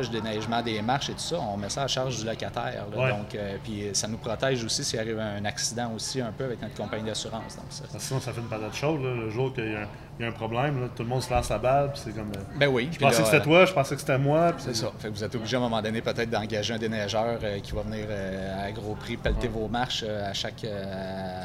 le, 0.01 0.11
déneigement 0.11 0.63
des 0.63 0.81
marches 0.83 1.11
et 1.11 1.15
tout 1.15 1.19
ça, 1.19 1.39
on 1.41 1.57
met 1.57 1.69
ça 1.69 1.83
à 1.83 1.87
charge 1.89 2.19
du 2.19 2.25
locataire. 2.27 2.85
là. 2.93 2.97
Ouais. 3.05 3.11
Donc, 3.11 3.35
euh, 3.35 3.57
puis 3.65 3.89
ça 3.93 4.07
nous 4.09 4.19
protège 4.19 4.63
aussi 4.65 4.85
s'il 4.85 4.99
arrive 5.01 5.19
un 5.19 5.45
accident 5.45 5.93
aussi 5.95 6.21
un 6.21 6.31
peu 6.33 6.45
avec 6.45 6.63
notre 6.63 6.75
compagnie 6.75 7.05
d'assurance. 7.05 7.57
Donc, 7.57 7.65
ça, 7.71 7.85
Sinon, 7.99 8.21
ça 8.21 8.33
fait 8.33 8.41
une 8.41 8.49
patate 8.49 8.75
chaude. 8.75 9.03
là, 9.03 9.15
le 9.15 9.31
jour 9.31 9.53
qu'il 9.53 9.73
y, 9.73 9.75
a 9.75 9.81
un- 9.81 9.89
il 10.19 10.23
y 10.23 10.25
a 10.27 10.29
un 10.29 10.33
problème, 10.33 10.81
là, 10.81 10.89
tout 10.95 11.03
le 11.03 11.09
monde 11.09 11.23
se 11.23 11.33
lance 11.33 11.49
la 11.49 11.59
balle. 11.59 11.91
C'est 11.95 12.13
comme. 12.15 12.31
euh, 12.37 12.41
ben 12.59 12.69
oui. 12.69 12.89
je 12.93 12.99
pensais 12.99 13.19
là, 13.19 13.25
que 13.25 13.31
c'était 13.31 13.45
toi, 13.45 13.65
je 13.65 13.73
pensais 13.73 13.95
que 13.95 14.01
c'était 14.01 14.19
moi. 14.19 14.53
C'est 14.59 14.75
ça. 14.77 14.93
Fait 14.99 15.09
que 15.09 15.15
vous 15.15 15.25
êtes 15.25 15.35
obligé 15.35 15.57
à 15.57 15.61
un 15.61 15.63
moment 15.63 15.81
donné 15.83 16.01
peut-être 16.01 16.31
d'engager 16.31 16.75
un 16.75 16.79
déneigeur 16.79 17.39
euh, 17.43 17.59
qui 17.61 17.73
va 17.73 17.83
venir 17.83 18.07
euh, 18.09 18.67
à 18.69 18.71
gros 18.73 18.95
prix 18.95 19.17
pelleter 19.17 19.49
vos 19.49 19.69
marches 19.69 20.05
euh, 20.07 20.31
à 20.31 20.33
chaque 20.33 20.65
euh, 20.65 21.45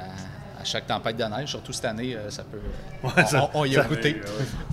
à 0.63 0.65
chaque 0.65 0.87
tempête 0.87 1.17
de 1.17 1.23
neige. 1.23 1.49
Surtout 1.49 1.73
cette 1.73 1.85
année, 1.85 2.15
euh, 2.15 2.29
ça 2.29 2.43
peut. 2.43 2.57
Ouais, 3.03 3.11
on, 3.17 3.25
ça- 3.25 3.49
on- 3.53 3.59
on 3.61 3.65
y 3.65 3.77
a 3.77 3.83
ça- 3.83 3.87
goûté. 3.89 4.21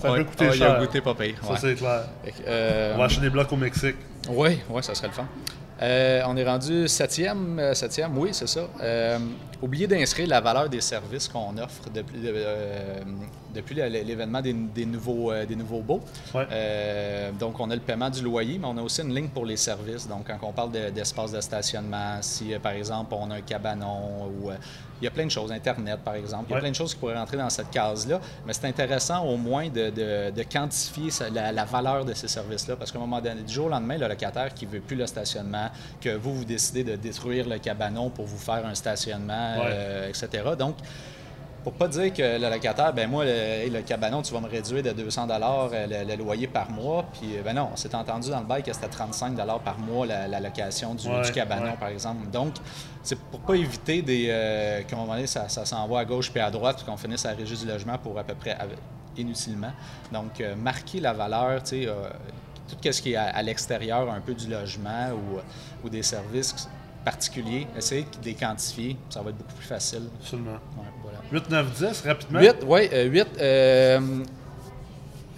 Ça 0.01 0.11
On- 0.11 0.15
peut 0.15 0.23
coûter 0.23 0.47
on 0.49 0.53
y 0.53 0.57
cher. 0.57 0.75
a 0.75 0.79
goûté 0.79 1.01
pas 1.01 1.13
pire. 1.13 1.35
Ça, 1.43 1.51
ouais. 1.51 1.57
c'est 1.59 1.75
clair. 1.75 2.03
Que, 2.25 2.29
euh, 2.47 2.93
On 2.95 2.97
va 2.97 3.03
acheter 3.05 3.21
des 3.21 3.29
blocs 3.29 3.51
au 3.51 3.57
Mexique. 3.57 3.95
oui, 4.29 4.59
ouais, 4.69 4.81
ça 4.81 4.95
serait 4.95 5.07
le 5.07 5.13
fun. 5.13 5.27
Euh, 5.81 6.21
on 6.27 6.37
est 6.37 6.43
rendu 6.45 6.87
septième, 6.87 7.57
euh, 7.59 7.73
septième, 7.73 8.15
oui, 8.17 8.29
c'est 8.33 8.47
ça. 8.47 8.61
Oubliez 9.61 9.85
d'inscrire 9.87 10.27
la 10.27 10.41
valeur 10.41 10.67
des 10.69 10.81
services 10.81 11.27
qu'on 11.27 11.55
offre 11.57 11.89
depuis, 11.93 12.17
euh, 12.25 12.99
depuis 13.53 13.75
l'événement 13.75 14.41
des, 14.41 14.53
des 14.53 14.85
nouveaux, 14.85 15.31
euh, 15.31 15.45
des 15.45 15.55
nouveaux 15.55 15.81
baux. 15.81 16.01
Ouais. 16.33 16.47
Euh, 16.51 17.31
donc, 17.33 17.59
on 17.59 17.69
a 17.69 17.75
le 17.75 17.81
paiement 17.81 18.09
du 18.09 18.21
loyer, 18.23 18.57
mais 18.57 18.65
on 18.67 18.77
a 18.77 18.81
aussi 18.81 19.01
une 19.01 19.13
ligne 19.13 19.29
pour 19.29 19.45
les 19.45 19.57
services. 19.57 20.07
Donc, 20.07 20.25
quand 20.27 20.39
on 20.47 20.51
parle 20.51 20.71
de- 20.71 20.89
d'espace 20.89 21.31
de, 21.31 21.39
stationnement, 21.41 22.17
si, 22.21 22.53
par 22.61 22.71
exemple, 22.71 23.13
on 23.13 23.29
a 23.29 23.35
un 23.35 23.41
cabanon 23.41 24.25
ou... 24.41 24.49
il 24.99 25.05
y 25.05 25.07
a 25.07 25.11
plein 25.11 25.25
de 25.25 25.31
choses, 25.31 25.51
Internet, 25.51 25.99
par 26.03 26.15
exemple. 26.15 26.45
Il 26.47 26.51
y 26.51 26.53
a 26.53 26.55
Ouais. 26.55 26.61
plein 26.61 26.69
de 26.71 26.75
choses 26.75 26.93
qui 26.93 26.99
pourraient 26.99 27.17
rentrer 27.17 27.37
dans 27.37 27.49
cette 27.49 27.69
case-là, 27.69 28.19
mais 28.45 28.53
c'est 28.53 28.65
intéressant 28.65 29.25
au 29.25 29.37
moins 29.37 29.67
de, 29.69 29.89
de- 29.89 30.31
de 30.31 30.43
quantifier 30.43 31.09
la, 31.33 31.51
la 31.51 31.65
valeur 31.65 32.03
de 32.05 32.13
ces 32.13 32.27
services-là, 32.27 32.75
parce 32.77 32.91
qu'à 32.91 32.97
un 32.97 33.01
moment 33.01 33.21
donné, 33.21 33.41
du 33.43 33.53
jour 33.53 33.65
au 33.67 33.69
lendemain, 33.69 33.97
le 33.97 34.07
locataire 34.07 34.53
qui 34.55 34.65
veut 34.65 34.79
plus 34.79 34.95
le 34.95 35.05
stationnement, 35.05 35.69
que 35.99 36.15
vous, 36.15 36.33
vous 36.35 36.45
décidez 36.45 36.83
de 36.83 36.95
détruire 36.95 37.47
le 37.47 37.57
cabanon 37.59 38.09
pour 38.09 38.25
vous 38.25 38.37
faire 38.39 38.65
un 38.65 38.73
stationnement. 38.75 39.50
Euh, 39.59 40.09
etc. 40.09 40.29
Donc, 40.57 40.75
pour 41.63 41.73
pas 41.73 41.87
dire 41.87 42.11
que 42.11 42.39
le 42.39 42.49
locataire, 42.49 42.91
ben 42.91 43.07
moi, 43.07 43.23
le, 43.23 43.81
cabanon, 43.83 44.23
tu 44.23 44.33
vas 44.33 44.39
me 44.39 44.49
réduire 44.49 44.81
de 44.81 44.91
200 44.93 45.27
euh, 45.73 45.85
le, 45.87 46.09
le 46.09 46.15
loyer 46.15 46.47
par 46.47 46.71
mois. 46.71 47.05
Puis, 47.13 47.37
euh, 47.37 47.43
ben 47.43 47.53
non, 47.53 47.69
on 47.71 47.75
s'est 47.75 47.93
entendu 47.93 48.31
dans 48.31 48.39
le 48.39 48.47
bail 48.47 48.63
que 48.63 48.73
c'était 48.73 48.87
35 48.87 49.35
par 49.63 49.77
mois 49.77 50.07
la, 50.07 50.27
la 50.27 50.39
location 50.39 50.95
du, 50.95 51.07
Ouais, 51.07 51.21
du 51.21 51.31
cabanon, 51.31 51.65
ouais. 51.71 51.77
par 51.79 51.89
exemple. 51.89 52.27
Donc, 52.31 52.55
c'est 53.03 53.19
pour 53.19 53.41
pas 53.41 53.53
éviter 53.53 54.01
des, 54.01 54.27
euh, 54.31 54.81
donné, 55.05 55.27
ça, 55.27 55.49
ça 55.49 55.63
s'envoie 55.65 55.99
à 55.99 56.05
gauche 56.05 56.31
puis 56.31 56.39
à 56.41 56.49
droite, 56.49 56.77
puis 56.77 56.85
qu'on 56.85 56.97
finisse 56.97 57.25
à 57.27 57.31
la 57.31 57.37
régie 57.37 57.57
du 57.57 57.67
logement 57.67 57.97
pour 57.99 58.17
à 58.17 58.23
peu 58.23 58.33
près 58.33 58.51
avec- 58.59 58.79
inutilement. 59.15 59.71
Donc, 60.11 60.41
euh, 60.41 60.55
marquer 60.55 60.99
la 60.99 61.13
valeur, 61.13 61.61
tu 61.61 61.81
sais, 61.83 61.87
euh, 61.87 61.93
tout 62.67 62.91
ce 62.91 63.01
qui 63.01 63.11
est 63.13 63.17
à, 63.17 63.25
à 63.25 63.41
l'extérieur 63.43 64.09
un 64.11 64.21
peu 64.21 64.33
du 64.33 64.47
logement 64.49 65.09
ou, 65.11 65.85
ou 65.85 65.89
des 65.89 66.01
services 66.01 66.67
particuliers, 67.03 67.67
essayer 67.77 68.03
de 68.03 68.25
les 68.25 68.33
quantifier, 68.33 68.97
ça 69.09 69.21
va 69.21 69.31
être 69.31 69.37
beaucoup 69.37 69.53
plus 69.53 69.67
facile. 69.67 70.03
Absolument. 70.21 70.59
Ouais, 70.77 70.91
voilà. 71.01 71.19
8, 71.31 71.49
9, 71.49 71.71
10, 71.71 72.01
rapidement. 72.05 72.39
8, 72.39 72.55
oui, 72.65 72.89
8. 72.91 73.27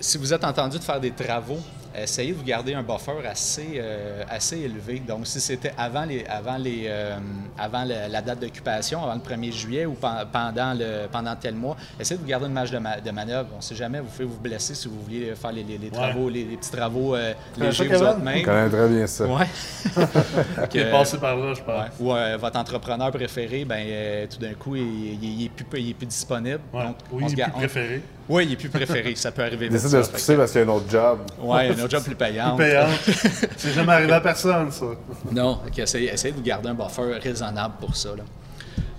si 0.03 0.17
vous 0.17 0.33
êtes 0.33 0.43
entendu 0.43 0.77
de 0.77 0.83
faire 0.83 0.99
des 0.99 1.11
travaux, 1.11 1.59
essayez 1.95 2.31
de 2.31 2.37
vous 2.37 2.43
garder 2.43 2.73
un 2.73 2.83
buffer 2.83 3.25
assez, 3.29 3.73
euh, 3.77 4.23
assez 4.29 4.59
élevé. 4.59 4.99
Donc, 4.99 5.27
si 5.27 5.39
c'était 5.39 5.73
avant, 5.77 6.05
les, 6.05 6.25
avant, 6.25 6.57
les, 6.57 6.83
euh, 6.87 7.17
avant 7.57 7.83
la 7.85 8.21
date 8.21 8.39
d'occupation, 8.39 9.03
avant 9.03 9.15
le 9.15 9.19
1er 9.19 9.51
juillet 9.51 9.85
ou 9.85 9.93
pen- 9.93 10.25
pendant, 10.31 10.73
le, 10.73 11.07
pendant 11.11 11.35
tel 11.35 11.55
mois, 11.55 11.75
essayez 11.99 12.17
de 12.17 12.21
vous 12.23 12.27
garder 12.29 12.45
une 12.47 12.53
marge 12.53 12.71
de, 12.71 12.77
ma- 12.79 12.99
de 12.99 13.11
manœuvre. 13.11 13.49
On 13.53 13.57
ne 13.57 13.61
sait 13.61 13.75
jamais, 13.75 13.99
vous 13.99 14.07
pouvez 14.07 14.25
vous 14.25 14.39
blesser 14.39 14.75
si 14.75 14.87
vous 14.87 15.01
vouliez 15.01 15.33
faire 15.35 15.51
les, 15.51 15.63
les- 15.63 15.77
les 15.77 15.89
travaux, 15.89 16.29
les, 16.29 16.43
les 16.45 16.57
petits 16.57 16.71
travaux 16.71 17.15
euh, 17.15 17.33
légers 17.57 17.83
vous 17.85 17.89
Kevin? 17.91 18.05
autres 18.07 18.17
On 18.21 18.23
même. 18.23 18.43
connaît 18.43 18.69
très 18.69 18.87
bien 18.89 19.07
ça. 19.07 19.25
Ouais. 19.25 19.47
Qui 20.69 20.79
est 20.79 20.91
passé 20.91 21.17
par 21.17 21.35
là, 21.35 21.53
je 21.53 21.61
pense. 21.61 21.81
Ouais. 21.83 21.89
Ou 21.99 22.13
euh, 22.13 22.37
votre 22.39 22.57
entrepreneur 22.59 23.11
préféré, 23.11 23.65
ben, 23.65 23.83
euh, 23.85 24.25
tout 24.29 24.39
d'un 24.39 24.53
coup, 24.53 24.75
il, 24.75 24.83
il- 24.83 25.41
il 25.41 25.45
est 25.45 25.49
plus, 25.49 25.65
il 25.79 25.89
est 25.89 25.93
plus 25.93 26.05
disponible. 26.07 26.59
Ouais. 26.73 26.83
Donc, 26.83 26.95
oui, 27.11 27.23
on 27.25 27.27
il 27.27 27.39
est 27.39 27.45
on- 27.45 27.57
préféré. 27.59 28.01
Oui, 28.29 28.45
il 28.45 28.53
est 28.53 28.55
plus 28.55 28.69
préféré. 28.69 29.15
Ça 29.15 29.31
peut 29.31 29.43
arriver 29.43 29.65
Il 29.65 29.71
décide 29.71 29.97
de 29.97 30.03
se 30.03 30.09
pousser 30.09 30.35
parce 30.35 30.51
qu'il 30.51 30.61
y 30.61 30.63
a 30.63 30.67
un 30.67 30.69
autre 30.69 30.89
job. 30.89 31.19
Ouais, 31.39 31.67
un 31.67 31.71
autre 31.71 31.89
job 31.89 32.03
plus 32.03 32.15
payant. 32.15 32.55
Plus 32.55 32.65
payante. 32.65 32.89
C'est 33.57 33.73
jamais 33.73 33.93
arrivé 33.93 34.13
à 34.13 34.21
personne, 34.21 34.71
ça. 34.71 34.85
Non, 35.31 35.59
ok, 35.67 35.79
essayez, 35.79 36.13
essayez 36.13 36.31
de 36.31 36.37
vous 36.37 36.43
garder 36.43 36.69
un 36.69 36.73
buffer 36.73 37.19
raisonnable 37.21 37.75
pour 37.79 37.95
ça. 37.95 38.09
Là. 38.15 38.23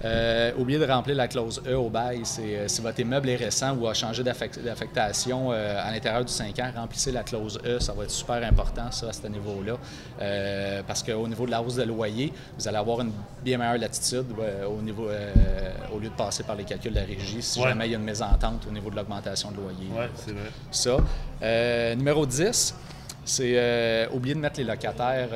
Euh, 0.04 0.52
oubliez 0.58 0.78
de 0.78 0.84
remplir 0.86 1.16
la 1.16 1.28
clause 1.28 1.62
E 1.66 1.74
au 1.74 1.88
bail. 1.88 2.20
C'est, 2.24 2.42
euh, 2.58 2.68
si 2.68 2.82
votre 2.82 3.00
immeuble 3.00 3.30
est 3.30 3.36
récent 3.36 3.74
ou 3.74 3.86
a 3.88 3.94
changé 3.94 4.22
d'affect- 4.22 4.62
d'affectation 4.62 5.50
euh, 5.50 5.80
à 5.82 5.90
l'intérieur 5.90 6.24
du 6.24 6.32
5 6.32 6.58
ans, 6.58 6.70
remplissez 6.76 7.10
la 7.10 7.22
clause 7.22 7.58
E. 7.64 7.78
Ça 7.80 7.94
va 7.94 8.04
être 8.04 8.10
super 8.10 8.42
important, 8.46 8.90
ça, 8.90 9.08
à 9.08 9.12
ce 9.12 9.26
niveau-là. 9.26 9.76
Euh, 10.20 10.82
parce 10.86 11.02
qu'au 11.02 11.26
niveau 11.26 11.46
de 11.46 11.50
la 11.52 11.62
hausse 11.62 11.76
de 11.76 11.84
loyer, 11.84 12.32
vous 12.58 12.68
allez 12.68 12.76
avoir 12.76 13.00
une 13.00 13.12
bien 13.42 13.56
meilleure 13.56 13.78
latitude 13.78 14.26
au, 14.68 14.82
niveau, 14.82 15.08
au 15.94 15.98
lieu 15.98 16.08
de 16.10 16.14
passer 16.14 16.42
par 16.42 16.56
les 16.56 16.64
calculs 16.64 16.92
de 16.92 16.98
la 17.00 17.06
régie 17.06 17.40
si 17.40 17.60
Ouais. 17.60 17.68
jamais 17.68 17.86
il 17.86 17.92
y 17.92 17.94
a 17.94 17.98
une 17.98 18.04
mésentente 18.04 18.66
au 18.68 18.72
niveau 18.72 18.90
de 18.90 18.96
l'augmentation 18.96 19.50
de 19.52 19.56
loyer. 19.56 19.88
Oui, 19.90 20.04
c'est 20.16 20.32
vrai. 20.32 20.50
Ça. 20.70 21.94
Numéro 21.96 22.26
10, 22.26 22.74
c'est 23.24 24.08
oublier 24.12 24.34
de 24.34 24.40
mettre 24.40 24.58
les 24.60 24.64
locataires 24.66 25.28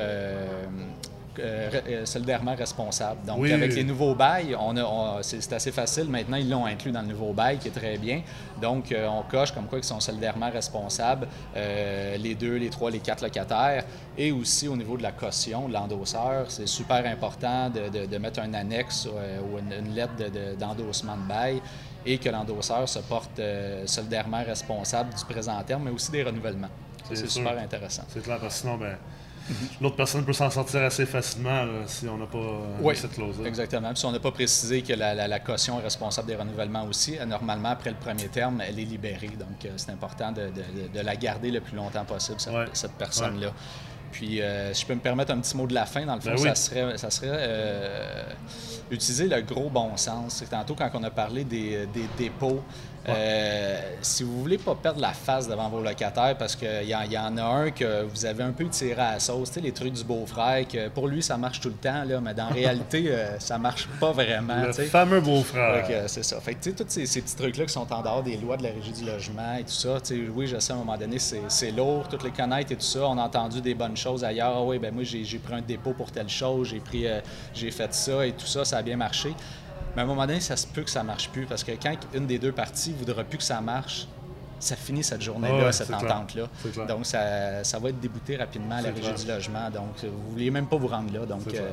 euh, 1.37 1.69
euh, 1.87 2.03
re- 2.03 2.05
solidairement 2.05 2.55
responsables. 2.55 3.25
Donc, 3.25 3.37
Oui. 3.39 3.51
avec 3.51 3.73
les 3.75 3.83
nouveaux 3.83 4.15
bails, 4.15 4.55
on 4.59 4.75
a, 4.77 4.83
on- 4.83 5.21
c'est, 5.21 5.53
assez 5.53 5.71
facile. 5.71 6.05
Maintenant, 6.05 6.37
ils 6.37 6.49
l'ont 6.49 6.65
inclus 6.65 6.91
dans 6.91 7.01
le 7.01 7.07
nouveau 7.07 7.33
bail, 7.33 7.57
qui 7.59 7.67
est 7.67 7.71
très 7.71 7.97
bien. 7.97 8.21
Donc, 8.61 8.91
euh, 8.91 9.07
on 9.07 9.21
coche 9.23 9.51
comme 9.51 9.65
quoi 9.67 9.77
ils 9.79 9.83
sont 9.83 9.99
solidairement 9.99 10.49
responsables, 10.49 11.27
euh, 11.55 12.17
les 12.17 12.35
deux, 12.35 12.55
les 12.55 12.69
trois, 12.69 12.89
les 12.89 12.99
quatre 12.99 13.21
locataires. 13.21 13.83
Et 14.17 14.31
aussi, 14.31 14.67
au 14.67 14.75
niveau 14.75 14.97
de 14.97 15.03
la 15.03 15.11
caution, 15.11 15.67
de 15.67 15.73
l'endosseur, 15.73 16.45
c'est 16.49 16.67
super 16.67 17.05
important 17.05 17.69
de, 17.69 17.89
de- 17.89 18.05
de 18.05 18.17
mettre 18.17 18.39
un 18.39 18.53
annexe 18.53 19.07
ou 19.07 19.57
une, 19.59 19.85
une 19.85 19.93
lettre 19.93 20.15
de- 20.17 20.29
de- 20.29 20.55
d'endossement 20.55 21.15
de 21.17 21.27
bail 21.27 21.61
et 22.05 22.17
que 22.17 22.29
l'endosseur 22.29 22.87
se 22.87 22.99
porte 22.99 23.37
euh, 23.39 23.85
solidairement 23.85 24.43
responsable 24.43 25.13
du 25.13 25.25
présent 25.25 25.61
terme, 25.63 25.83
mais 25.85 25.91
aussi 25.91 26.11
des 26.11 26.23
renouvellements. 26.23 26.69
C'est 27.11 27.29
super 27.29 27.57
intéressant. 27.57 28.03
C'est 28.07 28.21
clair, 28.23 28.37
parce 28.39 28.53
que 28.55 28.61
sinon, 28.61 28.77
ben, 28.77 28.95
l'autre 29.81 29.95
personne 29.95 30.23
peut 30.25 30.33
s'en 30.33 30.49
sortir 30.49 30.81
assez 30.83 31.05
facilement 31.05 31.63
là, 31.65 31.81
si 31.85 32.07
on 32.07 32.17
n'a 32.17 32.25
pas 32.25 32.37
euh, 32.37 32.59
Oui, 32.81 32.95
cette 32.95 33.13
clause-là. 33.13 33.47
exactement. 33.47 33.89
Puis 33.89 33.97
si 33.99 34.05
on 34.05 34.11
n'a 34.11 34.19
pas 34.19 34.31
précisé 34.31 34.81
que 34.81 34.93
la, 34.93 35.13
la- 35.13 35.27
la 35.27 35.39
caution 35.39 35.79
est 35.79 35.83
responsable 35.83 36.27
des 36.27 36.35
renouvellements 36.35 36.85
aussi, 36.85 37.17
euh, 37.17 37.25
normalement, 37.25 37.69
après 37.69 37.89
le 37.89 37.95
premier 37.97 38.27
terme, 38.27 38.61
elle 38.67 38.79
est 38.79 38.83
libérée. 38.85 39.27
Donc, 39.29 39.65
euh, 39.65 39.69
c'est 39.77 39.91
important 39.91 40.31
de, 40.31 40.43
de- 40.47 40.97
de 40.99 40.99
la 41.05 41.15
garder 41.15 41.51
le 41.51 41.61
plus 41.61 41.75
longtemps 41.75 42.05
possible, 42.05 42.39
cette, 42.39 42.53
Ouais. 42.53 42.65
cette 42.73 42.93
personne-là. 42.93 43.51
Puis, 44.11 44.41
euh, 44.41 44.73
si 44.73 44.81
je 44.81 44.87
peux 44.87 44.95
me 44.95 44.99
permettre 44.99 45.31
un 45.31 45.39
petit 45.39 45.55
mot 45.55 45.67
de 45.67 45.73
la 45.75 45.85
fin, 45.85 46.03
dans 46.05 46.15
le 46.15 46.21
fond, 46.21 46.31
Ben 46.31 46.39
oui. 46.41 46.47
ça 46.49 46.55
serait, 46.55 46.97
ça 46.97 47.11
serait 47.11 47.27
euh, 47.31 48.23
utiliser 48.91 49.27
le 49.27 49.41
gros 49.41 49.69
bon 49.69 49.95
sens. 49.97 50.43
Tantôt, 50.49 50.73
quand 50.75 50.89
on 50.95 51.03
a 51.03 51.11
parlé 51.11 51.43
des, 51.43 51.85
des 51.93 52.05
dépôts, 52.17 52.63
euh, 53.07 53.79
si 54.01 54.23
vous 54.23 54.41
voulez 54.41 54.57
pas 54.57 54.75
perdre 54.75 54.99
la 54.99 55.13
face 55.13 55.47
devant 55.47 55.69
vos 55.69 55.81
locataires, 55.81 56.35
parce 56.37 56.55
qu'il 56.55 56.83
y, 56.83 57.13
y 57.13 57.17
en 57.17 57.37
a 57.37 57.43
un 57.43 57.71
que 57.71 58.03
vous 58.03 58.25
avez 58.25 58.43
un 58.43 58.51
peu 58.51 58.65
tiré 58.67 59.01
à 59.01 59.13
la 59.13 59.19
sauce, 59.19 59.55
les 59.55 59.71
trucs 59.71 59.93
du 59.93 60.03
beau-frère, 60.03 60.67
que 60.67 60.89
pour 60.89 61.07
lui, 61.07 61.23
ça 61.23 61.37
marche 61.37 61.59
tout 61.59 61.69
le 61.69 61.75
temps, 61.75 62.03
là, 62.03 62.19
mais 62.21 62.33
dans 62.33 62.49
la 62.49 62.53
réalité, 62.55 63.05
euh, 63.07 63.39
ça 63.39 63.57
marche 63.57 63.87
pas 63.99 64.11
vraiment. 64.11 64.65
Le 64.65 64.73
fameux 64.73 65.21
beau-frère. 65.21 65.87
Que, 65.87 66.07
c'est 66.07 66.23
ça. 66.23 66.39
Fait 66.41 66.55
que, 66.55 66.63
tu 66.63 66.69
sais, 66.71 66.75
tous 66.75 66.89
ces, 66.89 67.05
ces 67.05 67.21
petits 67.21 67.35
trucs-là 67.35 67.65
qui 67.65 67.73
sont 67.73 67.91
en 67.91 68.01
dehors 68.01 68.23
des 68.23 68.37
lois 68.37 68.57
de 68.57 68.63
la 68.63 68.69
régie 68.69 68.91
du 68.91 69.05
logement 69.05 69.55
et 69.55 69.63
tout 69.63 69.71
ça, 69.71 69.99
tu 70.01 70.25
sais, 70.25 70.31
oui, 70.33 70.47
je 70.47 70.59
sais, 70.59 70.73
à 70.73 70.75
un 70.75 70.79
moment 70.79 70.97
donné, 70.97 71.17
c'est, 71.19 71.71
lourd, 71.71 72.07
toutes 72.07 72.23
les 72.23 72.31
connaître 72.31 72.71
et 72.71 72.75
tout 72.75 72.81
ça. 72.81 73.07
On 73.07 73.17
a 73.17 73.23
entendu 73.23 73.61
des 73.61 73.73
bonnes 73.73 73.97
choses 73.97 74.23
ailleurs. 74.23 74.53
Ah 74.55 74.63
oui, 74.63 74.79
ben 74.79 74.93
moi, 74.93 75.03
j'ai, 75.03 75.23
j'ai 75.23 75.39
pris 75.39 75.53
un 75.53 75.61
dépôt 75.61 75.93
pour 75.93 76.11
telle 76.11 76.29
chose, 76.29 76.69
j'ai 76.69 76.79
pris, 76.79 77.07
euh, 77.07 77.21
j'ai 77.53 77.71
fait 77.71 77.93
ça 77.93 78.25
et 78.25 78.31
tout 78.31 78.45
ça, 78.45 78.65
ça 78.65 78.77
a 78.77 78.81
bien 78.81 78.97
marché. 78.97 79.33
Mais 79.95 80.01
à 80.01 80.05
un 80.05 80.07
moment 80.07 80.25
donné, 80.25 80.39
ça 80.39 80.55
se 80.55 80.67
peut 80.67 80.83
que 80.83 80.89
ça 80.89 81.03
marche 81.03 81.29
plus 81.29 81.45
parce 81.45 81.63
que 81.63 81.71
quand 81.71 81.95
une 82.13 82.27
des 82.27 82.39
deux 82.39 82.51
parties 82.51 82.93
voudra 82.97 83.23
plus 83.23 83.37
que 83.37 83.43
ça 83.43 83.59
marche, 83.61 84.07
ça 84.59 84.75
finit 84.75 85.03
cette 85.03 85.21
journée-là, 85.21 85.65
ouais, 85.65 85.71
cette 85.71 85.93
entente-là. 85.93 86.43
Donc, 86.85 87.05
ça, 87.05 87.63
ça 87.63 87.79
va 87.79 87.89
être 87.89 87.99
débouté 87.99 88.35
rapidement 88.35 88.75
à 88.75 88.81
la 88.81 88.89
régie 88.89 89.01
clair. 89.01 89.15
du 89.15 89.27
logement. 89.27 89.69
Donc, 89.69 90.03
vous 90.03 90.31
vouliez 90.31 90.51
même 90.51 90.67
pas 90.67 90.75
vous 90.75 90.87
rendre 90.87 91.13
là. 91.13 91.25
Donc, 91.25 91.41
euh, 91.53 91.71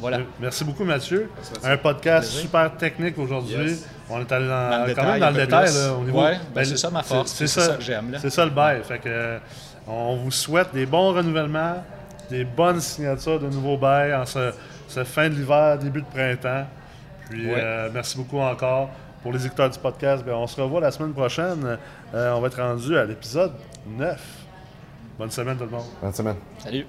voilà. 0.00 0.18
Merci 0.40 0.64
beaucoup, 0.64 0.84
Mathieu. 0.84 1.30
Un 1.62 1.76
podcast 1.76 2.28
Plaisir. 2.28 2.40
super 2.40 2.76
technique 2.76 3.18
aujourd'hui. 3.18 3.54
Yes. 3.70 3.88
On 4.10 4.20
est 4.20 4.32
allé 4.32 4.48
dans, 4.48 4.70
Dans 4.70 4.86
le 4.86 4.94
quand 4.94 5.02
même 5.04 5.14
détail, 5.14 5.20
dans 5.20 5.26
un 5.26 5.30
le 5.30 5.36
détail. 5.46 5.74
Là, 5.74 5.94
au 5.94 6.04
niveau, 6.04 6.22
Ouais, 6.22 6.38
ben, 6.52 6.64
c'est 6.64 6.76
ça 6.76 6.90
ma 6.90 7.02
force, 7.02 7.32
C'est 7.32 7.46
ça 7.46 7.68
que 7.76 7.82
j'aime. 7.82 8.16
C'est 8.20 8.30
ça 8.30 8.44
le 8.44 8.50
bail. 8.50 8.82
Fait 8.82 8.98
que, 8.98 9.08
euh, 9.08 9.38
on 9.86 10.16
vous 10.16 10.30
souhaite 10.32 10.72
des 10.74 10.86
bons 10.86 11.12
renouvellements, 11.12 11.84
des 12.30 12.44
bonnes 12.44 12.80
signatures 12.80 13.38
de 13.38 13.46
nouveaux 13.46 13.76
bails 13.76 14.14
en 14.14 14.26
ce, 14.26 14.52
ce 14.88 15.04
fin 15.04 15.28
de 15.28 15.34
l'hiver, 15.34 15.78
début 15.78 16.00
de 16.02 16.06
printemps. 16.06 16.66
Puis 17.30 17.46
Ouais. 17.46 17.54
euh, 17.56 17.90
merci 17.92 18.16
beaucoup 18.16 18.38
encore. 18.38 18.90
Pour 19.22 19.32
les 19.32 19.46
écouteurs 19.46 19.70
du 19.70 19.78
podcast, 19.78 20.22
ben, 20.24 20.34
on 20.34 20.46
se 20.46 20.60
revoit 20.60 20.80
la 20.80 20.90
semaine 20.90 21.12
prochaine. 21.14 21.78
Euh, 22.14 22.32
on 22.34 22.40
va 22.40 22.48
être 22.48 22.60
rendu 22.60 22.96
à 22.98 23.04
l'épisode 23.04 23.52
9. 23.86 24.20
Bonne 25.18 25.30
semaine 25.30 25.56
tout 25.56 25.64
le 25.64 25.70
monde. 25.70 25.84
Bonne 26.02 26.12
semaine. 26.12 26.36
Salut. 26.58 26.86